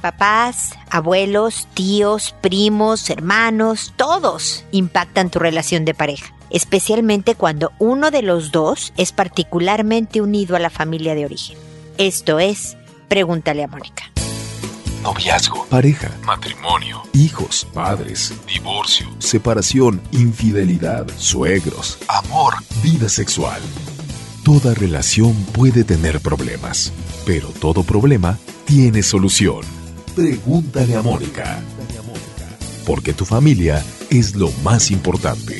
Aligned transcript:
Papás, 0.00 0.74
abuelos, 0.90 1.66
tíos, 1.74 2.34
primos, 2.40 3.10
hermanos, 3.10 3.92
todos 3.96 4.64
impactan 4.70 5.28
tu 5.28 5.40
relación 5.40 5.84
de 5.84 5.94
pareja, 5.94 6.32
especialmente 6.50 7.34
cuando 7.34 7.72
uno 7.78 8.10
de 8.10 8.22
los 8.22 8.52
dos 8.52 8.92
es 8.96 9.12
particularmente 9.12 10.20
unido 10.20 10.54
a 10.54 10.60
la 10.60 10.70
familia 10.70 11.14
de 11.16 11.24
origen. 11.24 11.58
Esto 11.98 12.38
es, 12.38 12.76
pregúntale 13.08 13.64
a 13.64 13.68
Mónica. 13.68 14.04
Noviazgo, 15.02 15.66
pareja, 15.66 16.10
matrimonio, 16.24 17.02
hijos, 17.12 17.66
padres, 17.72 18.34
divorcio, 18.46 19.08
separación, 19.18 20.00
infidelidad, 20.12 21.06
suegros, 21.16 21.98
amor, 22.08 22.54
vida 22.82 23.08
sexual. 23.08 23.60
Toda 24.44 24.74
relación 24.74 25.34
puede 25.52 25.82
tener 25.84 26.20
problemas, 26.20 26.92
pero 27.26 27.48
todo 27.48 27.82
problema 27.82 28.38
tiene 28.64 29.02
solución. 29.02 29.77
Pregúntale 30.18 30.96
a 30.96 31.02
Mónica. 31.02 31.60
Porque 32.84 33.12
tu 33.12 33.24
familia 33.24 33.84
es 34.10 34.34
lo 34.34 34.50
más 34.64 34.90
importante. 34.90 35.56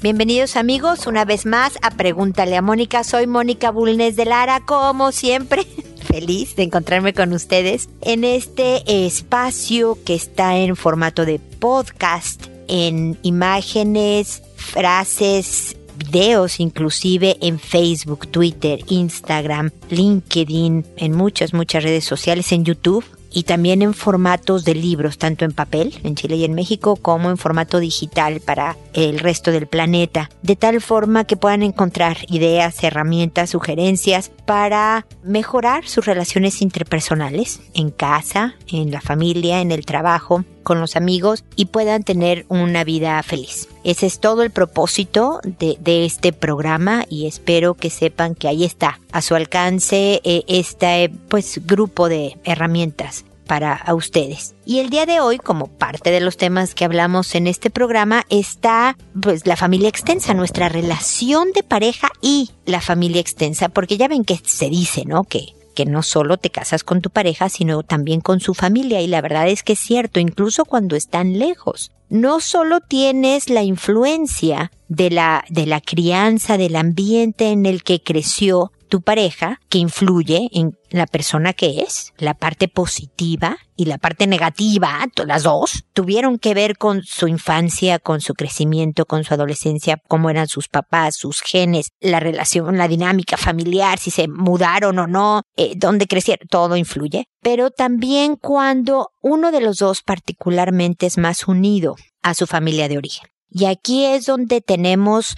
Bienvenidos 0.00 0.56
amigos 0.56 1.06
una 1.06 1.26
vez 1.26 1.44
más 1.44 1.74
a 1.82 1.90
Pregúntale 1.90 2.56
a 2.56 2.62
Mónica. 2.62 3.04
Soy 3.04 3.26
Mónica 3.26 3.70
Bulnes 3.70 4.16
de 4.16 4.24
Lara, 4.24 4.60
como 4.64 5.12
siempre. 5.12 5.66
Feliz 6.00 6.56
de 6.56 6.62
encontrarme 6.62 7.12
con 7.12 7.34
ustedes 7.34 7.90
en 8.00 8.24
este 8.24 9.04
espacio 9.04 9.98
que 10.02 10.14
está 10.14 10.56
en 10.56 10.76
formato 10.76 11.26
de 11.26 11.38
podcast 11.38 12.53
en 12.68 13.18
imágenes, 13.22 14.42
frases, 14.56 15.76
videos 15.96 16.60
inclusive 16.60 17.36
en 17.40 17.58
Facebook, 17.58 18.28
Twitter, 18.28 18.80
Instagram, 18.88 19.70
LinkedIn, 19.90 20.84
en 20.96 21.12
muchas, 21.12 21.54
muchas 21.54 21.84
redes 21.84 22.04
sociales, 22.04 22.52
en 22.52 22.64
YouTube 22.64 23.04
y 23.34 23.42
también 23.42 23.82
en 23.82 23.94
formatos 23.94 24.64
de 24.64 24.76
libros, 24.76 25.18
tanto 25.18 25.44
en 25.44 25.52
papel, 25.52 25.98
en 26.04 26.14
Chile 26.14 26.36
y 26.36 26.44
en 26.44 26.54
México, 26.54 26.96
como 26.96 27.30
en 27.30 27.36
formato 27.36 27.80
digital 27.80 28.40
para 28.40 28.76
el 28.92 29.18
resto 29.18 29.50
del 29.50 29.66
planeta, 29.66 30.30
de 30.42 30.54
tal 30.54 30.80
forma 30.80 31.24
que 31.24 31.36
puedan 31.36 31.62
encontrar 31.62 32.18
ideas, 32.28 32.82
herramientas, 32.84 33.50
sugerencias 33.50 34.30
para 34.46 35.06
mejorar 35.24 35.86
sus 35.88 36.06
relaciones 36.06 36.62
interpersonales 36.62 37.60
en 37.74 37.90
casa, 37.90 38.54
en 38.68 38.92
la 38.92 39.00
familia, 39.00 39.60
en 39.60 39.72
el 39.72 39.84
trabajo, 39.84 40.44
con 40.64 40.80
los 40.80 40.96
amigos 40.96 41.44
y 41.54 41.66
puedan 41.66 42.02
tener 42.02 42.44
una 42.48 42.82
vida 42.82 43.22
feliz. 43.22 43.68
Ese 43.84 44.06
es 44.06 44.18
todo 44.18 44.42
el 44.42 44.50
propósito 44.50 45.40
de, 45.44 46.04
este 46.04 46.32
programa 46.32 47.04
y 47.08 47.26
espero 47.26 47.74
que 47.74 47.90
sepan 47.90 48.34
que 48.34 48.48
ahí 48.48 48.64
está 48.64 48.98
a 49.12 49.22
su 49.22 49.36
alcance 49.36 50.20
eh, 50.24 50.42
este 50.48 51.10
pues 51.28 51.60
grupo 51.64 52.08
de 52.08 52.36
herramientas 52.44 53.24
para 53.46 53.84
ustedes. 53.94 54.54
Y 54.64 54.78
el 54.80 54.90
día 54.90 55.06
de 55.06 55.20
hoy, 55.20 55.38
como 55.38 55.68
parte 55.68 56.10
de 56.10 56.20
los 56.20 56.36
temas 56.36 56.74
que 56.74 56.84
hablamos 56.84 57.34
en 57.34 57.46
este 57.46 57.70
programa, 57.70 58.24
está 58.30 58.96
pues 59.20 59.46
la 59.46 59.56
familia 59.56 59.88
extensa, 59.88 60.34
nuestra 60.34 60.68
relación 60.68 61.52
de 61.52 61.62
pareja 61.62 62.08
y 62.20 62.50
la 62.64 62.80
familia 62.80 63.20
extensa, 63.20 63.68
porque 63.68 63.96
ya 63.96 64.08
ven 64.08 64.24
que 64.24 64.40
se 64.42 64.70
dice, 64.70 65.04
¿no? 65.04 65.24
Que 65.24 65.53
que 65.74 65.84
no 65.84 66.02
solo 66.02 66.38
te 66.38 66.50
casas 66.50 66.84
con 66.84 67.02
tu 67.02 67.10
pareja, 67.10 67.48
sino 67.48 67.82
también 67.82 68.20
con 68.20 68.40
su 68.40 68.54
familia. 68.54 69.00
Y 69.00 69.06
la 69.06 69.20
verdad 69.20 69.48
es 69.48 69.62
que 69.62 69.74
es 69.74 69.80
cierto, 69.80 70.20
incluso 70.20 70.64
cuando 70.64 70.96
están 70.96 71.38
lejos. 71.38 71.90
No 72.08 72.40
solo 72.40 72.80
tienes 72.80 73.50
la 73.50 73.62
influencia 73.62 74.70
de 74.88 75.10
la, 75.10 75.44
de 75.48 75.66
la 75.66 75.80
crianza, 75.80 76.56
del 76.56 76.76
ambiente 76.76 77.50
en 77.50 77.66
el 77.66 77.82
que 77.82 78.02
creció, 78.02 78.72
tu 78.94 79.02
pareja 79.02 79.60
que 79.70 79.78
influye 79.78 80.48
en 80.52 80.78
la 80.88 81.08
persona 81.08 81.52
que 81.52 81.80
es, 81.80 82.12
la 82.16 82.34
parte 82.34 82.68
positiva 82.68 83.56
y 83.74 83.86
la 83.86 83.98
parte 83.98 84.28
negativa, 84.28 85.04
las 85.26 85.42
dos, 85.42 85.82
tuvieron 85.94 86.38
que 86.38 86.54
ver 86.54 86.78
con 86.78 87.02
su 87.02 87.26
infancia, 87.26 87.98
con 87.98 88.20
su 88.20 88.34
crecimiento, 88.34 89.04
con 89.04 89.24
su 89.24 89.34
adolescencia, 89.34 90.00
cómo 90.06 90.30
eran 90.30 90.46
sus 90.46 90.68
papás, 90.68 91.16
sus 91.16 91.40
genes, 91.40 91.88
la 91.98 92.20
relación, 92.20 92.78
la 92.78 92.86
dinámica 92.86 93.36
familiar, 93.36 93.98
si 93.98 94.12
se 94.12 94.28
mudaron 94.28 94.96
o 95.00 95.08
no, 95.08 95.42
eh, 95.56 95.72
dónde 95.74 96.06
crecieron, 96.06 96.46
todo 96.46 96.76
influye. 96.76 97.24
Pero 97.42 97.72
también 97.72 98.36
cuando 98.36 99.08
uno 99.20 99.50
de 99.50 99.60
los 99.60 99.78
dos 99.78 100.02
particularmente 100.02 101.06
es 101.06 101.18
más 101.18 101.48
unido 101.48 101.96
a 102.22 102.34
su 102.34 102.46
familia 102.46 102.86
de 102.86 102.98
origen. 102.98 103.26
Y 103.56 103.66
aquí 103.66 104.04
es 104.04 104.26
donde 104.26 104.60
tenemos 104.60 105.36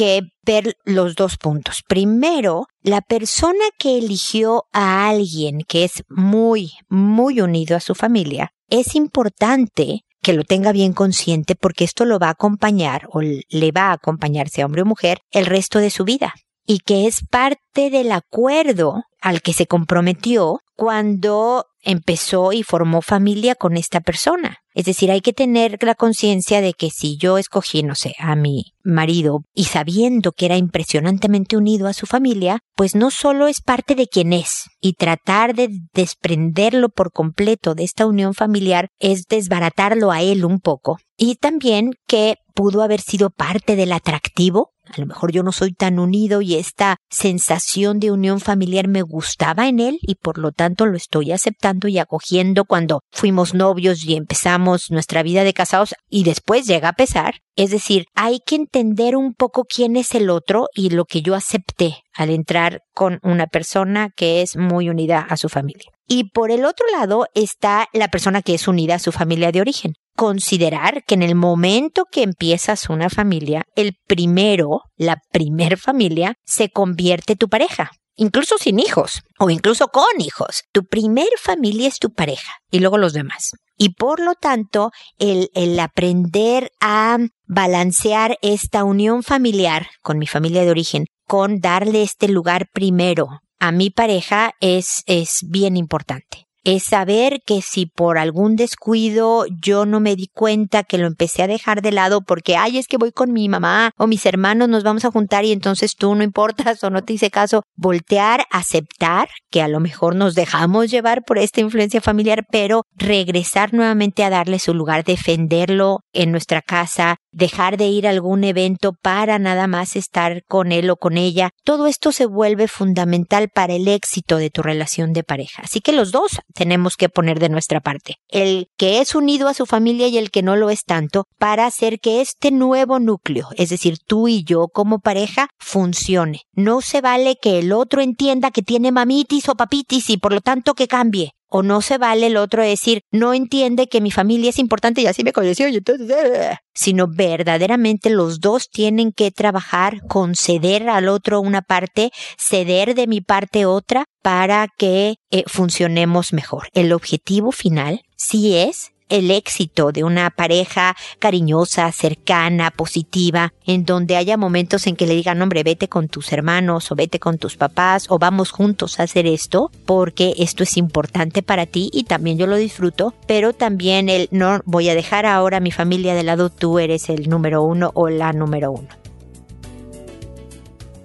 que 0.00 0.22
ver 0.46 0.78
los 0.86 1.14
dos 1.14 1.36
puntos. 1.36 1.82
Primero, 1.86 2.68
la 2.80 3.02
persona 3.02 3.66
que 3.78 3.98
eligió 3.98 4.64
a 4.72 5.10
alguien 5.10 5.60
que 5.68 5.84
es 5.84 6.04
muy, 6.08 6.72
muy 6.88 7.42
unido 7.42 7.76
a 7.76 7.80
su 7.80 7.94
familia, 7.94 8.54
es 8.70 8.94
importante 8.94 10.06
que 10.22 10.32
lo 10.32 10.44
tenga 10.44 10.72
bien 10.72 10.94
consciente 10.94 11.54
porque 11.54 11.84
esto 11.84 12.06
lo 12.06 12.18
va 12.18 12.28
a 12.28 12.30
acompañar 12.30 13.08
o 13.12 13.20
le 13.20 13.72
va 13.72 13.88
a 13.88 13.92
acompañar, 13.92 14.48
sea 14.48 14.64
hombre 14.64 14.80
o 14.80 14.86
mujer, 14.86 15.18
el 15.32 15.44
resto 15.44 15.80
de 15.80 15.90
su 15.90 16.04
vida 16.04 16.32
y 16.66 16.78
que 16.78 17.06
es 17.06 17.22
parte 17.30 17.90
del 17.90 18.10
acuerdo 18.12 19.02
al 19.20 19.42
que 19.42 19.52
se 19.52 19.66
comprometió 19.66 20.60
cuando 20.76 21.66
empezó 21.82 22.54
y 22.54 22.62
formó 22.62 23.02
familia 23.02 23.54
con 23.54 23.76
esta 23.76 24.00
persona. 24.00 24.59
Es 24.74 24.84
decir, 24.84 25.10
hay 25.10 25.20
que 25.20 25.32
tener 25.32 25.78
la 25.82 25.94
conciencia 25.94 26.60
de 26.60 26.74
que 26.74 26.90
si 26.90 27.16
yo 27.16 27.38
escogí, 27.38 27.82
no 27.82 27.94
sé, 27.94 28.14
a 28.18 28.36
mi 28.36 28.74
marido 28.84 29.42
y 29.52 29.64
sabiendo 29.64 30.32
que 30.32 30.46
era 30.46 30.56
impresionantemente 30.56 31.56
unido 31.56 31.86
a 31.86 31.92
su 31.92 32.06
familia, 32.06 32.60
pues 32.76 32.94
no 32.94 33.10
solo 33.10 33.48
es 33.48 33.60
parte 33.60 33.94
de 33.94 34.06
quien 34.06 34.32
es 34.32 34.70
y 34.80 34.94
tratar 34.94 35.54
de 35.54 35.68
desprenderlo 35.92 36.88
por 36.88 37.12
completo 37.12 37.74
de 37.74 37.84
esta 37.84 38.06
unión 38.06 38.34
familiar 38.34 38.88
es 38.98 39.24
desbaratarlo 39.28 40.12
a 40.12 40.22
él 40.22 40.44
un 40.44 40.60
poco. 40.60 40.98
Y 41.16 41.34
también 41.34 41.90
que 42.06 42.36
pudo 42.54 42.82
haber 42.82 43.00
sido 43.00 43.30
parte 43.30 43.76
del 43.76 43.92
atractivo 43.92 44.70
a 44.92 45.00
lo 45.00 45.06
mejor 45.06 45.32
yo 45.32 45.42
no 45.42 45.52
soy 45.52 45.72
tan 45.72 45.98
unido 45.98 46.42
y 46.42 46.56
esta 46.56 46.96
sensación 47.10 48.00
de 48.00 48.10
unión 48.10 48.40
familiar 48.40 48.88
me 48.88 49.02
gustaba 49.02 49.68
en 49.68 49.80
él 49.80 49.98
y 50.02 50.16
por 50.16 50.38
lo 50.38 50.52
tanto 50.52 50.86
lo 50.86 50.96
estoy 50.96 51.32
aceptando 51.32 51.88
y 51.88 51.98
acogiendo 51.98 52.64
cuando 52.64 53.00
fuimos 53.10 53.54
novios 53.54 54.04
y 54.04 54.16
empezamos 54.16 54.90
nuestra 54.90 55.22
vida 55.22 55.44
de 55.44 55.54
casados 55.54 55.94
y 56.08 56.24
después 56.24 56.66
llega 56.66 56.88
a 56.88 56.94
pesar. 56.94 57.36
Es 57.56 57.70
decir, 57.70 58.06
hay 58.14 58.38
que 58.44 58.56
entender 58.56 59.16
un 59.16 59.34
poco 59.34 59.64
quién 59.64 59.96
es 59.96 60.14
el 60.14 60.30
otro 60.30 60.68
y 60.74 60.90
lo 60.90 61.04
que 61.04 61.22
yo 61.22 61.34
acepté 61.34 61.98
al 62.14 62.30
entrar 62.30 62.80
con 62.94 63.18
una 63.22 63.46
persona 63.46 64.10
que 64.16 64.42
es 64.42 64.56
muy 64.56 64.88
unida 64.88 65.20
a 65.20 65.36
su 65.36 65.48
familia. 65.48 65.90
Y 66.06 66.30
por 66.30 66.50
el 66.50 66.64
otro 66.64 66.86
lado 66.90 67.26
está 67.34 67.88
la 67.92 68.08
persona 68.08 68.42
que 68.42 68.54
es 68.54 68.66
unida 68.66 68.96
a 68.96 68.98
su 68.98 69.12
familia 69.12 69.52
de 69.52 69.60
origen 69.60 69.94
considerar 70.20 71.02
que 71.06 71.14
en 71.14 71.22
el 71.22 71.34
momento 71.34 72.04
que 72.12 72.22
empiezas 72.22 72.90
una 72.90 73.08
familia, 73.08 73.62
el 73.74 73.94
primero, 74.06 74.82
la 74.98 75.16
primer 75.32 75.78
familia, 75.78 76.34
se 76.44 76.68
convierte 76.68 77.36
tu 77.36 77.48
pareja. 77.48 77.90
Incluso 78.16 78.58
sin 78.58 78.80
hijos 78.80 79.22
o 79.38 79.48
incluso 79.48 79.88
con 79.88 80.20
hijos. 80.20 80.64
Tu 80.72 80.84
primer 80.84 81.28
familia 81.38 81.88
es 81.88 81.98
tu 81.98 82.12
pareja 82.12 82.52
y 82.70 82.80
luego 82.80 82.98
los 82.98 83.14
demás. 83.14 83.52
Y 83.78 83.94
por 83.94 84.20
lo 84.20 84.34
tanto, 84.34 84.90
el, 85.18 85.48
el 85.54 85.80
aprender 85.80 86.70
a 86.82 87.16
balancear 87.46 88.36
esta 88.42 88.84
unión 88.84 89.22
familiar 89.22 89.86
con 90.02 90.18
mi 90.18 90.26
familia 90.26 90.64
de 90.64 90.70
origen, 90.70 91.06
con 91.30 91.60
darle 91.60 92.02
este 92.02 92.26
lugar 92.26 92.66
primero 92.72 93.28
a 93.60 93.70
mi 93.70 93.90
pareja 93.90 94.50
es, 94.58 95.04
es 95.06 95.44
bien 95.48 95.76
importante. 95.76 96.48
Es 96.64 96.82
saber 96.82 97.40
que 97.46 97.62
si 97.62 97.86
por 97.86 98.18
algún 98.18 98.56
descuido 98.56 99.46
yo 99.62 99.86
no 99.86 100.00
me 100.00 100.16
di 100.16 100.26
cuenta 100.26 100.82
que 100.82 100.98
lo 100.98 101.06
empecé 101.06 101.44
a 101.44 101.46
dejar 101.46 101.82
de 101.82 101.92
lado 101.92 102.22
porque, 102.22 102.56
ay, 102.56 102.78
es 102.78 102.88
que 102.88 102.96
voy 102.96 103.12
con 103.12 103.32
mi 103.32 103.48
mamá 103.48 103.92
o 103.96 104.08
mis 104.08 104.26
hermanos, 104.26 104.68
nos 104.68 104.82
vamos 104.82 105.04
a 105.04 105.12
juntar 105.12 105.44
y 105.44 105.52
entonces 105.52 105.94
tú 105.94 106.12
no 106.16 106.24
importas 106.24 106.82
o 106.82 106.90
no 106.90 107.02
te 107.04 107.12
hice 107.12 107.30
caso, 107.30 107.62
voltear, 107.76 108.44
aceptar 108.50 109.28
que 109.52 109.62
a 109.62 109.68
lo 109.68 109.78
mejor 109.78 110.16
nos 110.16 110.34
dejamos 110.34 110.90
llevar 110.90 111.22
por 111.24 111.38
esta 111.38 111.60
influencia 111.60 112.00
familiar, 112.00 112.44
pero 112.50 112.82
regresar 112.96 113.72
nuevamente 113.72 114.24
a 114.24 114.30
darle 114.30 114.58
su 114.58 114.74
lugar, 114.74 115.04
defenderlo 115.04 116.00
en 116.12 116.32
nuestra 116.32 116.60
casa, 116.60 117.16
dejar 117.32 117.76
de 117.76 117.86
ir 117.86 118.06
a 118.06 118.10
algún 118.10 118.44
evento 118.44 118.92
para 118.92 119.38
nada 119.38 119.66
más 119.66 119.96
estar 119.96 120.42
con 120.46 120.72
él 120.72 120.90
o 120.90 120.96
con 120.96 121.16
ella. 121.16 121.50
Todo 121.64 121.86
esto 121.86 122.12
se 122.12 122.26
vuelve 122.26 122.68
fundamental 122.68 123.48
para 123.48 123.74
el 123.74 123.88
éxito 123.88 124.36
de 124.36 124.50
tu 124.50 124.62
relación 124.62 125.12
de 125.12 125.22
pareja. 125.22 125.62
Así 125.62 125.80
que 125.80 125.92
los 125.92 126.12
dos 126.12 126.40
tenemos 126.54 126.96
que 126.96 127.08
poner 127.08 127.38
de 127.38 127.48
nuestra 127.48 127.80
parte. 127.80 128.16
El 128.28 128.68
que 128.76 129.00
es 129.00 129.14
unido 129.14 129.48
a 129.48 129.54
su 129.54 129.66
familia 129.66 130.08
y 130.08 130.18
el 130.18 130.30
que 130.30 130.42
no 130.42 130.56
lo 130.56 130.70
es 130.70 130.84
tanto 130.84 131.24
para 131.38 131.66
hacer 131.66 132.00
que 132.00 132.20
este 132.20 132.50
nuevo 132.50 132.98
núcleo, 132.98 133.48
es 133.56 133.68
decir, 133.70 133.98
tú 134.04 134.28
y 134.28 134.44
yo 134.44 134.68
como 134.68 135.00
pareja, 135.00 135.48
funcione. 135.58 136.42
No 136.52 136.80
se 136.80 137.00
vale 137.00 137.36
que 137.40 137.58
el 137.58 137.72
otro 137.72 138.00
entienda 138.00 138.50
que 138.50 138.62
tiene 138.62 138.92
mamitis 138.92 139.48
o 139.48 139.54
papitis 139.54 140.10
y 140.10 140.16
por 140.16 140.32
lo 140.32 140.40
tanto 140.40 140.74
que 140.74 140.88
cambie 140.88 141.32
O 141.50 141.62
no 141.62 141.82
se 141.82 141.98
vale 141.98 142.28
el 142.28 142.36
otro 142.36 142.62
decir, 142.62 143.02
no 143.10 143.34
entiende 143.34 143.88
que 143.88 144.00
mi 144.00 144.10
familia 144.10 144.50
es 144.50 144.58
importante 144.58 145.02
y 145.02 145.06
así 145.06 145.24
me 145.24 145.32
conoció 145.32 145.68
y 145.68 145.76
entonces... 145.76 146.10
Eh", 146.10 146.56
sino 146.72 147.08
verdaderamente 147.08 148.08
los 148.08 148.40
dos 148.40 148.70
tienen 148.70 149.12
que 149.12 149.30
trabajar, 149.30 150.00
conceder 150.06 150.88
al 150.88 151.08
otro 151.08 151.40
una 151.40 151.60
parte, 151.60 152.10
ceder 152.38 152.94
de 152.94 153.06
mi 153.06 153.20
parte 153.20 153.66
otra 153.66 154.04
para 154.22 154.66
que 154.78 155.16
eh, 155.30 155.44
funcionemos 155.46 156.32
mejor. 156.32 156.68
El 156.72 156.92
objetivo 156.92 157.52
final 157.52 158.00
sí 158.16 158.56
es 158.56 158.92
el 159.10 159.30
éxito 159.30 159.92
de 159.92 160.04
una 160.04 160.30
pareja 160.30 160.96
cariñosa, 161.18 161.92
cercana, 161.92 162.70
positiva, 162.70 163.52
en 163.66 163.84
donde 163.84 164.16
haya 164.16 164.36
momentos 164.36 164.86
en 164.86 164.96
que 164.96 165.06
le 165.06 165.14
digan, 165.14 165.42
hombre, 165.42 165.62
vete 165.62 165.88
con 165.88 166.08
tus 166.08 166.32
hermanos 166.32 166.90
o 166.90 166.94
vete 166.94 167.18
con 167.18 167.38
tus 167.38 167.56
papás 167.56 168.06
o 168.08 168.18
vamos 168.18 168.50
juntos 168.50 168.98
a 168.98 169.02
hacer 169.02 169.26
esto 169.26 169.70
porque 169.84 170.34
esto 170.38 170.62
es 170.62 170.76
importante 170.76 171.42
para 171.42 171.66
ti 171.66 171.90
y 171.92 172.04
también 172.04 172.38
yo 172.38 172.46
lo 172.46 172.56
disfruto, 172.56 173.14
pero 173.26 173.52
también 173.52 174.08
el 174.08 174.28
no 174.30 174.60
voy 174.64 174.88
a 174.88 174.94
dejar 174.94 175.26
ahora 175.26 175.58
a 175.58 175.60
mi 175.60 175.72
familia 175.72 176.14
de 176.14 176.22
lado, 176.22 176.50
tú 176.50 176.78
eres 176.78 177.08
el 177.08 177.28
número 177.28 177.62
uno 177.62 177.90
o 177.94 178.08
la 178.08 178.32
número 178.32 178.72
uno. 178.72 178.99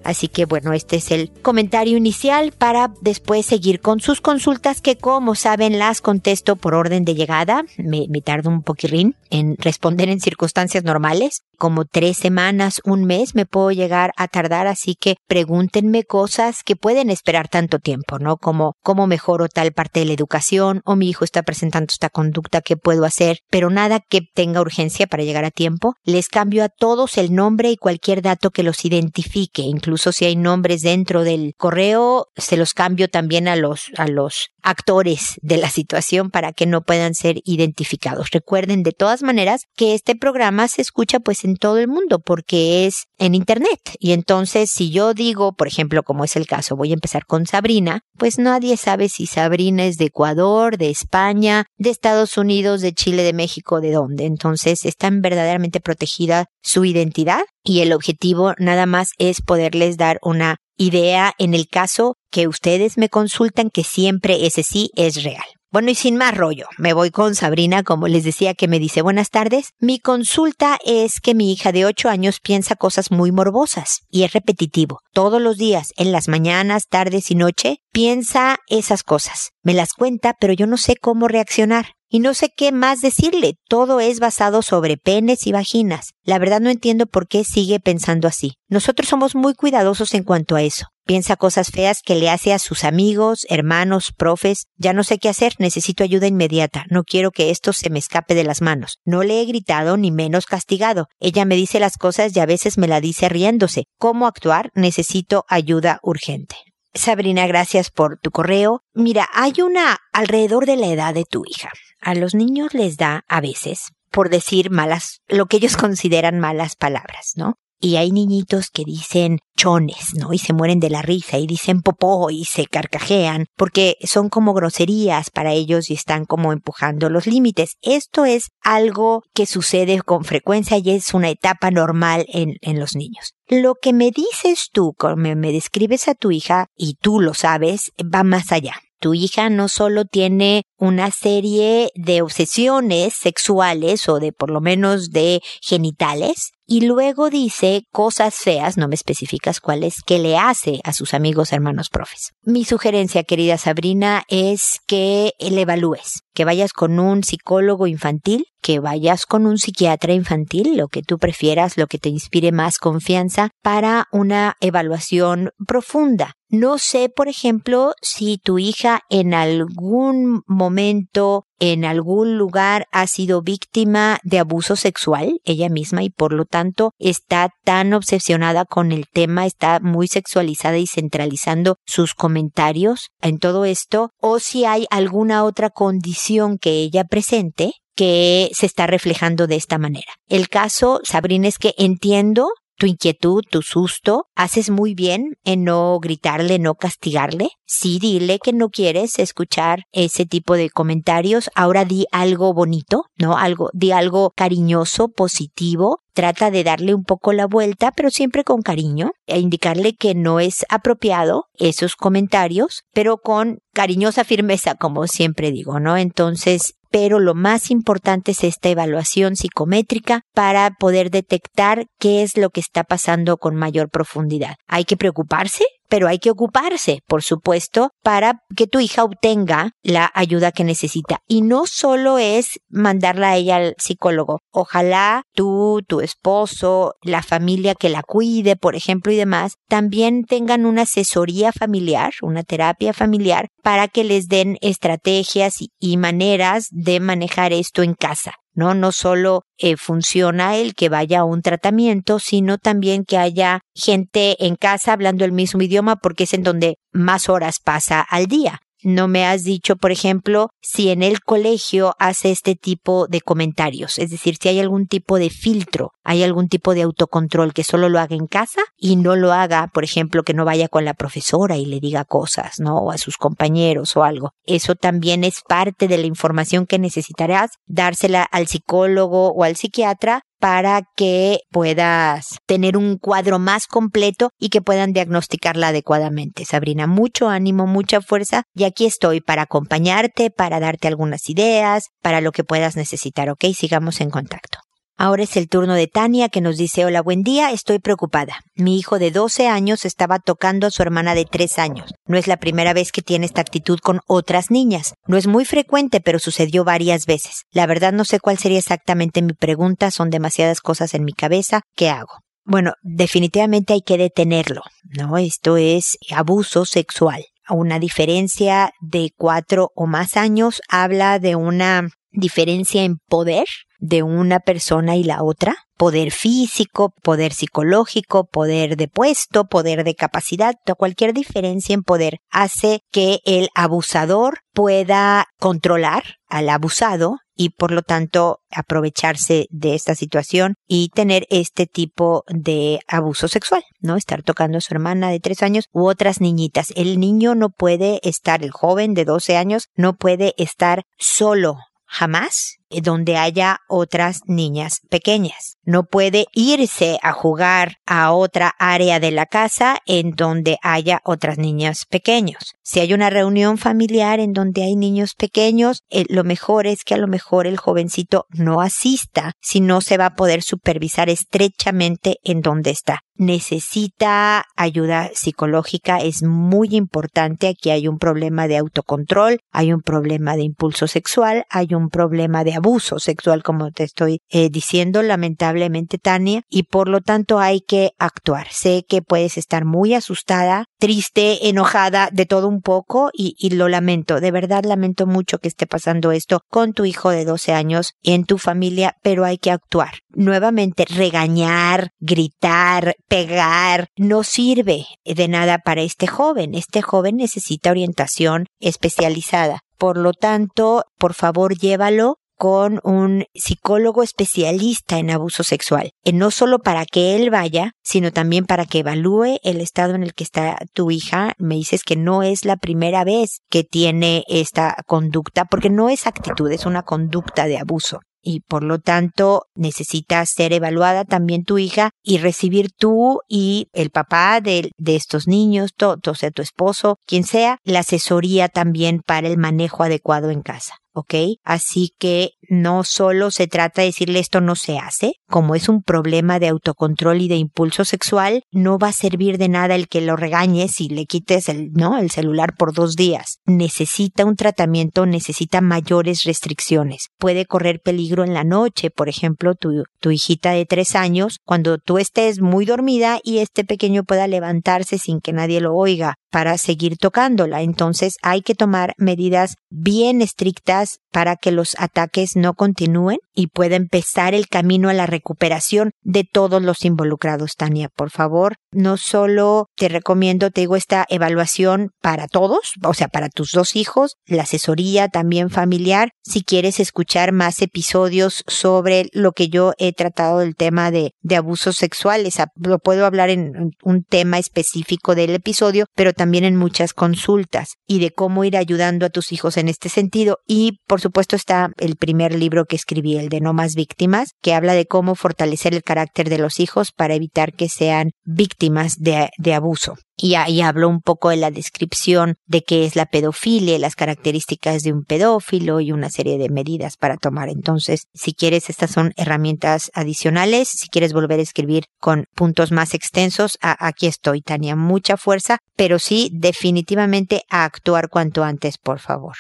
Así 0.06 0.28
que 0.28 0.46
bueno, 0.46 0.72
este 0.74 0.98
es 0.98 1.10
el 1.10 1.32
comentario 1.42 1.98
inicial 1.98 2.54
para 2.56 2.92
después 3.02 3.46
seguir 3.46 3.82
con 3.82 4.00
sus 4.00 4.22
consultas 4.22 4.80
que 4.80 4.98
como 4.98 5.34
saben 5.34 5.80
las 5.80 6.00
contesto 6.00 6.56
por 6.56 6.76
orden 6.76 7.06
de 7.06 7.16
llegada. 7.16 7.66
Me, 7.78 8.06
me 8.08 8.22
tardo 8.22 8.52
un 8.52 8.62
poquirín 8.62 9.16
en 9.32 9.58
responder 9.58 10.10
en 10.10 10.22
circunstancias 10.22 10.84
normales 10.84 11.42
como 11.56 11.86
tres 11.86 12.18
semanas, 12.18 12.82
un 12.84 13.06
mes 13.06 13.36
me 13.36 13.46
puedo 13.46 13.72
llegar 13.72 14.12
a 14.18 14.28
tardar, 14.28 14.68
así 14.68 14.96
que 14.96 15.16
pregúntenme 15.28 16.04
cosas 16.04 16.64
que 16.64 16.76
pueden 16.76 17.10
esperar 17.10 17.48
tanto 17.48 17.80
tiempo, 17.80 18.20
¿no? 18.20 18.38
Como 18.38 18.74
cómo 18.84 19.08
mejoro 19.08 19.48
tal 19.48 19.72
parte 19.72 20.02
de 20.02 20.06
la 20.08 20.14
educación 20.14 20.82
o 20.86 20.96
mi 20.96 21.10
hijo 21.10 21.26
está 21.26 21.44
presentando 21.44 21.88
esta 21.92 22.10
conducta, 22.10 22.62
¿qué 22.62 22.78
puedo 22.78 23.06
hacer? 23.06 23.40
Pero 23.50 23.70
nada 23.70 24.00
que 24.00 24.22
tenga 24.34 24.62
urgencia 24.62 25.08
para 25.08 25.24
llegar 25.24 25.46
a 25.46 25.52
tiempo. 25.52 25.96
Les 26.04 26.28
cambio 26.28 26.64
a 26.64 26.70
todos 26.70 27.18
el 27.18 27.34
nombre 27.34 27.72
y 27.72 27.78
cualquier 27.78 28.22
dato 28.22 28.52
que 28.52 28.64
los 28.64 28.84
identifique, 28.86 29.62
incluso 29.62 30.12
si 30.12 30.26
hay 30.26 30.36
nombres 30.36 30.82
dentro 30.82 31.24
del 31.24 31.54
correo, 31.58 32.28
se 32.36 32.58
los 32.58 32.74
cambio 32.74 33.08
también 33.08 33.48
a 33.48 33.56
los, 33.56 33.92
a 33.98 34.08
los 34.08 34.50
actores 34.62 35.40
de 35.42 35.58
la 35.58 35.70
situación 35.70 36.32
para 36.32 36.52
que 36.52 36.66
no 36.66 36.82
puedan 36.82 37.14
ser 37.14 37.38
identificados. 37.46 38.32
Recuerden 38.32 38.84
de 38.84 38.92
todas 38.92 39.24
maneras 39.24 39.66
que 39.76 39.94
este 39.94 40.16
programa 40.16 40.68
se 40.68 40.82
escucha 40.82 41.20
pues 41.20 41.45
en 41.46 41.56
todo 41.56 41.78
el 41.78 41.88
mundo 41.88 42.20
porque 42.20 42.86
es 42.86 43.06
en 43.18 43.36
Internet. 43.36 43.80
Y 44.00 44.12
entonces 44.12 44.70
si 44.72 44.90
yo 44.90 45.14
digo, 45.14 45.54
por 45.54 45.68
ejemplo, 45.68 46.04
como 46.04 46.26
es 46.26 46.36
el 46.36 46.48
caso, 46.48 46.76
voy 46.76 46.92
a 46.92 46.96
empezar 46.96 47.26
con 47.26 47.46
Sabrina, 47.46 48.02
pues 48.18 48.38
nadie 48.38 48.76
sabe 48.76 49.08
si 49.08 49.26
Sabrina 49.26 49.86
es 49.86 49.98
de 49.98 50.06
Ecuador, 50.06 50.78
de 50.78 50.90
España, 50.90 51.66
de 51.78 51.90
Estados 51.92 52.38
Unidos, 52.38 52.82
de 52.82 52.94
Chile, 52.94 53.24
de 53.24 53.34
México, 53.34 53.80
de 53.80 53.92
dónde. 53.92 54.26
Entonces 54.26 54.84
están 54.84 55.22
verdaderamente 55.22 55.80
protegida 55.80 56.48
su 56.62 56.84
identidad 56.84 57.44
y 57.64 57.80
el 57.80 57.94
objetivo 57.94 58.54
nada 58.58 58.86
más 58.86 59.12
es 59.18 59.42
poderles 59.42 59.98
dar 59.98 60.20
una 60.22 60.58
idea 60.78 61.34
en 61.38 61.54
el 61.54 61.68
caso 61.68 62.18
que 62.32 62.48
ustedes 62.48 62.98
me 62.98 63.10
consultan 63.10 63.70
que 63.70 63.84
siempre 63.84 64.46
ese 64.46 64.64
sí 64.64 64.90
es 64.96 65.24
real. 65.24 65.46
Bueno, 65.76 65.92
y 65.92 65.96
sin 65.96 66.16
más 66.16 66.34
rollo, 66.34 66.68
me 66.78 66.94
voy 66.94 67.12
con 67.12 67.36
Sabrina, 67.36 67.84
como 67.84 68.08
les 68.08 68.24
decía, 68.24 68.54
que 68.54 68.70
me 68.70 68.80
dice 68.80 69.02
buenas 69.02 69.30
tardes. 69.30 69.74
Mi 69.78 70.00
consulta 70.00 70.80
es 70.86 71.20
que 71.20 71.36
mi 71.36 71.52
hija 71.52 71.74
de 71.74 71.84
8 71.86 72.08
años 72.08 72.40
piensa 72.42 72.78
cosas 72.78 73.12
muy 73.12 73.34
morbosas 73.34 74.04
y 74.10 74.24
es 74.24 74.32
repetitivo. 74.32 75.02
Todos 75.12 75.42
los 75.42 75.58
días, 75.58 75.92
en 75.98 76.14
las 76.14 76.30
mañanas, 76.30 76.88
tardes 76.88 77.30
y 77.30 77.36
noche, 77.36 77.80
piensa 77.92 78.60
esas 78.68 79.04
cosas. 79.04 79.50
Me 79.64 79.74
las 79.74 79.92
cuenta, 79.92 80.34
pero 80.40 80.54
yo 80.54 80.66
no 80.66 80.78
sé 80.78 80.96
cómo 80.96 81.28
reaccionar. 81.28 81.95
Y 82.08 82.20
no 82.20 82.34
sé 82.34 82.52
qué 82.56 82.72
más 82.72 83.02
decirle. 83.02 83.58
Todo 83.68 84.00
es 84.00 84.20
basado 84.20 84.62
sobre 84.62 84.98
penes 84.98 85.48
y 85.48 85.52
vaginas. 85.52 86.14
La 86.24 86.40
verdad 86.40 86.62
no 86.62 86.70
entiendo 86.70 87.08
por 87.08 87.28
qué 87.28 87.44
sigue 87.44 87.80
pensando 87.80 88.28
así. 88.28 88.54
Nosotros 88.68 89.10
somos 89.10 89.36
muy 89.36 89.56
cuidadosos 89.56 90.14
en 90.14 90.24
cuanto 90.24 90.56
a 90.56 90.62
eso. 90.62 90.88
Piensa 91.06 91.36
cosas 91.36 91.70
feas 91.70 92.02
que 92.04 92.16
le 92.16 92.30
hace 92.30 92.52
a 92.52 92.58
sus 92.58 92.84
amigos, 92.84 93.46
hermanos, 93.50 94.12
profes. 94.16 94.66
Ya 94.76 94.92
no 94.92 95.04
sé 95.04 95.20
qué 95.20 95.30
hacer, 95.30 95.54
necesito 95.60 96.04
ayuda 96.04 96.26
inmediata. 96.26 96.86
No 96.90 97.04
quiero 97.04 97.32
que 97.32 97.52
esto 97.52 97.74
se 97.74 97.92
me 97.92 98.00
escape 98.00 98.34
de 98.34 98.44
las 98.44 98.62
manos. 98.62 98.98
No 99.06 99.22
le 99.22 99.40
he 99.40 99.46
gritado 99.46 99.98
ni 99.98 100.12
menos 100.12 100.48
castigado. 100.48 101.08
Ella 101.20 101.46
me 101.46 101.56
dice 101.56 101.80
las 101.80 101.98
cosas 101.98 102.36
y 102.36 102.40
a 102.40 102.48
veces 102.48 102.80
me 102.80 102.88
la 102.88 103.02
dice 103.02 103.30
riéndose. 103.30 103.86
¿Cómo 104.00 104.26
actuar? 104.26 104.72
Necesito 104.74 105.46
ayuda 105.48 106.00
urgente. 106.02 106.56
Sabrina, 106.96 107.46
gracias 107.46 107.92
por 107.92 108.18
tu 108.20 108.32
correo. 108.32 108.82
Mira, 108.94 109.28
hay 109.34 109.62
una 109.62 109.98
alrededor 110.14 110.66
de 110.66 110.78
la 110.78 110.88
edad 110.88 111.14
de 111.14 111.26
tu 111.26 111.44
hija. 111.46 111.70
A 112.06 112.16
los 112.16 112.34
niños 112.36 112.74
les 112.74 112.98
da 112.98 113.26
a 113.28 113.42
veces 113.42 113.92
por 114.12 114.30
decir 114.30 114.70
malas, 114.70 115.20
lo 115.28 115.48
que 115.48 115.58
ellos 115.58 115.76
consideran 115.76 116.40
malas 116.40 116.78
palabras, 116.78 117.34
¿no? 117.36 117.56
y 117.80 117.98
hay 117.98 118.12
niñitos 118.12 118.70
que 118.70 118.84
dicen 118.84 119.40
chones, 119.56 120.16
¿no? 120.16 120.34
Y 120.34 120.40
se 120.40 120.54
mueren 120.54 120.80
de 120.80 120.90
la 120.90 121.02
risa 121.02 121.38
y 121.38 121.46
dicen 121.46 121.82
popó 121.82 122.30
y 122.32 122.46
se 122.46 122.66
carcajean 122.66 123.46
porque 123.56 123.98
son 124.04 124.30
como 124.30 124.54
groserías 124.54 125.30
para 125.30 125.54
ellos 125.54 125.90
y 125.90 125.94
están 125.94 126.26
como 126.26 126.52
empujando 126.52 127.10
los 127.10 127.28
límites. 127.28 127.76
Esto 127.82 128.26
es 128.26 128.48
algo 128.64 129.24
que 129.34 129.46
sucede 129.46 130.02
con 130.02 130.24
frecuencia 130.24 130.78
y 130.78 130.92
es 130.92 131.14
una 131.14 131.30
etapa 131.30 131.70
normal 131.70 132.26
en, 132.30 132.56
en 132.62 132.80
los 132.80 132.96
niños. 132.96 133.34
Lo 133.48 133.76
que 133.76 133.94
me 133.94 134.10
dices 134.10 134.70
tú, 134.72 134.96
me, 135.16 135.36
me 135.36 135.52
describes 135.52 136.08
a 136.08 136.16
tu 136.16 136.32
hija 136.32 136.68
y 136.76 136.96
tú 136.96 137.20
lo 137.20 137.34
sabes, 137.34 137.92
va 138.02 138.24
más 138.24 138.52
allá 138.52 138.74
tu 139.00 139.14
hija 139.14 139.50
no 139.50 139.68
solo 139.68 140.06
tiene 140.06 140.64
una 140.78 141.12
serie 141.12 141.92
de 141.96 142.22
obsesiones 142.22 143.14
sexuales 143.14 144.10
o 144.10 144.20
de 144.20 144.32
por 144.32 144.50
lo 144.50 144.62
menos 144.62 145.12
de 145.12 145.42
genitales, 145.62 146.52
y 146.68 146.82
luego 146.82 147.30
dice 147.30 147.84
cosas 147.92 148.36
feas, 148.36 148.76
no 148.76 148.88
me 148.88 148.96
especificas 148.96 149.60
cuáles, 149.60 150.02
que 150.04 150.18
le 150.18 150.38
hace 150.38 150.82
a 150.84 150.94
sus 150.94 151.14
amigos 151.14 151.54
hermanos 151.54 151.90
profes. 151.90 152.32
Mi 152.42 152.66
sugerencia, 152.66 153.24
querida 153.24 153.60
Sabrina, 153.60 154.24
es 154.30 154.80
que 154.88 155.34
le 155.38 155.62
evalúes, 155.62 156.24
que 156.34 156.44
vayas 156.44 156.74
con 156.74 157.00
un 157.00 157.24
psicólogo 157.24 157.86
infantil, 157.86 158.48
que 158.62 158.80
vayas 158.80 159.28
con 159.28 159.46
un 159.46 159.60
psiquiatra 159.60 160.14
infantil, 160.14 160.76
lo 160.76 160.88
que 160.88 161.04
tú 161.04 161.20
prefieras, 161.20 161.78
lo 161.78 161.86
que 161.86 162.00
te 162.00 162.10
inspire 162.10 162.52
más 162.52 162.80
confianza, 162.80 163.52
para 163.62 164.08
una 164.12 164.56
evaluación 164.60 165.52
profunda. 165.68 166.34
No 166.56 166.78
sé, 166.78 167.10
por 167.10 167.28
ejemplo, 167.28 167.96
si 168.02 168.38
tu 168.38 168.60
hija 168.60 169.02
en 169.10 169.34
algún 169.34 170.42
momento 170.48 171.48
en 171.60 171.84
algún 171.84 172.38
lugar 172.38 172.88
ha 172.94 173.08
sido 173.08 173.42
víctima 173.42 174.20
de 174.24 174.40
abuso 174.40 174.78
sexual 174.78 175.42
ella 175.44 175.68
misma 175.68 176.04
y 176.04 176.10
por 176.10 176.32
lo 176.32 176.46
tanto 176.46 176.92
está 176.98 177.50
tan 177.66 177.94
obsesionada 177.94 178.64
con 178.64 178.94
el 178.94 179.06
tema, 179.12 179.46
está 179.46 179.82
muy 179.82 180.08
sexualizada 180.08 180.78
y 180.78 180.88
centralizando 180.88 181.76
sus 181.86 182.14
comentarios 182.14 183.10
en 183.22 183.38
todo 183.38 183.66
esto, 183.66 184.12
o 184.22 184.40
si 184.40 184.64
hay 184.64 184.86
alguna 184.90 185.44
otra 185.44 185.70
condición 185.70 186.58
que 186.58 186.72
ella 186.72 187.04
presente 187.04 187.74
que 187.96 188.50
se 188.54 188.66
está 188.66 188.88
reflejando 188.88 189.48
de 189.48 189.56
esta 189.56 189.78
manera. 189.78 190.14
El 190.28 190.48
caso, 190.48 191.02
Sabrina, 191.04 191.50
es 191.50 191.58
que 191.58 191.74
entiendo 191.78 192.50
tu 192.78 192.86
inquietud, 192.86 193.44
tu 193.50 193.62
susto, 193.62 194.28
haces 194.36 194.70
muy 194.70 194.96
bien 194.96 195.36
en 195.44 195.64
no 195.64 196.00
gritarle, 196.00 196.60
no 196.60 196.76
castigarle. 196.76 197.50
Sí, 197.66 198.00
dile 198.00 198.40
que 198.40 198.54
no 198.54 198.70
quieres 198.70 199.18
escuchar 199.20 199.84
ese 199.92 200.26
tipo 200.26 200.56
de 200.56 200.70
comentarios. 200.70 201.50
Ahora 201.56 201.86
di 201.86 202.06
algo 202.12 202.54
bonito, 202.54 203.06
¿no? 203.18 203.38
Algo, 203.38 203.70
di 203.74 203.92
algo 203.92 204.32
cariñoso, 204.36 205.08
positivo. 205.10 206.00
Trata 206.14 206.52
de 206.52 206.64
darle 206.64 206.94
un 206.94 207.04
poco 207.04 207.34
la 207.34 207.46
vuelta, 207.46 207.92
pero 207.92 208.10
siempre 208.10 208.44
con 208.44 208.62
cariño, 208.62 209.12
e 209.26 209.40
indicarle 209.40 209.96
que 209.96 210.16
no 210.16 210.40
es 210.40 210.66
apropiado 210.70 211.46
esos 211.56 211.96
comentarios, 211.96 212.84
pero 212.94 213.18
con 213.18 213.60
cariñosa 213.74 214.24
firmeza, 214.24 214.76
como 214.76 215.08
siempre 215.08 215.52
digo, 215.52 215.80
¿no? 215.82 215.98
Entonces, 215.98 216.76
pero 216.96 217.20
lo 217.20 217.36
más 217.36 217.72
importante 217.72 218.32
es 218.32 218.46
esta 218.46 218.70
evaluación 218.70 219.36
psicométrica 219.36 220.22
para 220.34 220.72
poder 220.80 221.12
detectar 221.12 221.88
qué 222.00 222.24
es 222.24 222.38
lo 222.38 222.52
que 222.52 222.62
está 222.62 222.86
pasando 222.86 223.36
con 223.36 223.54
mayor 223.54 223.90
profundidad. 223.90 224.56
¿Hay 224.66 224.86
que 224.86 224.96
preocuparse? 224.96 225.66
Pero 225.90 226.08
hay 226.08 226.20
que 226.20 226.32
ocuparse, 226.32 227.00
por 227.08 227.24
supuesto, 227.24 227.92
para 228.04 228.42
que 228.56 228.68
tu 228.68 228.80
hija 228.80 229.04
obtenga 229.04 229.72
la 229.84 230.12
ayuda 230.14 230.52
que 230.52 230.64
necesita. 230.64 231.20
Y 231.28 231.42
no 231.42 231.66
solo 231.66 232.18
es 232.18 232.60
mandarla 232.70 233.30
a 233.30 233.36
ella 233.36 233.58
al 233.58 233.76
psicólogo. 233.78 234.40
Ojalá 234.52 235.24
tú, 235.34 235.82
tu 235.88 236.02
esposo, 236.02 236.94
la 237.02 237.24
familia 237.24 237.76
que 237.76 237.90
la 237.90 238.04
cuide, 238.04 238.56
por 238.56 238.76
ejemplo, 238.76 239.12
y 239.12 239.16
demás, 239.16 239.56
también 239.68 240.24
tengan 240.26 240.66
una 240.66 240.84
asesoría 240.84 241.52
familiar, 241.52 242.14
una 242.22 242.44
terapia 242.44 242.94
familiar, 242.94 243.48
para 243.64 243.88
que 243.88 244.04
les 244.04 244.28
den 244.28 244.58
estrategias 244.62 245.56
y 245.80 245.98
maneras 245.98 246.68
de 246.72 247.00
manejar 247.00 247.54
esto 247.54 247.84
en 247.84 247.94
casa. 247.94 248.34
¿No? 248.56 248.74
No 248.74 248.92
solo 248.92 249.44
eh, 249.58 249.78
funciona 249.78 250.56
el 250.56 250.74
que 250.74 250.90
vaya 250.90 251.20
a 251.20 251.26
un 251.26 251.42
tratamiento, 251.42 252.20
sino 252.20 252.58
también 252.58 253.06
que 253.06 253.18
haya 253.18 253.62
gente 253.76 254.46
en 254.46 254.56
casa 254.56 254.94
hablando 254.94 255.26
el 255.26 255.32
mismo 255.32 255.62
idioma 255.62 255.98
porque 255.98 256.24
es 256.24 256.34
en 256.34 256.44
donde 256.44 256.78
más 256.92 257.30
horas 257.30 257.60
pasa 257.60 258.02
al 258.02 258.26
día. 258.26 258.62
No 258.86 259.08
me 259.08 259.26
has 259.26 259.44
dicho, 259.44 259.76
por 259.76 259.92
ejemplo, 259.92 260.50
si 260.62 260.90
en 260.90 261.02
el 261.02 261.22
colegio 261.22 261.96
hace 262.00 262.32
este 262.32 262.56
tipo 262.56 263.08
de 263.08 263.20
comentarios, 263.20 263.98
es 263.98 264.12
decir, 264.12 264.38
si 264.40 264.50
hay 264.50 264.60
algún 264.60 264.86
tipo 264.88 265.18
de 265.18 265.32
filtro, 265.32 265.92
hay 266.04 266.24
algún 266.24 266.48
tipo 266.48 266.76
de 266.76 266.84
autocontrol 266.84 267.54
que 267.54 267.64
solo 267.64 267.90
lo 267.90 268.00
haga 268.00 268.16
en 268.16 268.28
casa 268.28 268.62
y 268.78 268.96
no 268.96 269.16
lo 269.16 269.34
haga, 269.34 269.70
por 269.74 269.84
ejemplo, 269.84 270.24
que 270.24 270.36
no 270.36 270.46
vaya 270.46 270.68
con 270.68 270.86
la 270.86 270.94
profesora 270.94 271.58
y 271.58 271.66
le 271.66 271.80
diga 271.80 272.06
cosas, 272.06 272.60
¿no? 272.60 272.78
O 272.78 272.92
a 272.92 273.00
sus 273.00 273.18
compañeros 273.18 273.98
o 273.98 274.04
algo. 274.04 274.32
Eso 274.46 274.76
también 274.76 275.24
es 275.24 275.42
parte 275.42 275.88
de 275.88 275.98
la 275.98 276.06
información 276.06 276.68
que 276.68 276.78
necesitarás 276.78 277.52
dársela 277.66 278.24
al 278.24 278.46
psicólogo 278.46 279.32
o 279.32 279.44
al 279.44 279.56
psiquiatra 279.56 280.22
para 280.40 280.82
que 280.96 281.40
puedas 281.52 282.38
tener 282.46 282.78
un 282.78 282.98
cuadro 282.98 283.40
más 283.40 283.68
completo 283.68 284.30
y 284.40 284.50
que 284.50 284.62
puedan 284.62 284.94
diagnosticarla 284.94 285.70
adecuadamente. 285.70 286.46
Sabrina, 286.46 286.88
mucho 286.88 287.30
ánimo, 287.30 287.68
mucha 287.68 288.02
fuerza 288.02 288.44
y 288.54 288.64
aquí 288.64 288.86
estoy 288.86 289.22
para 289.22 289.44
acompañarte, 289.44 290.32
para 290.32 290.60
darte 290.60 290.88
algunas 290.88 291.30
ideas, 291.30 291.90
para 292.02 292.22
lo 292.22 292.32
que 292.32 292.44
puedas 292.44 292.76
necesitar, 292.76 293.30
¿ok? 293.30 293.46
Sigamos 293.54 294.02
en 294.02 294.10
contacto. 294.10 294.65
Ahora 294.98 295.24
es 295.24 295.36
el 295.36 295.50
turno 295.50 295.74
de 295.74 295.88
Tania 295.88 296.30
que 296.30 296.40
nos 296.40 296.56
dice 296.56 296.86
hola 296.86 297.02
buen 297.02 297.22
día, 297.22 297.52
estoy 297.52 297.80
preocupada. 297.80 298.40
Mi 298.56 298.78
hijo 298.80 298.98
de 298.98 299.12
12 299.12 299.50
años 299.50 299.84
estaba 299.84 300.20
tocando 300.20 300.68
a 300.68 300.72
su 300.72 300.82
hermana 300.84 301.16
de 301.16 301.26
3 301.26 301.60
años. 301.60 301.92
No 302.06 302.18
es 302.18 302.28
la 302.28 302.38
primera 302.38 302.72
vez 302.72 302.94
que 302.94 303.02
tiene 303.02 303.26
esta 303.26 303.42
actitud 303.42 303.80
con 303.80 304.00
otras 304.08 304.52
niñas. 304.52 304.94
No 305.06 305.18
es 305.18 305.28
muy 305.28 305.44
frecuente, 305.44 306.00
pero 306.00 306.18
sucedió 306.18 306.64
varias 306.64 307.08
veces. 307.08 307.44
La 307.52 307.66
verdad 307.66 307.92
no 307.92 308.06
sé 308.06 308.22
cuál 308.22 308.38
sería 308.38 308.60
exactamente 308.60 309.22
mi 309.22 309.34
pregunta, 309.34 309.92
son 309.92 310.10
demasiadas 310.10 310.62
cosas 310.62 310.94
en 310.94 311.04
mi 311.04 311.12
cabeza. 311.12 311.64
¿Qué 311.76 311.90
hago? 311.90 312.20
Bueno, 312.46 312.72
definitivamente 312.82 313.74
hay 313.74 313.82
que 313.82 313.98
detenerlo, 313.98 314.62
¿no? 314.98 315.18
Esto 315.18 315.58
es 315.58 315.98
abuso 316.16 316.64
sexual. 316.64 317.26
Una 317.50 317.80
diferencia 317.80 318.72
de 318.80 319.12
cuatro 319.18 319.72
o 319.76 319.88
más 319.88 320.16
años 320.16 320.62
habla 320.70 321.20
de 321.20 321.36
una 321.36 321.90
diferencia 322.16 322.84
en 322.84 322.98
poder 323.08 323.46
de 323.80 324.04
una 324.04 324.40
persona 324.40 324.96
y 324.96 325.04
la 325.04 325.24
otra, 325.24 325.56
poder 325.78 326.12
físico, 326.12 326.94
poder 327.04 327.34
psicológico, 327.34 328.26
poder 328.26 328.78
de 328.78 328.88
puesto, 328.88 329.46
poder 329.46 329.84
de 329.84 329.96
capacidad, 329.96 330.56
cualquier 330.78 331.14
diferencia 331.14 331.74
en 331.74 331.84
poder 331.84 332.18
hace 332.32 332.82
que 332.92 333.20
el 333.26 333.50
abusador 333.54 334.40
pueda 334.54 335.26
controlar 335.40 336.04
al 336.28 336.50
abusado 336.50 337.18
y 337.36 337.50
por 337.50 337.72
lo 337.72 337.82
tanto 337.82 338.40
aprovecharse 338.50 339.48
de 339.50 339.76
esta 339.76 339.94
situación 339.94 340.56
y 340.68 340.90
tener 340.90 341.28
este 341.30 341.68
tipo 341.68 342.24
de 342.28 342.80
abuso 342.88 343.28
sexual, 343.28 343.64
¿no? 343.82 343.98
Estar 343.98 344.24
tocando 344.24 344.58
a 344.58 344.62
su 344.62 344.74
hermana 344.74 345.10
de 345.10 345.20
tres 345.20 345.44
años 345.44 345.66
u 345.74 345.88
otras 345.88 346.22
niñitas. 346.22 346.72
El 346.78 347.00
niño 347.00 347.36
no 347.36 347.50
puede 347.50 348.00
estar, 348.04 348.42
el 348.42 348.52
joven 348.52 348.94
de 348.94 349.04
12 349.04 349.36
años 349.36 349.68
no 349.76 349.96
puede 349.96 350.34
estar 350.38 350.84
solo 350.98 351.58
jamás 352.00 352.58
donde 352.70 353.18
haya 353.18 353.60
otras 353.68 354.22
niñas 354.28 354.82
pequeñas. 354.90 355.58
No 355.64 355.84
puede 355.84 356.26
irse 356.34 357.00
a 357.02 357.12
jugar 357.12 357.78
a 357.86 358.12
otra 358.12 358.54
área 358.60 359.00
de 359.00 359.12
la 359.12 359.26
casa 359.26 359.78
en 359.86 360.12
donde 360.12 360.58
haya 360.62 361.02
otras 361.04 361.38
niñas 361.38 361.86
pequeños. 361.90 362.54
Si 362.62 362.80
hay 362.80 362.94
una 362.94 363.10
reunión 363.10 363.58
familiar 363.58 364.20
en 364.20 364.34
donde 364.34 364.64
hay 364.64 364.76
niños 364.76 365.14
pequeños, 365.16 365.84
eh, 365.90 366.06
lo 366.10 366.24
mejor 366.24 366.68
es 366.68 366.84
que 366.84 366.94
a 366.94 366.98
lo 366.98 367.08
mejor 367.08 367.48
el 367.48 367.58
jovencito 367.58 368.26
no 368.30 368.62
asista, 368.62 369.34
si 369.42 369.62
no 369.62 369.82
se 369.82 369.98
va 369.98 370.08
a 370.08 370.16
poder 370.16 370.42
supervisar 370.42 371.10
estrechamente 371.10 372.18
en 372.24 372.42
donde 372.42 372.72
está. 372.72 373.00
Necesita 373.18 374.44
ayuda 374.58 375.10
psicológica, 375.14 376.00
es 376.00 376.22
muy 376.24 376.76
importante. 376.76 377.48
Aquí 377.48 377.70
hay 377.70 377.88
un 377.88 377.98
problema 377.98 378.50
de 378.50 378.58
autocontrol, 378.58 379.40
hay 379.52 379.72
un 379.72 379.82
problema 379.82 380.36
de 380.36 380.44
impulso 380.44 380.88
sexual, 380.88 381.46
hay 381.50 381.74
un 381.74 381.90
problema 381.90 382.44
de 382.44 382.55
abuso 382.56 383.00
sexual, 383.00 383.44
como 383.44 383.72
te 383.72 383.84
estoy 383.84 384.20
eh, 384.30 384.50
diciendo, 384.50 385.02
lamentablemente, 385.02 385.98
Tania, 385.98 386.42
y 386.50 386.64
por 386.64 386.90
lo 386.90 387.02
tanto 387.02 387.40
hay 387.40 387.62
que 387.62 387.92
actuar. 388.00 388.48
Sé 388.52 388.86
que 388.88 389.02
puedes 389.02 389.38
estar 389.38 389.66
muy 389.66 389.94
asustada, 389.94 390.66
triste, 390.80 391.50
enojada, 391.50 392.10
de 392.12 392.26
todo 392.26 392.48
un 392.48 392.62
poco, 392.62 393.10
y, 393.14 393.36
y 393.38 393.52
lo 393.52 393.70
lamento, 393.70 394.20
de 394.20 394.32
verdad 394.32 394.64
lamento 394.64 395.08
mucho 395.08 395.40
que 395.40 395.48
esté 395.48 395.68
pasando 395.68 396.12
esto 396.12 396.42
con 396.50 396.74
tu 396.74 396.86
hijo 396.86 397.10
de 397.10 397.26
12 397.26 397.54
años 397.54 397.94
en 398.04 398.26
tu 398.26 398.38
familia, 398.38 398.96
pero 399.02 399.26
hay 399.26 399.38
que 399.38 399.52
actuar. 399.52 400.00
Nuevamente, 400.10 400.86
regañar, 400.90 401.90
gritar, 402.00 402.96
pegar, 403.08 403.88
no 403.98 404.24
sirve 404.24 404.86
de 405.04 405.28
nada 405.28 405.60
para 405.60 405.82
este 405.82 406.08
joven. 406.08 406.56
Este 406.56 406.82
joven 406.82 407.18
necesita 407.18 407.72
orientación 407.72 408.46
especializada. 408.60 409.60
Por 409.78 409.98
lo 409.98 410.14
tanto, 410.14 410.86
por 410.98 411.14
favor, 411.14 411.58
llévalo 411.58 412.18
con 412.38 412.80
un 412.84 413.26
psicólogo 413.34 414.04
especialista 414.04 414.98
en 415.00 415.12
abuso 415.12 415.44
sexual, 415.44 415.92
y 416.04 416.14
no 416.14 416.32
solo 416.32 416.60
para 416.60 416.86
que 416.86 417.16
él 417.16 417.30
vaya, 417.30 417.72
sino 417.84 418.12
también 418.12 418.46
para 418.46 418.66
que 418.66 418.80
evalúe 418.80 419.40
el 419.44 419.62
estado 419.62 419.96
en 419.96 420.04
el 420.04 420.14
que 420.14 420.24
está 420.24 420.58
tu 420.74 420.92
hija. 420.92 421.34
Me 421.38 421.56
dices 421.56 421.84
que 421.84 421.96
no 421.96 422.24
es 422.24 422.46
la 422.46 422.58
primera 422.58 423.04
vez 423.04 423.40
que 423.50 423.64
tiene 423.64 424.24
esta 424.28 424.76
conducta, 424.86 425.46
porque 425.46 425.70
no 425.70 425.90
es 425.90 426.08
actitud, 426.08 426.52
es 426.52 426.66
una 426.66 426.84
conducta 426.84 427.46
de 427.46 427.58
abuso 427.58 428.00
y 428.26 428.42
por 428.42 428.64
lo 428.64 428.80
tanto 428.80 429.44
necesita 429.54 430.26
ser 430.26 430.52
evaluada 430.52 431.06
también 431.06 431.44
tu 431.44 431.60
hija 431.60 431.92
y 432.04 432.18
recibir 432.18 432.72
tú 432.76 433.22
y 433.30 433.70
el 433.72 433.92
papá 433.92 434.42
de, 434.42 434.72
estos 434.84 435.28
niños, 435.28 435.74
todo, 435.78 436.00
o 436.08 436.16
sea, 436.16 436.32
tu 436.32 436.42
esposo, 436.42 436.98
quien 437.06 437.24
sea, 437.24 437.60
la 437.64 437.80
asesoría 437.80 438.50
también 438.50 439.02
para 439.06 439.28
el 439.28 439.38
manejo 439.38 439.84
adecuado 439.84 440.32
en 440.32 440.42
casa. 440.42 440.74
¿Ok? 440.96 441.14
Así 441.44 441.92
que 442.00 442.32
no 442.50 442.84
solo 442.84 443.32
se 443.32 443.48
trata 443.48 443.82
de 443.82 443.88
decirle 443.88 444.20
esto 444.20 444.42
no 444.42 444.56
se 444.56 444.78
hace, 444.78 445.14
como 445.28 445.56
es 445.56 445.70
un 445.70 445.82
problema 445.82 446.40
de 446.40 446.48
autocontrol 446.48 447.22
y 447.22 447.28
de 447.28 447.36
impulso 447.36 447.86
sexual, 447.86 448.44
no 448.52 448.78
va 448.78 448.90
a 448.90 448.94
servir 448.94 449.38
de 449.38 449.50
nada 449.50 449.76
el 449.76 449.88
que 449.88 450.02
lo 450.02 450.16
regañes 450.16 450.80
y 450.82 450.90
le 450.90 451.06
quites 451.06 451.50
el, 451.50 451.72
¿no? 451.74 451.98
el 451.98 452.12
celular 452.12 452.56
por 452.58 452.74
dos 452.74 452.96
días. 452.96 453.40
Necesita 453.46 454.26
un 454.26 454.36
tratamiento, 454.36 455.06
necesita 455.06 455.62
mayores 455.62 456.24
restricciones. 456.24 457.10
Puede 457.18 457.46
correr 457.46 457.82
peligro 457.84 458.24
en 458.24 458.34
la 458.34 458.44
noche, 458.44 458.90
por 458.90 459.10
ejemplo, 459.10 459.56
tu, 459.56 459.84
tu 460.00 460.12
hijita 460.12 460.52
de 460.52 460.66
tres 460.66 460.96
años, 460.96 461.40
cuando 461.44 461.78
tú 461.78 461.98
estés 461.98 462.40
muy 462.42 462.66
dormida 462.66 463.20
y 463.24 463.40
este 463.40 463.66
pequeño 463.66 464.04
pueda 464.04 464.28
levantarse 464.28 464.98
sin 464.98 465.20
que 465.20 465.34
nadie 465.34 465.60
lo 465.60 465.76
oiga 465.76 466.16
para 466.36 466.58
seguir 466.58 466.98
tocándola. 466.98 467.62
Entonces 467.62 468.18
hay 468.22 468.42
que 468.42 468.56
tomar 468.56 468.94
medidas 468.98 469.56
bien 469.70 470.22
estrictas 470.22 470.98
para 471.10 471.38
que 471.38 471.54
los 471.54 471.78
ataques 471.80 472.36
no 472.36 472.56
continúen 472.56 473.20
y 473.34 473.48
pueda 473.48 473.78
empezar 473.78 474.34
el 474.34 474.50
camino 474.50 474.90
a 474.90 474.94
la 474.94 475.06
recuperación 475.06 475.92
de 476.02 476.26
todos 476.30 476.62
los 476.62 476.84
involucrados. 476.84 477.56
Tania, 477.56 477.88
por 477.88 478.10
favor, 478.10 478.56
no 478.74 478.98
solo 478.98 479.68
te 479.78 479.88
recomiendo, 479.88 480.52
te 480.52 480.60
digo, 480.60 480.76
esta 480.76 481.06
evaluación 481.08 481.92
para 482.02 482.28
todos, 482.28 482.74
o 482.84 482.94
sea, 482.94 483.08
para 483.08 483.30
tus 483.30 483.52
dos 483.52 483.78
hijos, 483.78 484.16
la 484.26 484.44
asesoría 484.44 485.08
también 485.08 485.50
familiar. 485.50 486.10
Si 486.22 486.44
quieres 486.44 486.82
escuchar 486.82 487.32
más 487.32 487.62
episodios 487.62 488.44
sobre 488.48 489.08
lo 489.14 489.32
que 489.32 489.48
yo 489.48 489.72
he 489.78 489.94
tratado 489.94 490.40
del 490.40 490.58
tema 490.58 490.92
de, 490.92 491.14
de 491.22 491.38
abusos 491.38 491.78
sexuales, 491.78 492.36
lo 492.56 492.80
puedo 492.80 493.06
hablar 493.06 493.30
en 493.30 493.72
un 493.84 494.04
tema 494.04 494.38
específico 494.38 495.16
del 495.16 495.30
episodio, 495.30 495.86
pero 495.96 496.12
también 496.12 496.25
en 496.34 496.56
muchas 496.56 496.94
consultas 496.94 497.76
y 497.88 498.00
de 498.00 498.12
cómo 498.12 498.44
ir 498.44 498.58
ayudando 498.58 499.06
a 499.06 499.10
tus 499.10 499.32
hijos 499.32 499.58
en 499.58 499.68
este 499.68 499.90
sentido. 499.90 500.40
Y 500.48 500.80
por 500.88 501.02
supuesto 501.02 501.36
está 501.36 501.70
el 501.78 501.96
primer 501.96 502.34
libro 502.34 502.66
que 502.66 502.76
escribí, 502.76 503.18
el 503.18 503.30
de 503.30 503.42
No 503.42 503.54
más 503.54 503.76
víctimas, 503.76 504.32
que 504.42 504.54
habla 504.54 504.74
de 504.74 504.86
cómo 504.86 505.16
fortalecer 505.16 505.74
el 505.74 505.84
carácter 505.84 506.30
de 506.30 506.38
los 506.38 506.60
hijos 506.60 506.92
para 506.92 507.14
evitar 507.14 507.54
que 507.54 507.70
sean 507.70 508.12
víctimas 508.26 508.96
de, 509.00 509.30
de 509.38 509.54
abuso. 509.54 509.96
Y 510.18 510.36
ahí 510.36 510.62
hablo 510.62 510.88
un 510.88 511.02
poco 511.02 511.30
de 511.30 511.36
la 511.36 511.52
descripción 511.52 512.36
de 512.46 512.62
qué 512.62 512.86
es 512.86 512.96
la 512.96 513.06
pedofilia, 513.06 513.78
las 513.80 513.96
características 513.96 514.82
de 514.84 514.94
un 514.94 515.04
pedófilo 515.04 515.82
y 515.82 515.92
una 515.92 516.10
serie 516.10 516.38
de 516.38 516.50
medidas 516.50 516.96
para 516.96 517.18
tomar. 517.18 517.50
Entonces, 517.50 518.08
si 518.14 518.34
quieres, 518.34 518.70
estas 518.70 518.92
son 518.92 519.12
herramientas 519.18 519.92
adicionales. 519.94 520.70
Si 520.70 520.88
quieres 520.88 521.12
volver 521.12 521.40
a 521.40 521.44
escribir 521.44 521.86
con 522.00 522.28
puntos 522.34 522.72
más 522.72 522.94
extensos, 522.94 523.58
aquí 523.62 524.08
estoy, 524.08 524.42
Tania. 524.42 524.78
Mucha 524.78 525.18
fuerza, 525.18 525.58
pero 525.76 526.00
sí 526.00 526.15
definitivamente 526.34 527.44
a 527.50 527.66
actuar 527.66 528.10
cuanto 528.10 528.44
antes, 528.44 528.78
por 528.78 529.00
favor. 529.00 529.36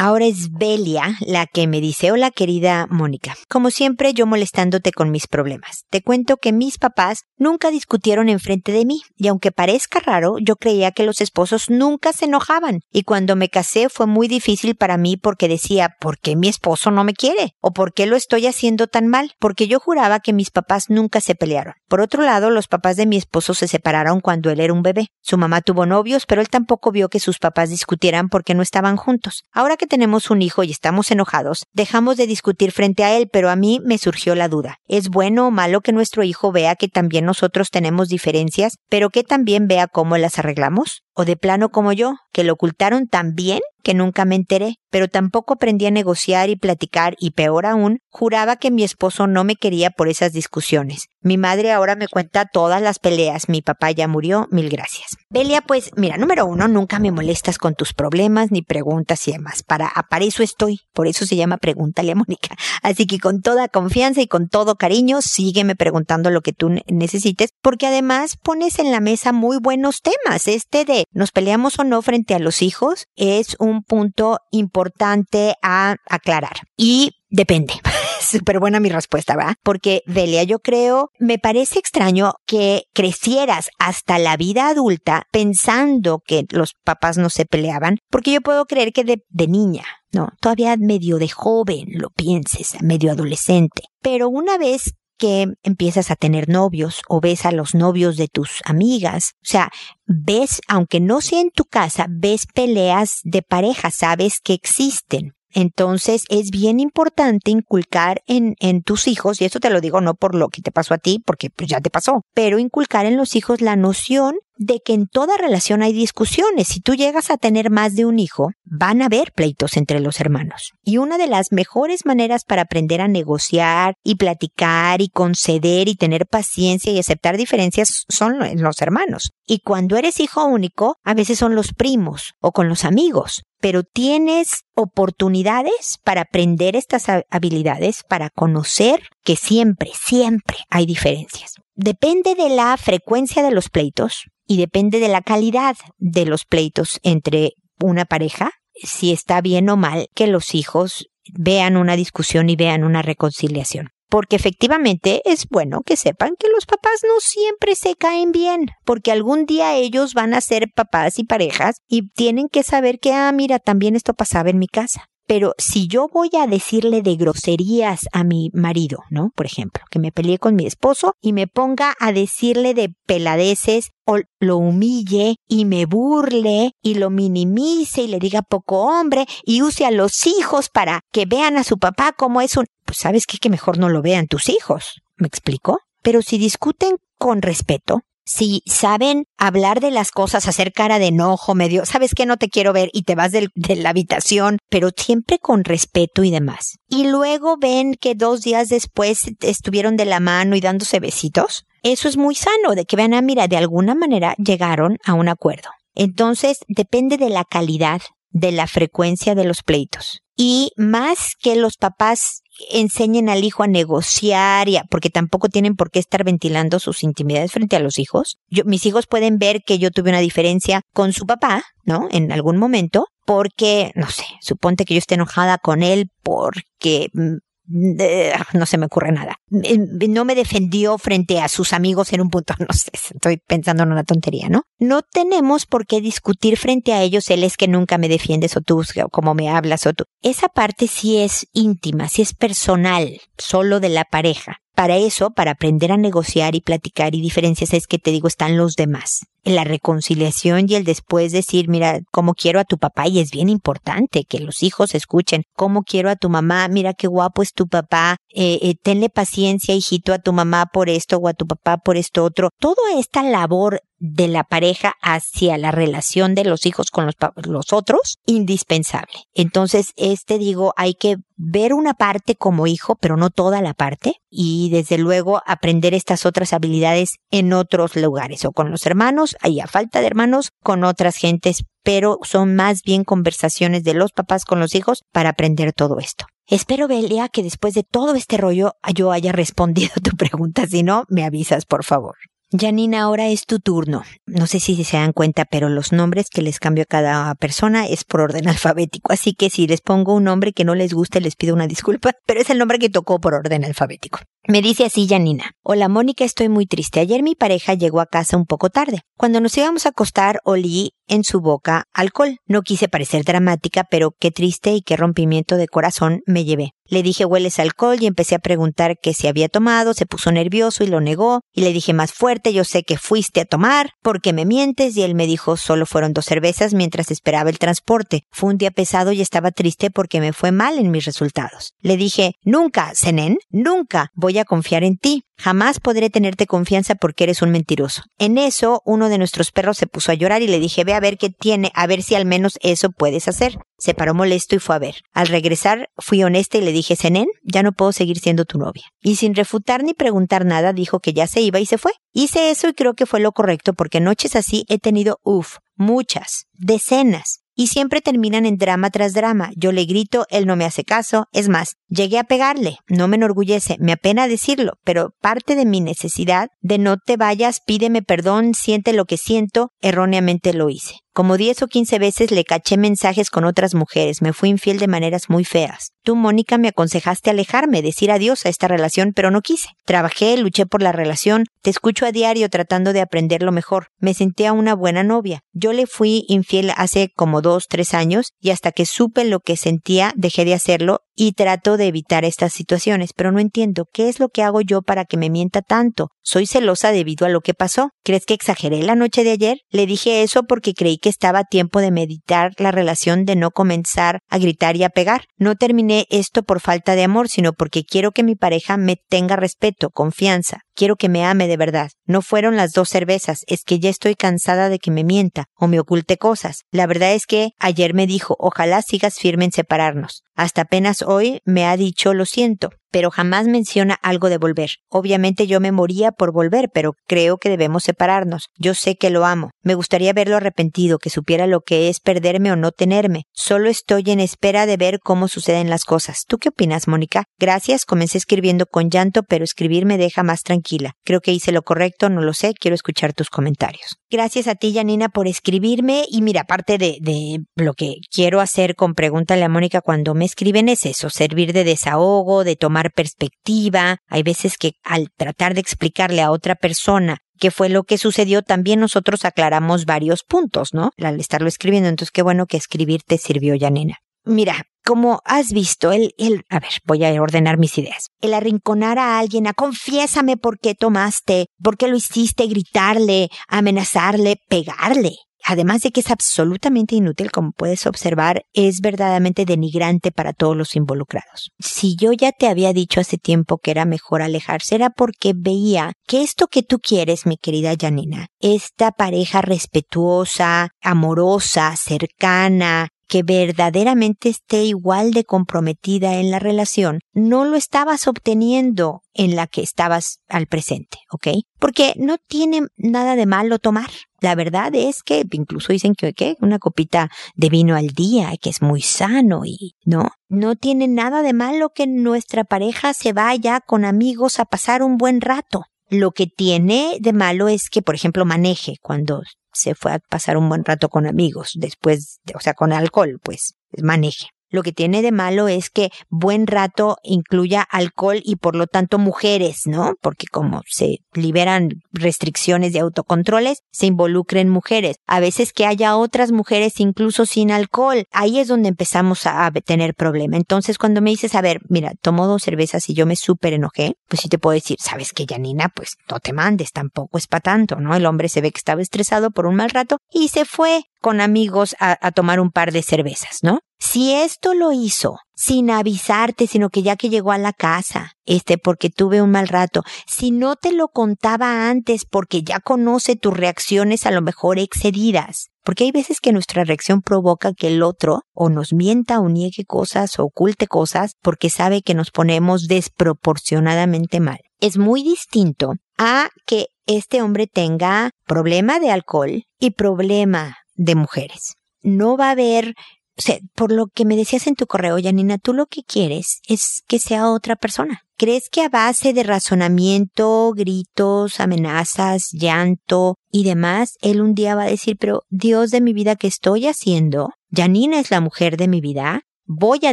Ahora 0.00 0.26
es 0.26 0.52
Belia 0.52 1.16
la 1.26 1.46
que 1.46 1.66
me 1.66 1.80
dice, 1.80 2.12
hola 2.12 2.30
querida 2.30 2.86
Mónica, 2.88 3.34
como 3.48 3.72
siempre 3.72 4.14
yo 4.14 4.26
molestándote 4.26 4.92
con 4.92 5.10
mis 5.10 5.26
problemas. 5.26 5.86
Te 5.90 6.02
cuento 6.02 6.36
que 6.36 6.52
mis 6.52 6.78
papás 6.78 7.24
nunca 7.36 7.72
discutieron 7.72 8.28
enfrente 8.28 8.70
de 8.70 8.84
mí 8.84 9.00
y 9.16 9.26
aunque 9.26 9.50
parezca 9.50 9.98
raro, 9.98 10.36
yo 10.38 10.54
creía 10.54 10.92
que 10.92 11.02
los 11.02 11.20
esposos 11.20 11.68
nunca 11.68 12.12
se 12.12 12.26
enojaban 12.26 12.78
y 12.92 13.02
cuando 13.02 13.34
me 13.34 13.48
casé 13.48 13.88
fue 13.88 14.06
muy 14.06 14.28
difícil 14.28 14.76
para 14.76 14.98
mí 14.98 15.16
porque 15.16 15.48
decía, 15.48 15.96
¿por 15.98 16.20
qué 16.20 16.36
mi 16.36 16.46
esposo 16.46 16.92
no 16.92 17.02
me 17.02 17.12
quiere? 17.14 17.54
¿O 17.60 17.72
por 17.72 17.92
qué 17.92 18.06
lo 18.06 18.14
estoy 18.14 18.46
haciendo 18.46 18.86
tan 18.86 19.08
mal? 19.08 19.32
Porque 19.40 19.66
yo 19.66 19.80
juraba 19.80 20.20
que 20.20 20.32
mis 20.32 20.52
papás 20.52 20.90
nunca 20.90 21.20
se 21.20 21.34
pelearon. 21.34 21.74
Por 21.88 22.00
otro 22.00 22.22
lado, 22.22 22.50
los 22.50 22.68
papás 22.68 22.94
de 22.94 23.06
mi 23.06 23.16
esposo 23.16 23.52
se 23.52 23.66
separaron 23.66 24.20
cuando 24.20 24.50
él 24.50 24.60
era 24.60 24.72
un 24.72 24.82
bebé. 24.82 25.08
Su 25.22 25.38
mamá 25.38 25.60
tuvo 25.60 25.86
novios, 25.86 26.24
pero 26.24 26.40
él 26.40 26.50
tampoco 26.50 26.92
vio 26.92 27.08
que 27.08 27.18
sus 27.18 27.38
papás 27.38 27.70
discutieran 27.70 28.28
porque 28.28 28.54
no 28.54 28.62
estaban 28.62 28.96
juntos. 28.96 29.42
Ahora 29.52 29.76
que 29.76 29.87
tenemos 29.88 30.30
un 30.30 30.42
hijo 30.42 30.62
y 30.62 30.70
estamos 30.70 31.10
enojados, 31.10 31.64
dejamos 31.72 32.16
de 32.16 32.26
discutir 32.26 32.70
frente 32.70 33.02
a 33.02 33.16
él, 33.16 33.28
pero 33.32 33.50
a 33.50 33.56
mí 33.56 33.80
me 33.84 33.98
surgió 33.98 34.34
la 34.34 34.48
duda. 34.48 34.78
¿Es 34.86 35.08
bueno 35.08 35.48
o 35.48 35.50
malo 35.50 35.80
que 35.80 35.92
nuestro 35.92 36.22
hijo 36.22 36.52
vea 36.52 36.76
que 36.76 36.88
también 36.88 37.24
nosotros 37.24 37.70
tenemos 37.70 38.08
diferencias, 38.08 38.76
pero 38.88 39.10
que 39.10 39.24
también 39.24 39.66
vea 39.66 39.88
cómo 39.88 40.16
las 40.16 40.38
arreglamos? 40.38 41.02
¿O 41.20 41.24
de 41.24 41.36
plano 41.36 41.70
como 41.70 41.92
yo, 41.92 42.14
que 42.32 42.44
lo 42.44 42.52
ocultaron 42.52 43.08
tan 43.08 43.34
bien 43.34 43.58
que 43.82 43.94
nunca 43.94 44.24
me 44.24 44.34
enteré, 44.34 44.74
pero 44.90 45.08
tampoco 45.08 45.54
aprendí 45.54 45.86
a 45.86 45.90
negociar 45.90 46.50
y 46.50 46.56
platicar 46.56 47.14
y 47.18 47.30
peor 47.30 47.66
aún, 47.66 48.00
juraba 48.10 48.56
que 48.56 48.70
mi 48.70 48.84
esposo 48.84 49.26
no 49.26 49.44
me 49.44 49.56
quería 49.56 49.90
por 49.90 50.08
esas 50.08 50.32
discusiones. 50.32 51.06
Mi 51.20 51.36
madre 51.36 51.72
ahora 51.72 51.96
me 51.96 52.06
cuenta 52.06 52.46
todas 52.46 52.80
las 52.80 52.98
peleas, 52.98 53.48
mi 53.48 53.62
papá 53.62 53.90
ya 53.90 54.06
murió, 54.06 54.46
mil 54.50 54.68
gracias. 54.68 55.16
Belia, 55.30 55.62
pues 55.62 55.90
mira, 55.96 56.16
número 56.16 56.46
uno, 56.46 56.68
nunca 56.68 56.98
me 56.98 57.10
molestas 57.10 57.58
con 57.58 57.74
tus 57.74 57.92
problemas 57.92 58.50
ni 58.50 58.62
preguntas 58.62 59.26
y 59.26 59.32
demás. 59.32 59.62
Para, 59.62 59.90
para 60.08 60.24
eso 60.24 60.42
estoy, 60.42 60.80
por 60.92 61.06
eso 61.06 61.26
se 61.26 61.36
llama 61.36 61.56
Pregúntale 61.56 62.12
a 62.12 62.14
Mónica. 62.14 62.56
Así 62.82 63.06
que 63.06 63.18
con 63.18 63.40
toda 63.40 63.68
confianza 63.68 64.20
y 64.20 64.26
con 64.26 64.48
todo 64.48 64.76
cariño, 64.76 65.22
sígueme 65.22 65.76
preguntando 65.76 66.30
lo 66.30 66.40
que 66.40 66.52
tú 66.52 66.70
necesites, 66.86 67.50
porque 67.62 67.86
además 67.86 68.36
pones 68.36 68.78
en 68.78 68.90
la 68.90 69.00
mesa 69.00 69.32
muy 69.32 69.58
buenos 69.58 70.02
temas. 70.02 70.46
Este 70.46 70.84
de 70.84 71.04
nos 71.12 71.32
peleamos 71.32 71.78
o 71.78 71.84
no 71.84 72.02
frente 72.02 72.34
a 72.34 72.38
los 72.38 72.62
hijos 72.62 73.06
es 73.16 73.56
un 73.58 73.82
punto 73.82 74.38
importante 74.50 75.54
a 75.62 75.96
aclarar. 76.08 76.56
Y 76.76 77.12
depende. 77.30 77.74
Súper 78.20 78.58
buena 78.58 78.80
mi 78.80 78.88
respuesta, 78.88 79.36
¿verdad? 79.36 79.54
Porque, 79.62 80.02
Delia, 80.06 80.42
yo 80.42 80.58
creo, 80.58 81.10
me 81.18 81.38
parece 81.38 81.78
extraño 81.78 82.32
que 82.46 82.84
crecieras 82.92 83.70
hasta 83.78 84.18
la 84.18 84.36
vida 84.36 84.68
adulta 84.68 85.26
pensando 85.30 86.20
que 86.26 86.44
los 86.50 86.74
papás 86.84 87.16
no 87.16 87.30
se 87.30 87.46
peleaban, 87.46 87.98
porque 88.10 88.32
yo 88.32 88.40
puedo 88.40 88.66
creer 88.66 88.92
que 88.92 89.04
de, 89.04 89.22
de 89.28 89.46
niña, 89.46 89.84
no, 90.12 90.30
todavía 90.40 90.76
medio 90.76 91.18
de 91.18 91.28
joven 91.28 91.86
lo 91.92 92.10
pienses, 92.10 92.82
medio 92.82 93.12
adolescente. 93.12 93.84
Pero 94.02 94.28
una 94.28 94.58
vez 94.58 94.94
que 95.18 95.46
empiezas 95.62 96.10
a 96.10 96.16
tener 96.16 96.48
novios 96.48 97.02
o 97.08 97.20
ves 97.20 97.44
a 97.44 97.52
los 97.52 97.74
novios 97.74 98.16
de 98.16 98.28
tus 98.28 98.60
amigas. 98.64 99.32
O 99.42 99.48
sea, 99.48 99.70
ves, 100.06 100.60
aunque 100.68 101.00
no 101.00 101.20
sea 101.20 101.40
en 101.40 101.50
tu 101.50 101.64
casa, 101.64 102.06
ves 102.08 102.46
peleas 102.46 103.20
de 103.24 103.42
pareja, 103.42 103.90
sabes 103.90 104.40
que 104.42 104.54
existen. 104.54 105.32
Entonces 105.50 106.24
es 106.28 106.50
bien 106.50 106.78
importante 106.78 107.50
inculcar 107.50 108.22
en, 108.26 108.54
en 108.60 108.82
tus 108.82 109.08
hijos, 109.08 109.40
y 109.40 109.46
eso 109.46 109.60
te 109.60 109.70
lo 109.70 109.80
digo 109.80 110.00
no 110.00 110.14
por 110.14 110.34
lo 110.34 110.48
que 110.48 110.62
te 110.62 110.70
pasó 110.70 110.94
a 110.94 110.98
ti, 110.98 111.22
porque 111.24 111.48
pues 111.50 111.68
ya 111.68 111.80
te 111.80 111.90
pasó, 111.90 112.22
pero 112.34 112.58
inculcar 112.58 113.06
en 113.06 113.16
los 113.16 113.34
hijos 113.34 113.60
la 113.60 113.76
noción 113.76 114.36
de 114.58 114.80
que 114.84 114.92
en 114.92 115.06
toda 115.06 115.36
relación 115.36 115.82
hay 115.82 115.92
discusiones. 115.92 116.68
Si 116.68 116.80
tú 116.80 116.94
llegas 116.94 117.30
a 117.30 117.38
tener 117.38 117.70
más 117.70 117.94
de 117.94 118.04
un 118.04 118.18
hijo, 118.18 118.50
van 118.64 119.00
a 119.00 119.06
haber 119.06 119.32
pleitos 119.32 119.76
entre 119.76 120.00
los 120.00 120.20
hermanos. 120.20 120.72
Y 120.82 120.98
una 120.98 121.16
de 121.16 121.28
las 121.28 121.52
mejores 121.52 122.04
maneras 122.04 122.44
para 122.44 122.62
aprender 122.62 123.00
a 123.00 123.08
negociar 123.08 123.94
y 124.04 124.16
platicar 124.16 125.00
y 125.00 125.08
conceder 125.08 125.88
y 125.88 125.94
tener 125.94 126.26
paciencia 126.26 126.92
y 126.92 126.98
aceptar 126.98 127.36
diferencias 127.36 128.04
son 128.08 128.38
los 128.60 128.82
hermanos. 128.82 129.30
Y 129.46 129.60
cuando 129.60 129.96
eres 129.96 130.20
hijo 130.20 130.44
único, 130.44 130.96
a 131.04 131.14
veces 131.14 131.38
son 131.38 131.54
los 131.54 131.72
primos 131.72 132.32
o 132.40 132.52
con 132.52 132.68
los 132.68 132.84
amigos. 132.84 133.42
Pero 133.60 133.82
tienes 133.82 134.62
oportunidades 134.74 135.96
para 136.04 136.22
aprender 136.22 136.76
estas 136.76 137.06
habilidades, 137.30 138.02
para 138.08 138.30
conocer 138.30 139.00
que 139.24 139.36
siempre, 139.36 139.90
siempre 139.94 140.58
hay 140.70 140.86
diferencias. 140.86 141.54
Depende 141.74 142.34
de 142.34 142.50
la 142.50 142.76
frecuencia 142.76 143.42
de 143.42 143.50
los 143.50 143.68
pleitos, 143.68 144.26
y 144.48 144.56
depende 144.56 144.98
de 144.98 145.08
la 145.08 145.20
calidad 145.20 145.76
de 145.98 146.24
los 146.24 146.44
pleitos 146.44 146.98
entre 147.04 147.52
una 147.80 148.06
pareja, 148.06 148.50
si 148.74 149.12
está 149.12 149.40
bien 149.40 149.68
o 149.68 149.76
mal 149.76 150.08
que 150.14 150.26
los 150.26 150.54
hijos 150.54 151.06
vean 151.32 151.76
una 151.76 151.94
discusión 151.94 152.48
y 152.48 152.56
vean 152.56 152.82
una 152.82 153.02
reconciliación. 153.02 153.90
Porque 154.08 154.36
efectivamente 154.36 155.20
es 155.26 155.46
bueno 155.50 155.82
que 155.84 155.96
sepan 155.96 156.32
que 156.38 156.48
los 156.48 156.64
papás 156.64 157.00
no 157.06 157.20
siempre 157.20 157.74
se 157.74 157.94
caen 157.94 158.32
bien, 158.32 158.70
porque 158.86 159.12
algún 159.12 159.44
día 159.44 159.76
ellos 159.76 160.14
van 160.14 160.32
a 160.32 160.40
ser 160.40 160.68
papás 160.74 161.18
y 161.18 161.24
parejas 161.24 161.82
y 161.86 162.08
tienen 162.08 162.48
que 162.48 162.62
saber 162.62 163.00
que, 163.00 163.12
ah, 163.12 163.30
mira, 163.32 163.58
también 163.58 163.96
esto 163.96 164.14
pasaba 164.14 164.48
en 164.48 164.58
mi 164.58 164.66
casa. 164.66 165.04
Pero 165.28 165.52
si 165.58 165.88
yo 165.88 166.08
voy 166.08 166.30
a 166.40 166.46
decirle 166.46 167.02
de 167.02 167.16
groserías 167.16 168.06
a 168.12 168.24
mi 168.24 168.48
marido, 168.54 169.04
¿no? 169.10 169.30
Por 169.36 169.44
ejemplo, 169.44 169.84
que 169.90 169.98
me 169.98 170.10
peleé 170.10 170.38
con 170.38 170.56
mi 170.56 170.66
esposo 170.66 171.16
y 171.20 171.34
me 171.34 171.46
ponga 171.46 171.94
a 172.00 172.12
decirle 172.12 172.72
de 172.72 172.94
peladeces 173.06 173.90
o 174.06 174.16
lo 174.40 174.56
humille 174.56 175.36
y 175.46 175.66
me 175.66 175.84
burle 175.84 176.72
y 176.82 176.94
lo 176.94 177.10
minimice 177.10 178.02
y 178.02 178.08
le 178.08 178.20
diga 178.20 178.40
poco 178.40 178.80
hombre 178.80 179.26
y 179.44 179.60
use 179.60 179.84
a 179.84 179.90
los 179.90 180.26
hijos 180.26 180.70
para 180.70 181.02
que 181.12 181.26
vean 181.26 181.58
a 181.58 181.64
su 181.64 181.76
papá 181.76 182.12
como 182.12 182.40
es 182.40 182.56
un... 182.56 182.64
Pues 182.86 182.96
sabes 182.96 183.26
qué? 183.26 183.36
que 183.36 183.50
mejor 183.50 183.76
no 183.76 183.90
lo 183.90 184.00
vean 184.00 184.28
tus 184.28 184.48
hijos. 184.48 185.02
¿Me 185.18 185.28
explico? 185.28 185.80
Pero 186.02 186.22
si 186.22 186.38
discuten 186.38 186.96
con 187.18 187.42
respeto, 187.42 188.00
si 188.28 188.62
saben 188.66 189.24
hablar 189.38 189.80
de 189.80 189.90
las 189.90 190.10
cosas, 190.10 190.46
hacer 190.46 190.72
cara 190.74 190.98
de 190.98 191.06
enojo, 191.06 191.54
medio, 191.54 191.86
sabes 191.86 192.14
que 192.14 192.26
no 192.26 192.36
te 192.36 192.50
quiero 192.50 192.74
ver 192.74 192.90
y 192.92 193.04
te 193.04 193.14
vas 193.14 193.32
de 193.32 193.76
la 193.76 193.88
habitación, 193.88 194.58
pero 194.68 194.90
siempre 194.94 195.38
con 195.38 195.64
respeto 195.64 196.22
y 196.24 196.30
demás. 196.30 196.78
Y 196.88 197.08
luego 197.08 197.56
ven 197.56 197.94
que 197.94 198.14
dos 198.14 198.42
días 198.42 198.68
después 198.68 199.22
estuvieron 199.40 199.96
de 199.96 200.04
la 200.04 200.20
mano 200.20 200.56
y 200.56 200.60
dándose 200.60 201.00
besitos. 201.00 201.64
Eso 201.82 202.06
es 202.06 202.18
muy 202.18 202.34
sano, 202.34 202.74
de 202.74 202.84
que 202.84 202.96
vean, 202.96 203.14
ah, 203.14 203.22
mira, 203.22 203.48
de 203.48 203.56
alguna 203.56 203.94
manera 203.94 204.34
llegaron 204.36 204.98
a 205.06 205.14
un 205.14 205.30
acuerdo. 205.30 205.70
Entonces, 205.94 206.58
depende 206.68 207.16
de 207.16 207.30
la 207.30 207.44
calidad, 207.44 208.02
de 208.28 208.52
la 208.52 208.66
frecuencia 208.66 209.34
de 209.34 209.44
los 209.44 209.62
pleitos. 209.62 210.20
Y 210.40 210.70
más 210.76 211.32
que 211.40 211.56
los 211.56 211.76
papás 211.76 212.42
enseñen 212.70 213.28
al 213.28 213.42
hijo 213.42 213.64
a 213.64 213.66
negociar, 213.66 214.68
y 214.68 214.78
porque 214.88 215.10
tampoco 215.10 215.48
tienen 215.48 215.74
por 215.74 215.90
qué 215.90 215.98
estar 215.98 216.22
ventilando 216.22 216.78
sus 216.78 217.02
intimidades 217.02 217.50
frente 217.50 217.74
a 217.74 217.80
los 217.80 217.98
hijos. 217.98 218.38
Yo, 218.48 218.62
mis 218.64 218.86
hijos 218.86 219.08
pueden 219.08 219.38
ver 219.38 219.62
que 219.66 219.80
yo 219.80 219.90
tuve 219.90 220.10
una 220.10 220.20
diferencia 220.20 220.82
con 220.92 221.12
su 221.12 221.26
papá, 221.26 221.64
¿no? 221.84 222.06
En 222.12 222.30
algún 222.30 222.56
momento, 222.56 223.08
porque, 223.26 223.90
no 223.96 224.08
sé, 224.08 224.24
suponte 224.40 224.84
que 224.84 224.94
yo 224.94 224.98
esté 224.98 225.16
enojada 225.16 225.58
con 225.58 225.82
él 225.82 226.08
porque 226.22 227.08
mm, 227.14 227.38
no 227.68 228.66
se 228.66 228.78
me 228.78 228.86
ocurre 228.86 229.12
nada. 229.12 229.40
No 229.50 230.24
me 230.24 230.34
defendió 230.34 230.98
frente 230.98 231.40
a 231.40 231.48
sus 231.48 231.72
amigos 231.72 232.12
en 232.12 232.20
un 232.20 232.30
punto, 232.30 232.54
no 232.58 232.72
sé, 232.72 232.90
estoy 232.92 233.38
pensando 233.38 233.82
en 233.82 233.92
una 233.92 234.04
tontería, 234.04 234.48
¿no? 234.48 234.62
No 234.78 235.02
tenemos 235.02 235.66
por 235.66 235.86
qué 235.86 236.00
discutir 236.00 236.56
frente 236.56 236.92
a 236.92 237.02
ellos, 237.02 237.30
él 237.30 237.44
es 237.44 237.56
que 237.56 237.68
nunca 237.68 237.98
me 237.98 238.08
defiendes 238.08 238.56
o 238.56 238.60
tú, 238.60 238.80
o 238.80 239.08
cómo 239.10 239.34
me 239.34 239.50
hablas 239.50 239.86
o 239.86 239.92
tú. 239.92 240.04
Esa 240.22 240.48
parte 240.48 240.88
sí 240.88 241.18
es 241.18 241.46
íntima, 241.52 242.08
sí 242.08 242.22
es 242.22 242.34
personal, 242.34 243.20
solo 243.36 243.80
de 243.80 243.90
la 243.90 244.04
pareja. 244.04 244.58
Para 244.78 244.96
eso, 244.96 245.32
para 245.32 245.50
aprender 245.50 245.90
a 245.90 245.96
negociar 245.96 246.54
y 246.54 246.60
platicar 246.60 247.16
y 247.16 247.20
diferencias, 247.20 247.74
es 247.74 247.88
que 247.88 247.98
te 247.98 248.12
digo, 248.12 248.28
están 248.28 248.56
los 248.56 248.76
demás. 248.76 249.26
En 249.42 249.56
la 249.56 249.64
reconciliación 249.64 250.66
y 250.68 250.76
el 250.76 250.84
después 250.84 251.32
decir, 251.32 251.68
mira, 251.68 251.98
cómo 252.12 252.34
quiero 252.34 252.60
a 252.60 252.64
tu 252.64 252.78
papá, 252.78 253.08
y 253.08 253.18
es 253.18 253.32
bien 253.32 253.48
importante 253.48 254.22
que 254.22 254.38
los 254.38 254.62
hijos 254.62 254.94
escuchen, 254.94 255.42
cómo 255.56 255.82
quiero 255.82 256.10
a 256.10 256.14
tu 256.14 256.30
mamá, 256.30 256.68
mira 256.68 256.94
qué 256.94 257.08
guapo 257.08 257.42
es 257.42 257.54
tu 257.54 257.66
papá, 257.66 258.18
eh, 258.32 258.60
eh, 258.62 258.76
tenle 258.80 259.08
paciencia, 259.08 259.74
hijito, 259.74 260.12
a 260.12 260.20
tu 260.20 260.32
mamá 260.32 260.66
por 260.72 260.88
esto 260.88 261.16
o 261.16 261.26
a 261.26 261.34
tu 261.34 261.48
papá 261.48 261.78
por 261.78 261.96
esto 261.96 262.22
otro. 262.22 262.50
Toda 262.60 263.00
esta 263.00 263.24
labor 263.24 263.80
de 263.98 264.28
la 264.28 264.44
pareja 264.44 264.94
hacia 265.02 265.58
la 265.58 265.70
relación 265.70 266.34
de 266.34 266.44
los 266.44 266.66
hijos 266.66 266.90
con 266.90 267.06
los, 267.06 267.72
otros, 267.72 268.18
indispensable. 268.26 269.24
Entonces, 269.34 269.92
este 269.96 270.38
digo, 270.38 270.72
hay 270.76 270.94
que 270.94 271.16
ver 271.36 271.72
una 271.72 271.94
parte 271.94 272.34
como 272.36 272.66
hijo, 272.66 272.96
pero 272.96 273.16
no 273.16 273.30
toda 273.30 273.60
la 273.62 273.74
parte, 273.74 274.14
y 274.30 274.70
desde 274.70 274.98
luego 274.98 275.42
aprender 275.46 275.94
estas 275.94 276.26
otras 276.26 276.52
habilidades 276.52 277.16
en 277.30 277.52
otros 277.52 277.96
lugares, 277.96 278.44
o 278.44 278.52
con 278.52 278.70
los 278.70 278.86
hermanos, 278.86 279.36
ahí 279.40 279.60
a 279.60 279.66
falta 279.66 280.00
de 280.00 280.06
hermanos, 280.06 280.50
con 280.62 280.84
otras 280.84 281.16
gentes, 281.16 281.64
pero 281.82 282.18
son 282.22 282.54
más 282.54 282.82
bien 282.82 283.04
conversaciones 283.04 283.84
de 283.84 283.94
los 283.94 284.12
papás 284.12 284.44
con 284.44 284.60
los 284.60 284.74
hijos 284.74 285.04
para 285.12 285.30
aprender 285.30 285.72
todo 285.72 285.98
esto. 285.98 286.26
Espero, 286.46 286.88
Belia, 286.88 287.28
que 287.28 287.42
después 287.42 287.74
de 287.74 287.82
todo 287.82 288.14
este 288.14 288.38
rollo 288.38 288.72
yo 288.94 289.12
haya 289.12 289.32
respondido 289.32 289.90
tu 290.02 290.16
pregunta. 290.16 290.66
Si 290.66 290.82
no, 290.82 291.04
me 291.08 291.24
avisas, 291.24 291.66
por 291.66 291.84
favor. 291.84 292.16
Janina, 292.50 293.02
ahora 293.02 293.28
es 293.28 293.44
tu 293.44 293.58
turno. 293.58 294.04
No 294.24 294.46
sé 294.46 294.58
si 294.58 294.82
se 294.82 294.96
dan 294.96 295.12
cuenta, 295.12 295.44
pero 295.44 295.68
los 295.68 295.92
nombres 295.92 296.30
que 296.30 296.40
les 296.40 296.58
cambio 296.58 296.84
a 296.84 296.86
cada 296.86 297.34
persona 297.34 297.86
es 297.86 298.04
por 298.04 298.22
orden 298.22 298.48
alfabético. 298.48 299.12
Así 299.12 299.34
que 299.34 299.50
si 299.50 299.66
les 299.66 299.82
pongo 299.82 300.14
un 300.14 300.24
nombre 300.24 300.54
que 300.54 300.64
no 300.64 300.74
les 300.74 300.94
guste, 300.94 301.20
les 301.20 301.36
pido 301.36 301.54
una 301.54 301.66
disculpa, 301.66 302.12
pero 302.26 302.40
es 302.40 302.48
el 302.48 302.56
nombre 302.56 302.78
que 302.78 302.88
tocó 302.88 303.20
por 303.20 303.34
orden 303.34 303.66
alfabético. 303.66 304.20
Me 304.46 304.62
dice 304.62 304.86
así 304.86 305.06
Janina. 305.06 305.52
Hola 305.62 305.88
Mónica, 305.88 306.24
estoy 306.24 306.48
muy 306.48 306.64
triste. 306.64 307.00
Ayer 307.00 307.22
mi 307.22 307.34
pareja 307.34 307.74
llegó 307.74 308.00
a 308.00 308.06
casa 308.06 308.38
un 308.38 308.46
poco 308.46 308.70
tarde. 308.70 309.02
Cuando 309.18 309.42
nos 309.42 309.54
íbamos 309.58 309.84
a 309.84 309.90
acostar, 309.90 310.40
olí 310.42 310.92
en 311.08 311.24
su 311.24 311.40
boca 311.40 311.84
alcohol. 311.92 312.38
No 312.46 312.62
quise 312.62 312.88
parecer 312.88 313.24
dramática, 313.24 313.84
pero 313.90 314.12
qué 314.18 314.30
triste 314.30 314.72
y 314.72 314.82
qué 314.82 314.96
rompimiento 314.96 315.56
de 315.56 315.68
corazón 315.68 316.22
me 316.26 316.44
llevé. 316.44 316.72
Le 316.90 317.02
dije 317.02 317.26
hueles 317.26 317.58
alcohol 317.58 317.98
y 318.00 318.06
empecé 318.06 318.34
a 318.34 318.38
preguntar 318.38 318.96
qué 319.02 319.12
se 319.12 319.28
había 319.28 319.50
tomado, 319.50 319.92
se 319.92 320.06
puso 320.06 320.32
nervioso 320.32 320.84
y 320.84 320.86
lo 320.86 321.02
negó, 321.02 321.42
y 321.52 321.60
le 321.60 321.74
dije 321.74 321.92
más 321.92 322.14
fuerte, 322.14 322.54
yo 322.54 322.64
sé 322.64 322.82
que 322.82 322.96
fuiste 322.96 323.42
a 323.42 323.44
tomar, 323.44 323.90
porque 324.02 324.32
me 324.32 324.46
mientes, 324.46 324.96
y 324.96 325.02
él 325.02 325.14
me 325.14 325.26
dijo 325.26 325.58
solo 325.58 325.84
fueron 325.84 326.14
dos 326.14 326.24
cervezas 326.24 326.72
mientras 326.72 327.10
esperaba 327.10 327.50
el 327.50 327.58
transporte. 327.58 328.22
Fue 328.30 328.48
un 328.48 328.56
día 328.56 328.70
pesado 328.70 329.12
y 329.12 329.20
estaba 329.20 329.50
triste 329.50 329.90
porque 329.90 330.20
me 330.20 330.32
fue 330.32 330.50
mal 330.50 330.78
en 330.78 330.90
mis 330.90 331.04
resultados. 331.04 331.74
Le 331.80 331.98
dije, 331.98 332.32
nunca, 332.42 332.92
Zenén, 332.94 333.36
nunca 333.50 334.08
voy 334.14 334.38
a 334.38 334.46
confiar 334.46 334.82
en 334.82 334.96
ti. 334.96 335.24
Jamás 335.36 335.78
podré 335.78 336.10
tenerte 336.10 336.46
confianza 336.46 336.96
porque 336.96 337.24
eres 337.24 337.42
un 337.42 337.50
mentiroso. 337.50 338.02
En 338.18 338.38
eso, 338.38 338.82
uno 338.84 339.08
de 339.08 339.18
nuestros 339.18 339.52
perros 339.52 339.76
se 339.76 339.86
puso 339.86 340.10
a 340.10 340.14
llorar 340.14 340.42
y 340.42 340.48
le 340.48 340.58
dije, 340.58 340.82
ve 340.82 340.94
a 340.98 341.00
ver 341.00 341.16
qué 341.18 341.30
tiene, 341.30 341.72
a 341.74 341.86
ver 341.86 342.02
si 342.02 342.14
al 342.14 342.26
menos 342.26 342.58
eso 342.62 342.90
puedes 342.90 343.28
hacer. 343.28 343.58
Se 343.78 343.94
paró 343.94 344.14
molesto 344.14 344.54
y 344.56 344.58
fue 344.58 344.76
a 344.76 344.78
ver. 344.78 344.96
Al 345.12 345.28
regresar, 345.28 345.88
fui 345.96 346.22
honesta 346.22 346.58
y 346.58 346.60
le 346.60 346.72
dije, 346.72 346.96
Zenén, 346.96 347.28
ya 347.42 347.62
no 347.62 347.72
puedo 347.72 347.92
seguir 347.92 348.18
siendo 348.18 348.44
tu 348.44 348.58
novia. 348.58 348.84
Y 349.00 349.16
sin 349.16 349.34
refutar 349.34 349.82
ni 349.82 349.94
preguntar 349.94 350.44
nada, 350.44 350.72
dijo 350.72 351.00
que 351.00 351.12
ya 351.12 351.26
se 351.26 351.40
iba 351.40 351.60
y 351.60 351.66
se 351.66 351.78
fue. 351.78 351.92
Hice 352.12 352.50
eso 352.50 352.68
y 352.68 352.74
creo 352.74 352.94
que 352.94 353.06
fue 353.06 353.20
lo 353.20 353.32
correcto 353.32 353.72
porque 353.72 354.00
noches 354.00 354.36
así 354.36 354.64
he 354.68 354.78
tenido, 354.78 355.20
uff, 355.22 355.58
muchas, 355.76 356.46
decenas 356.52 357.40
y 357.58 357.66
siempre 357.66 358.00
terminan 358.00 358.46
en 358.46 358.56
drama 358.56 358.88
tras 358.90 359.14
drama. 359.14 359.50
Yo 359.56 359.72
le 359.72 359.84
grito, 359.84 360.26
él 360.30 360.46
no 360.46 360.54
me 360.54 360.64
hace 360.64 360.84
caso. 360.84 361.26
Es 361.32 361.48
más, 361.48 361.74
llegué 361.88 362.20
a 362.20 362.24
pegarle. 362.24 362.76
No 362.86 363.08
me 363.08 363.16
enorgullece, 363.16 363.76
me 363.80 363.90
apena 363.90 364.28
decirlo, 364.28 364.74
pero 364.84 365.10
parte 365.20 365.56
de 365.56 365.66
mi 365.66 365.80
necesidad 365.80 366.50
de 366.60 366.78
no 366.78 366.98
te 366.98 367.16
vayas, 367.16 367.60
pídeme 367.66 368.00
perdón, 368.00 368.54
siente 368.54 368.92
lo 368.92 369.06
que 369.06 369.16
siento, 369.16 369.72
erróneamente 369.80 370.54
lo 370.54 370.70
hice. 370.70 371.00
Como 371.18 371.36
10 371.36 371.62
o 371.62 371.66
15 371.66 371.98
veces 371.98 372.30
le 372.30 372.44
caché 372.44 372.76
mensajes 372.76 373.28
con 373.28 373.44
otras 373.44 373.74
mujeres, 373.74 374.22
me 374.22 374.32
fui 374.32 374.50
infiel 374.50 374.78
de 374.78 374.86
maneras 374.86 375.28
muy 375.28 375.44
feas. 375.44 375.90
Tú, 376.04 376.14
Mónica, 376.14 376.58
me 376.58 376.68
aconsejaste 376.68 377.30
alejarme, 377.30 377.82
decir 377.82 378.12
adiós 378.12 378.46
a 378.46 378.48
esta 378.48 378.68
relación, 378.68 379.12
pero 379.12 379.32
no 379.32 379.40
quise. 379.40 379.70
Trabajé, 379.84 380.36
luché 380.36 380.64
por 380.64 380.80
la 380.80 380.92
relación, 380.92 381.46
te 381.60 381.70
escucho 381.70 382.06
a 382.06 382.12
diario 382.12 382.48
tratando 382.48 382.92
de 382.92 383.00
aprenderlo 383.00 383.50
mejor. 383.50 383.88
Me 383.98 384.14
sentía 384.14 384.52
una 384.52 384.76
buena 384.76 385.02
novia. 385.02 385.40
Yo 385.52 385.72
le 385.72 385.88
fui 385.88 386.24
infiel 386.28 386.70
hace 386.76 387.10
como 387.16 387.42
dos, 387.42 387.66
tres 387.68 387.94
años 387.94 388.30
y 388.40 388.50
hasta 388.50 388.70
que 388.70 388.86
supe 388.86 389.24
lo 389.24 389.40
que 389.40 389.56
sentía 389.56 390.12
dejé 390.14 390.44
de 390.44 390.54
hacerlo 390.54 391.00
y 391.20 391.32
trato 391.32 391.76
de 391.76 391.88
evitar 391.88 392.24
estas 392.24 392.52
situaciones, 392.52 393.10
pero 393.12 393.32
no 393.32 393.40
entiendo 393.40 393.86
qué 393.92 394.08
es 394.08 394.20
lo 394.20 394.28
que 394.28 394.44
hago 394.44 394.60
yo 394.60 394.82
para 394.82 395.04
que 395.04 395.16
me 395.16 395.30
mienta 395.30 395.62
tanto. 395.62 396.10
Soy 396.22 396.46
celosa 396.46 396.92
debido 396.92 397.26
a 397.26 397.28
lo 397.28 397.40
que 397.40 397.54
pasó. 397.54 397.90
¿Crees 398.04 398.24
que 398.24 398.34
exageré 398.34 398.84
la 398.84 398.94
noche 398.94 399.24
de 399.24 399.32
ayer? 399.32 399.58
Le 399.70 399.86
dije 399.86 400.22
eso 400.22 400.44
porque 400.44 400.74
creí 400.74 400.96
que 400.96 401.08
estaba 401.08 401.40
a 401.40 401.44
tiempo 401.44 401.80
de 401.80 401.90
meditar 401.90 402.52
la 402.58 402.70
relación 402.70 403.24
de 403.24 403.34
no 403.34 403.50
comenzar 403.50 404.20
a 404.28 404.38
gritar 404.38 404.76
y 404.76 404.84
a 404.84 404.90
pegar. 404.90 405.24
No 405.36 405.56
terminé 405.56 406.06
esto 406.08 406.44
por 406.44 406.60
falta 406.60 406.94
de 406.94 407.02
amor, 407.02 407.28
sino 407.28 407.52
porque 407.52 407.82
quiero 407.82 408.12
que 408.12 408.22
mi 408.22 408.36
pareja 408.36 408.76
me 408.76 408.94
tenga 409.08 409.34
respeto, 409.34 409.90
confianza. 409.90 410.60
Quiero 410.78 410.94
que 410.94 411.08
me 411.08 411.24
ame 411.24 411.48
de 411.48 411.56
verdad. 411.56 411.90
No 412.06 412.22
fueron 412.22 412.56
las 412.56 412.70
dos 412.70 412.88
cervezas, 412.88 413.40
es 413.48 413.64
que 413.64 413.80
ya 413.80 413.90
estoy 413.90 414.14
cansada 414.14 414.68
de 414.68 414.78
que 414.78 414.92
me 414.92 415.02
mienta 415.02 415.46
o 415.56 415.66
me 415.66 415.80
oculte 415.80 416.18
cosas. 416.18 416.66
La 416.70 416.86
verdad 416.86 417.14
es 417.14 417.26
que 417.26 417.50
ayer 417.58 417.94
me 417.94 418.06
dijo, 418.06 418.36
ojalá 418.38 418.80
sigas 418.82 419.18
firme 419.18 419.46
en 419.46 419.50
separarnos. 419.50 420.22
Hasta 420.36 420.62
apenas 420.62 421.02
hoy 421.02 421.40
me 421.44 421.66
ha 421.66 421.76
dicho 421.76 422.14
lo 422.14 422.26
siento 422.26 422.70
pero 422.90 423.10
jamás 423.10 423.46
menciona 423.46 423.94
algo 424.02 424.28
de 424.28 424.38
volver. 424.38 424.70
Obviamente 424.88 425.46
yo 425.46 425.60
me 425.60 425.72
moría 425.72 426.12
por 426.12 426.32
volver, 426.32 426.68
pero 426.72 426.92
creo 427.06 427.36
que 427.38 427.48
debemos 427.48 427.84
separarnos. 427.84 428.48
Yo 428.56 428.74
sé 428.74 428.96
que 428.96 429.10
lo 429.10 429.24
amo. 429.24 429.50
Me 429.62 429.74
gustaría 429.74 430.12
verlo 430.12 430.36
arrepentido, 430.36 430.98
que 430.98 431.10
supiera 431.10 431.46
lo 431.46 431.60
que 431.60 431.88
es 431.88 432.00
perderme 432.00 432.52
o 432.52 432.56
no 432.56 432.70
tenerme. 432.70 433.24
Solo 433.32 433.68
estoy 433.68 434.04
en 434.06 434.20
espera 434.20 434.66
de 434.66 434.76
ver 434.76 434.98
cómo 435.02 435.28
suceden 435.28 435.70
las 435.70 435.84
cosas. 435.84 436.24
¿Tú 436.26 436.38
qué 436.38 436.50
opinas, 436.50 436.88
Mónica? 436.88 437.24
Gracias, 437.38 437.84
comencé 437.84 438.18
escribiendo 438.18 438.66
con 438.66 438.90
llanto, 438.90 439.22
pero 439.22 439.44
escribir 439.44 439.84
me 439.84 439.98
deja 439.98 440.22
más 440.22 440.42
tranquila. 440.42 440.92
Creo 441.04 441.20
que 441.20 441.32
hice 441.32 441.52
lo 441.52 441.62
correcto, 441.62 442.08
no 442.08 442.22
lo 442.22 442.32
sé, 442.32 442.54
quiero 442.54 442.74
escuchar 442.74 443.12
tus 443.12 443.30
comentarios. 443.30 443.96
Gracias 444.10 444.48
a 444.48 444.54
ti, 444.54 444.72
Janina, 444.72 445.08
por 445.08 445.28
escribirme. 445.28 446.04
Y 446.10 446.22
mira, 446.22 446.42
aparte 446.42 446.78
de, 446.78 446.98
de 447.00 447.40
lo 447.56 447.74
que 447.74 447.96
quiero 448.10 448.40
hacer 448.40 448.74
con 448.74 448.94
Pregúntale 448.94 449.44
a 449.44 449.48
Mónica 449.48 449.80
cuando 449.80 450.14
me 450.14 450.24
escriben 450.24 450.68
es 450.68 450.86
eso, 450.86 451.10
servir 451.10 451.52
de 451.52 451.64
desahogo, 451.64 452.44
de 452.44 452.56
tomar 452.56 452.77
perspectiva. 452.84 453.98
Hay 454.08 454.22
veces 454.22 454.56
que 454.58 454.72
al 454.82 455.08
tratar 455.16 455.54
de 455.54 455.60
explicarle 455.60 456.22
a 456.22 456.30
otra 456.30 456.54
persona 456.54 457.18
qué 457.38 457.50
fue 457.50 457.68
lo 457.68 457.84
que 457.84 457.98
sucedió, 457.98 458.42
también 458.42 458.80
nosotros 458.80 459.24
aclaramos 459.24 459.84
varios 459.84 460.24
puntos, 460.24 460.74
¿no? 460.74 460.90
Al 460.98 461.20
estarlo 461.20 461.48
escribiendo. 461.48 461.88
Entonces, 461.88 462.10
qué 462.10 462.22
bueno 462.22 462.46
que 462.46 462.56
escribir 462.56 463.02
te 463.06 463.18
sirvió, 463.18 463.54
Yanina. 463.54 463.98
Mira, 464.24 464.64
como 464.84 465.20
has 465.24 465.52
visto, 465.52 465.92
el, 465.92 466.12
el, 466.18 466.42
a 466.50 466.60
ver, 466.60 466.70
voy 466.84 467.04
a 467.04 467.22
ordenar 467.22 467.58
mis 467.58 467.78
ideas. 467.78 468.08
El 468.20 468.34
arrinconar 468.34 468.98
a 468.98 469.18
alguien 469.18 469.46
a 469.46 469.54
confiésame 469.54 470.36
por 470.36 470.58
qué 470.58 470.74
tomaste, 470.74 471.46
por 471.62 471.76
qué 471.76 471.88
lo 471.88 471.96
hiciste, 471.96 472.46
gritarle, 472.46 473.28
amenazarle, 473.48 474.36
pegarle 474.48 475.16
además 475.44 475.82
de 475.82 475.90
que 475.90 476.00
es 476.00 476.10
absolutamente 476.10 476.94
inútil, 476.94 477.30
como 477.30 477.52
puedes 477.52 477.86
observar, 477.86 478.44
es 478.52 478.80
verdaderamente 478.80 479.44
denigrante 479.44 480.12
para 480.12 480.32
todos 480.32 480.56
los 480.56 480.76
involucrados. 480.76 481.52
Si 481.58 481.96
yo 481.96 482.12
ya 482.12 482.32
te 482.32 482.48
había 482.48 482.72
dicho 482.72 483.00
hace 483.00 483.18
tiempo 483.18 483.58
que 483.58 483.70
era 483.70 483.84
mejor 483.84 484.22
alejarse, 484.22 484.74
era 484.74 484.90
porque 484.90 485.32
veía 485.34 485.92
que 486.06 486.22
esto 486.22 486.46
que 486.46 486.62
tú 486.62 486.78
quieres, 486.78 487.26
mi 487.26 487.36
querida 487.36 487.74
Janina, 487.78 488.28
esta 488.40 488.92
pareja 488.92 489.42
respetuosa, 489.42 490.70
amorosa, 490.80 491.74
cercana, 491.76 492.88
que 493.08 493.22
verdaderamente 493.22 494.28
esté 494.28 494.64
igual 494.64 495.12
de 495.12 495.24
comprometida 495.24 496.14
en 496.16 496.30
la 496.30 496.38
relación, 496.38 497.00
no 497.12 497.44
lo 497.44 497.56
estabas 497.56 498.06
obteniendo 498.06 499.02
en 499.14 499.34
la 499.34 499.46
que 499.46 499.62
estabas 499.62 500.20
al 500.28 500.46
presente, 500.46 500.98
¿ok? 501.10 501.28
Porque 501.58 501.94
no 501.96 502.18
tiene 502.18 502.62
nada 502.76 503.16
de 503.16 503.26
malo 503.26 503.58
tomar. 503.58 503.90
La 504.20 504.34
verdad 504.34 504.74
es 504.74 505.02
que 505.02 505.24
incluso 505.30 505.72
dicen 505.72 505.94
que, 505.94 506.12
¿qué? 506.12 506.36
Una 506.40 506.58
copita 506.58 507.08
de 507.34 507.48
vino 507.48 507.76
al 507.76 507.88
día, 507.88 508.32
que 508.40 508.50
es 508.50 508.62
muy 508.62 508.82
sano 508.82 509.42
y, 509.44 509.74
¿no? 509.84 510.10
No 510.28 510.56
tiene 510.56 510.86
nada 510.86 511.22
de 511.22 511.32
malo 511.32 511.70
que 511.70 511.86
nuestra 511.86 512.44
pareja 512.44 512.92
se 512.94 513.12
vaya 513.12 513.60
con 513.60 513.84
amigos 513.84 514.38
a 514.38 514.44
pasar 514.44 514.82
un 514.82 514.98
buen 514.98 515.20
rato. 515.20 515.64
Lo 515.90 516.10
que 516.10 516.26
tiene 516.26 516.98
de 517.00 517.14
malo 517.14 517.48
es 517.48 517.70
que, 517.70 517.80
por 517.80 517.94
ejemplo, 517.94 518.26
maneje 518.26 518.74
cuando 518.82 519.22
se 519.58 519.74
fue 519.74 519.92
a 519.92 519.98
pasar 519.98 520.36
un 520.36 520.48
buen 520.48 520.64
rato 520.64 520.88
con 520.88 521.06
amigos, 521.06 521.52
después, 521.54 522.20
o 522.34 522.40
sea, 522.40 522.54
con 522.54 522.72
alcohol, 522.72 523.18
pues, 523.22 523.54
maneje. 523.82 524.28
Lo 524.50 524.62
que 524.62 524.72
tiene 524.72 525.02
de 525.02 525.12
malo 525.12 525.48
es 525.48 525.70
que 525.70 525.90
buen 526.08 526.46
rato 526.46 526.98
incluya 527.02 527.62
alcohol 527.62 528.20
y 528.24 528.36
por 528.36 528.56
lo 528.56 528.66
tanto 528.66 528.98
mujeres, 528.98 529.62
¿no? 529.66 529.94
Porque 530.00 530.26
como 530.26 530.62
se 530.66 530.98
liberan 531.12 531.70
restricciones 531.92 532.72
de 532.72 532.80
autocontroles, 532.80 533.62
se 533.70 533.86
involucren 533.86 534.48
mujeres. 534.48 534.96
A 535.06 535.20
veces 535.20 535.52
que 535.52 535.66
haya 535.66 535.96
otras 535.96 536.32
mujeres 536.32 536.80
incluso 536.80 537.26
sin 537.26 537.50
alcohol. 537.50 538.04
Ahí 538.12 538.38
es 538.38 538.48
donde 538.48 538.68
empezamos 538.68 539.26
a 539.26 539.50
tener 539.64 539.94
problema. 539.94 540.36
Entonces 540.36 540.78
cuando 540.78 541.00
me 541.00 541.10
dices, 541.10 541.34
a 541.34 541.40
ver, 541.40 541.60
mira, 541.68 541.92
tomo 542.00 542.26
dos 542.26 542.42
cervezas 542.42 542.88
y 542.88 542.94
yo 542.94 543.06
me 543.06 543.16
súper 543.16 543.52
enojé, 543.52 543.94
pues 544.08 544.20
sí 544.22 544.28
te 544.28 544.38
puedo 544.38 544.54
decir, 544.54 544.76
sabes 544.80 545.12
que 545.12 545.26
Janina, 545.28 545.68
pues 545.68 545.96
no 546.10 546.20
te 546.20 546.32
mandes, 546.32 546.72
tampoco 546.72 547.18
es 547.18 547.26
para 547.26 547.40
tanto, 547.40 547.76
¿no? 547.76 547.94
El 547.94 548.06
hombre 548.06 548.28
se 548.28 548.40
ve 548.40 548.50
que 548.50 548.58
estaba 548.58 548.82
estresado 548.82 549.30
por 549.30 549.46
un 549.46 549.56
mal 549.56 549.70
rato 549.70 549.98
y 550.10 550.28
se 550.28 550.44
fue 550.44 550.84
con 551.00 551.20
amigos 551.20 551.76
a, 551.78 551.96
tomar 552.12 552.40
un 552.40 552.50
par 552.50 552.72
de 552.72 552.82
cervezas, 552.82 553.38
¿no? 553.42 553.60
Si 553.78 554.12
esto 554.12 554.54
lo 554.54 554.72
hizo 554.72 555.18
sin 555.36 555.70
avisarte, 555.70 556.48
sino 556.48 556.68
que 556.68 556.82
ya 556.82 556.96
que 556.96 557.10
llegó 557.10 557.30
a 557.30 557.38
la 557.38 557.52
casa, 557.52 558.12
este, 558.24 558.58
porque 558.58 558.90
tuve 558.90 559.22
un 559.22 559.30
mal 559.30 559.46
rato, 559.46 559.82
si 560.06 560.32
no 560.32 560.56
te 560.56 560.72
lo 560.72 560.88
contaba 560.88 561.70
antes 561.70 562.04
porque 562.04 562.42
ya 562.42 562.58
conoce 562.58 563.14
tus 563.14 563.36
reacciones 563.36 564.04
a 564.04 564.10
lo 564.10 564.20
mejor 564.20 564.58
excedidas, 564.58 565.50
porque 565.62 565.84
hay 565.84 565.92
veces 565.92 566.20
que 566.20 566.32
nuestra 566.32 566.64
reacción 566.64 567.02
provoca 567.02 567.52
que 567.52 567.68
el 567.68 567.84
otro 567.84 568.22
o 568.34 568.48
nos 568.48 568.72
mienta 568.72 569.20
o 569.20 569.28
niegue 569.28 569.64
cosas 569.64 570.18
o 570.18 570.24
oculte 570.24 570.66
cosas 570.66 571.12
porque 571.22 571.48
sabe 571.48 571.82
que 571.82 571.94
nos 571.94 572.10
ponemos 572.10 572.66
desproporcionadamente 572.66 574.18
mal. 574.18 574.40
Es 574.60 574.76
muy 574.76 575.04
distinto 575.04 575.74
a 575.98 576.30
que 576.46 576.66
este 576.86 577.22
hombre 577.22 577.46
tenga 577.46 578.10
problema 578.26 578.80
de 578.80 578.90
alcohol 578.90 579.44
y 579.60 579.70
problema 579.70 580.56
de 580.74 580.96
mujeres. 580.96 581.54
No 581.82 582.16
va 582.16 582.28
a 582.28 582.32
haber 582.32 582.74
o 583.18 583.20
sea, 583.20 583.38
por 583.56 583.72
lo 583.72 583.88
que 583.88 584.04
me 584.04 584.16
decías 584.16 584.46
en 584.46 584.54
tu 584.54 584.66
correo, 584.66 584.96
Janina, 585.02 585.38
tú 585.38 585.52
lo 585.52 585.66
que 585.66 585.82
quieres 585.82 586.40
es 586.46 586.84
que 586.86 587.00
sea 587.00 587.28
otra 587.30 587.56
persona. 587.56 588.02
¿Crees 588.16 588.48
que 588.48 588.62
a 588.62 588.68
base 588.68 589.12
de 589.12 589.24
razonamiento, 589.24 590.52
gritos, 590.54 591.40
amenazas, 591.40 592.28
llanto 592.30 593.16
y 593.32 593.42
demás, 593.42 593.96
él 594.02 594.20
un 594.20 594.34
día 594.34 594.54
va 594.54 594.64
a 594.64 594.70
decir, 594.70 594.96
pero 594.98 595.24
Dios 595.30 595.70
de 595.72 595.80
mi 595.80 595.92
vida, 595.92 596.14
¿qué 596.14 596.28
estoy 596.28 596.68
haciendo? 596.68 597.30
Janina 597.50 597.98
es 597.98 598.12
la 598.12 598.20
mujer 598.20 598.56
de 598.56 598.68
mi 598.68 598.80
vida. 598.80 599.22
Voy 599.46 599.80
a 599.84 599.92